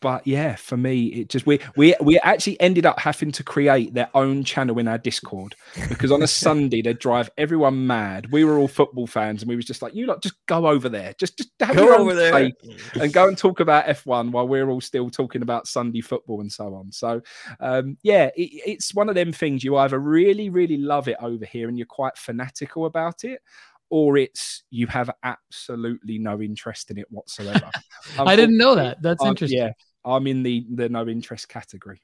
[0.00, 3.92] but yeah, for me, it just we we we actually ended up having to create
[3.92, 5.54] their own channel in our Discord
[5.88, 8.32] because on a Sunday they'd drive everyone mad.
[8.32, 10.88] We were all football fans, and we was just like, "You lot, just go over
[10.88, 12.50] there, just just have go over there
[12.94, 16.50] and go and talk about F1 while we're all still talking about Sunday football and
[16.50, 17.20] so on." So,
[17.60, 21.44] um, yeah, it, it's one of them things you either really really love it over
[21.44, 23.42] here and you're quite fanatical about it,
[23.90, 27.70] or it's you have absolutely no interest in it whatsoever.
[28.18, 29.02] I didn't know that.
[29.02, 29.58] That's interesting.
[29.58, 29.72] Yeah,
[30.04, 32.00] I'm in the the no interest category.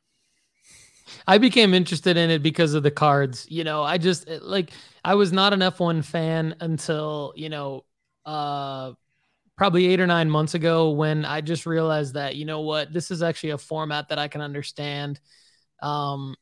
[1.26, 3.46] I became interested in it because of the cards.
[3.48, 4.70] You know, I just like
[5.04, 7.84] I was not an F1 fan until, you know,
[8.24, 8.92] uh
[9.56, 13.10] probably 8 or 9 months ago when I just realized that, you know what, this
[13.10, 15.20] is actually a format that I can understand.
[15.82, 16.36] Um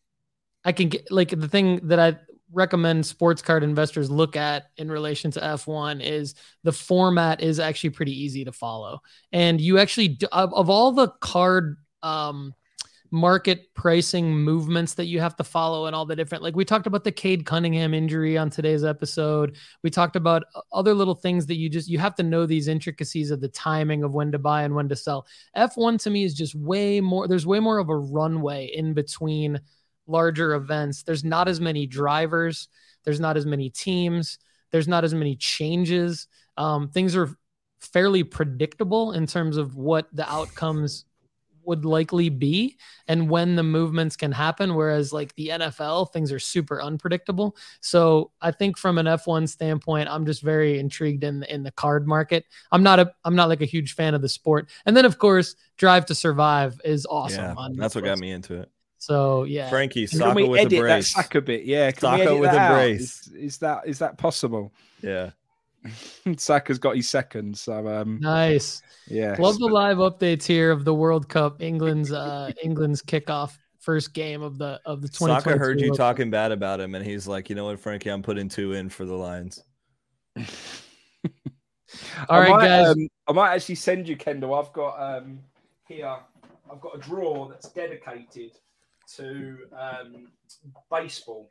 [0.65, 2.19] I can get like the thing that I
[2.55, 7.91] recommend sports card investors look at in relation to F1 is the format is actually
[7.91, 9.01] pretty easy to follow.
[9.33, 12.55] And you actually, of, of all the card um,
[13.11, 16.87] market pricing movements that you have to follow and all the different, like we talked
[16.87, 19.57] about the Cade Cunningham injury on today's episode.
[19.83, 23.31] We talked about other little things that you just, you have to know these intricacies
[23.31, 25.27] of the timing of when to buy and when to sell.
[25.57, 29.61] F1 to me is just way more, there's way more of a runway in between
[30.07, 32.69] larger events, there's not as many drivers,
[33.05, 34.39] there's not as many teams,
[34.71, 36.27] there's not as many changes.
[36.57, 37.37] Um, things are
[37.81, 41.05] fairly predictable in terms of what the outcomes
[41.67, 42.77] would likely be
[43.09, 47.57] and when the movements can happen whereas like the NFL things are super unpredictable.
[47.81, 52.07] So I think from an F1 standpoint I'm just very intrigued in in the card
[52.07, 52.45] market.
[52.71, 54.69] I'm not a I'm not like a huge fan of the sport.
[54.87, 58.61] And then of course Drive to Survive is awesome yeah, that's what got me into
[58.61, 58.71] it
[59.05, 61.13] so yeah, Frankie, Saka with a brace.
[61.15, 61.91] That sack a bit, yeah.
[61.91, 63.27] Can Saka with a brace.
[63.27, 64.73] Is, is, that is that possible?
[65.03, 65.31] Yeah.
[66.39, 68.81] Saka's got his second, so um, nice.
[69.07, 74.15] Yeah, love the live updates here of the World Cup, England's uh England's kickoff first
[74.15, 75.35] game of the of the 20.
[75.35, 76.33] Saka heard you World talking Cup.
[76.33, 79.05] bad about him, and he's like, you know what, Frankie, I'm putting two in for
[79.05, 79.63] the Lions.
[80.39, 80.45] All
[82.31, 82.89] I right, might, guys.
[82.89, 84.55] Um, I might actually send you, Kendall.
[84.55, 85.41] I've got um
[85.87, 86.17] here.
[86.73, 88.53] I've got a drawer that's dedicated
[89.17, 90.29] to um,
[90.91, 91.49] baseball.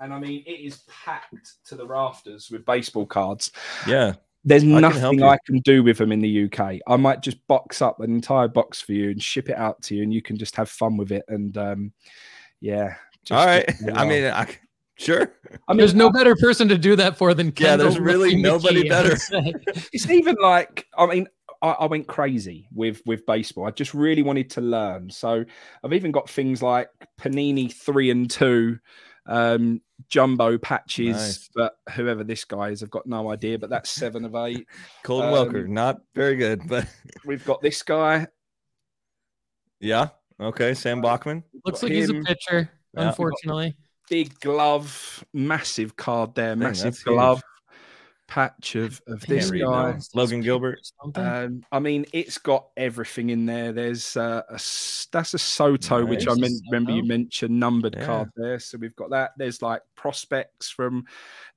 [0.00, 3.52] And I mean, it is packed to the rafters with baseball cards.
[3.86, 4.14] Yeah.
[4.44, 6.78] There's I nothing can I can do with them in the UK.
[6.86, 9.94] I might just box up an entire box for you and ship it out to
[9.94, 11.24] you, and you can just have fun with it.
[11.28, 11.92] And um,
[12.60, 12.94] yeah.
[13.30, 13.70] All right.
[13.94, 14.48] I mean, I,
[14.96, 15.34] sure.
[15.68, 17.90] I mean, there's no better person to do that for than Kendall yeah.
[17.90, 19.18] There's really nobody better.
[19.92, 21.28] it's even like I mean,
[21.62, 23.66] I, I, went crazy with with baseball.
[23.66, 25.10] I just really wanted to learn.
[25.10, 25.44] So
[25.84, 26.88] I've even got things like
[27.20, 28.78] Panini three and two,
[29.26, 31.16] um, jumbo patches.
[31.16, 31.50] Nice.
[31.54, 33.58] But whoever this guy is, I've got no idea.
[33.58, 34.66] But that's seven of eight.
[35.02, 36.86] Colton um, Welker, not very good, but
[37.24, 38.26] we've got this guy.
[39.80, 40.08] Yeah.
[40.40, 40.74] Okay.
[40.74, 41.44] Sam Bachman.
[41.64, 41.98] Looks like him.
[41.98, 42.70] he's a pitcher.
[42.94, 43.08] Yeah.
[43.08, 43.76] Unfortunately.
[44.08, 47.40] Big glove, massive card there, massive glove
[48.30, 50.78] patch of, of this guy, Logan Gilbert.
[51.16, 53.72] Um, I mean, it's got everything in there.
[53.72, 54.60] There's uh, a
[55.12, 56.08] that's a Soto, nice.
[56.08, 58.06] which I meant, remember you mentioned numbered yeah.
[58.06, 58.60] card there.
[58.60, 59.32] So we've got that.
[59.36, 61.04] There's like prospects from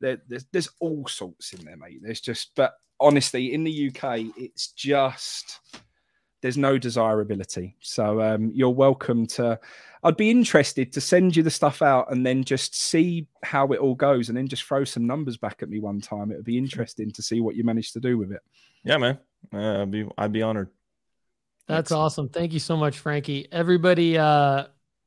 [0.02, 0.18] there.
[0.28, 2.00] There's, there's all sorts in there, mate.
[2.02, 5.60] There's just, but honestly, in the UK, it's just
[6.44, 7.78] there's no desirability.
[7.80, 9.58] So um, you're welcome to.
[10.04, 13.80] I'd be interested to send you the stuff out and then just see how it
[13.80, 16.32] all goes, and then just throw some numbers back at me one time.
[16.32, 18.42] It would be interesting to see what you managed to do with it.
[18.84, 19.20] Yeah, man,
[19.54, 20.68] uh, I'd be I'd be honored.
[21.66, 22.28] That's awesome.
[22.28, 23.48] Thank you so much, Frankie.
[23.50, 24.66] Everybody, uh,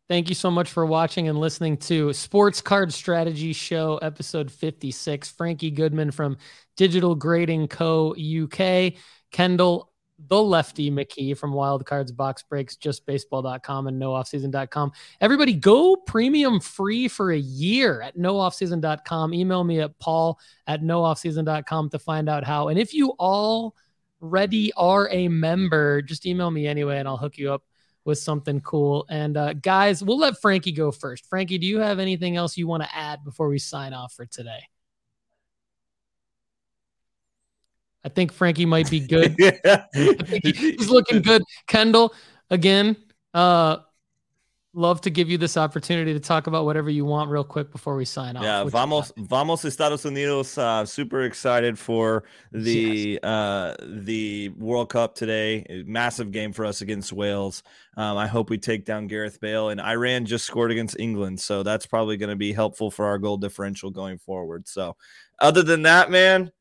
[0.08, 5.32] Thank you so much for watching and listening to Sports Card Strategy Show, episode 56.
[5.32, 6.36] Frankie Goodman from
[6.76, 8.14] Digital Grading Co.
[8.14, 8.92] UK,
[9.32, 14.92] Kendall the lefty McKee from Wildcards Box Breaks, justbaseball.com and nooffseason.com.
[15.20, 19.34] Everybody go premium free for a year at nooffseason.com.
[19.34, 22.68] Email me at paul at nooffseason.com to find out how.
[22.68, 27.52] And if you already are a member, just email me anyway and I'll hook you
[27.52, 27.62] up
[28.04, 29.04] with something cool.
[29.10, 31.26] And uh, guys, we'll let Frankie go first.
[31.26, 34.24] Frankie, do you have anything else you want to add before we sign off for
[34.24, 34.60] today?
[38.06, 39.34] I think Frankie might be good.
[39.92, 41.42] he's looking good.
[41.66, 42.14] Kendall,
[42.50, 42.96] again,
[43.34, 43.78] uh,
[44.74, 47.96] love to give you this opportunity to talk about whatever you want real quick before
[47.96, 48.44] we sign off.
[48.44, 50.56] Yeah, vamos, vamos Estados Unidos.
[50.56, 52.22] Uh, super excited for
[52.52, 53.24] the yes.
[53.24, 55.82] uh, the World Cup today.
[55.84, 57.64] Massive game for us against Wales.
[57.96, 59.70] Um, I hope we take down Gareth Bale.
[59.70, 63.18] And Iran just scored against England, so that's probably going to be helpful for our
[63.18, 64.68] goal differential going forward.
[64.68, 64.96] So,
[65.40, 66.52] other than that, man,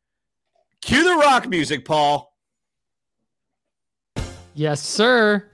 [0.86, 2.32] Cue the rock music, Paul.
[4.54, 5.50] Yes, sir.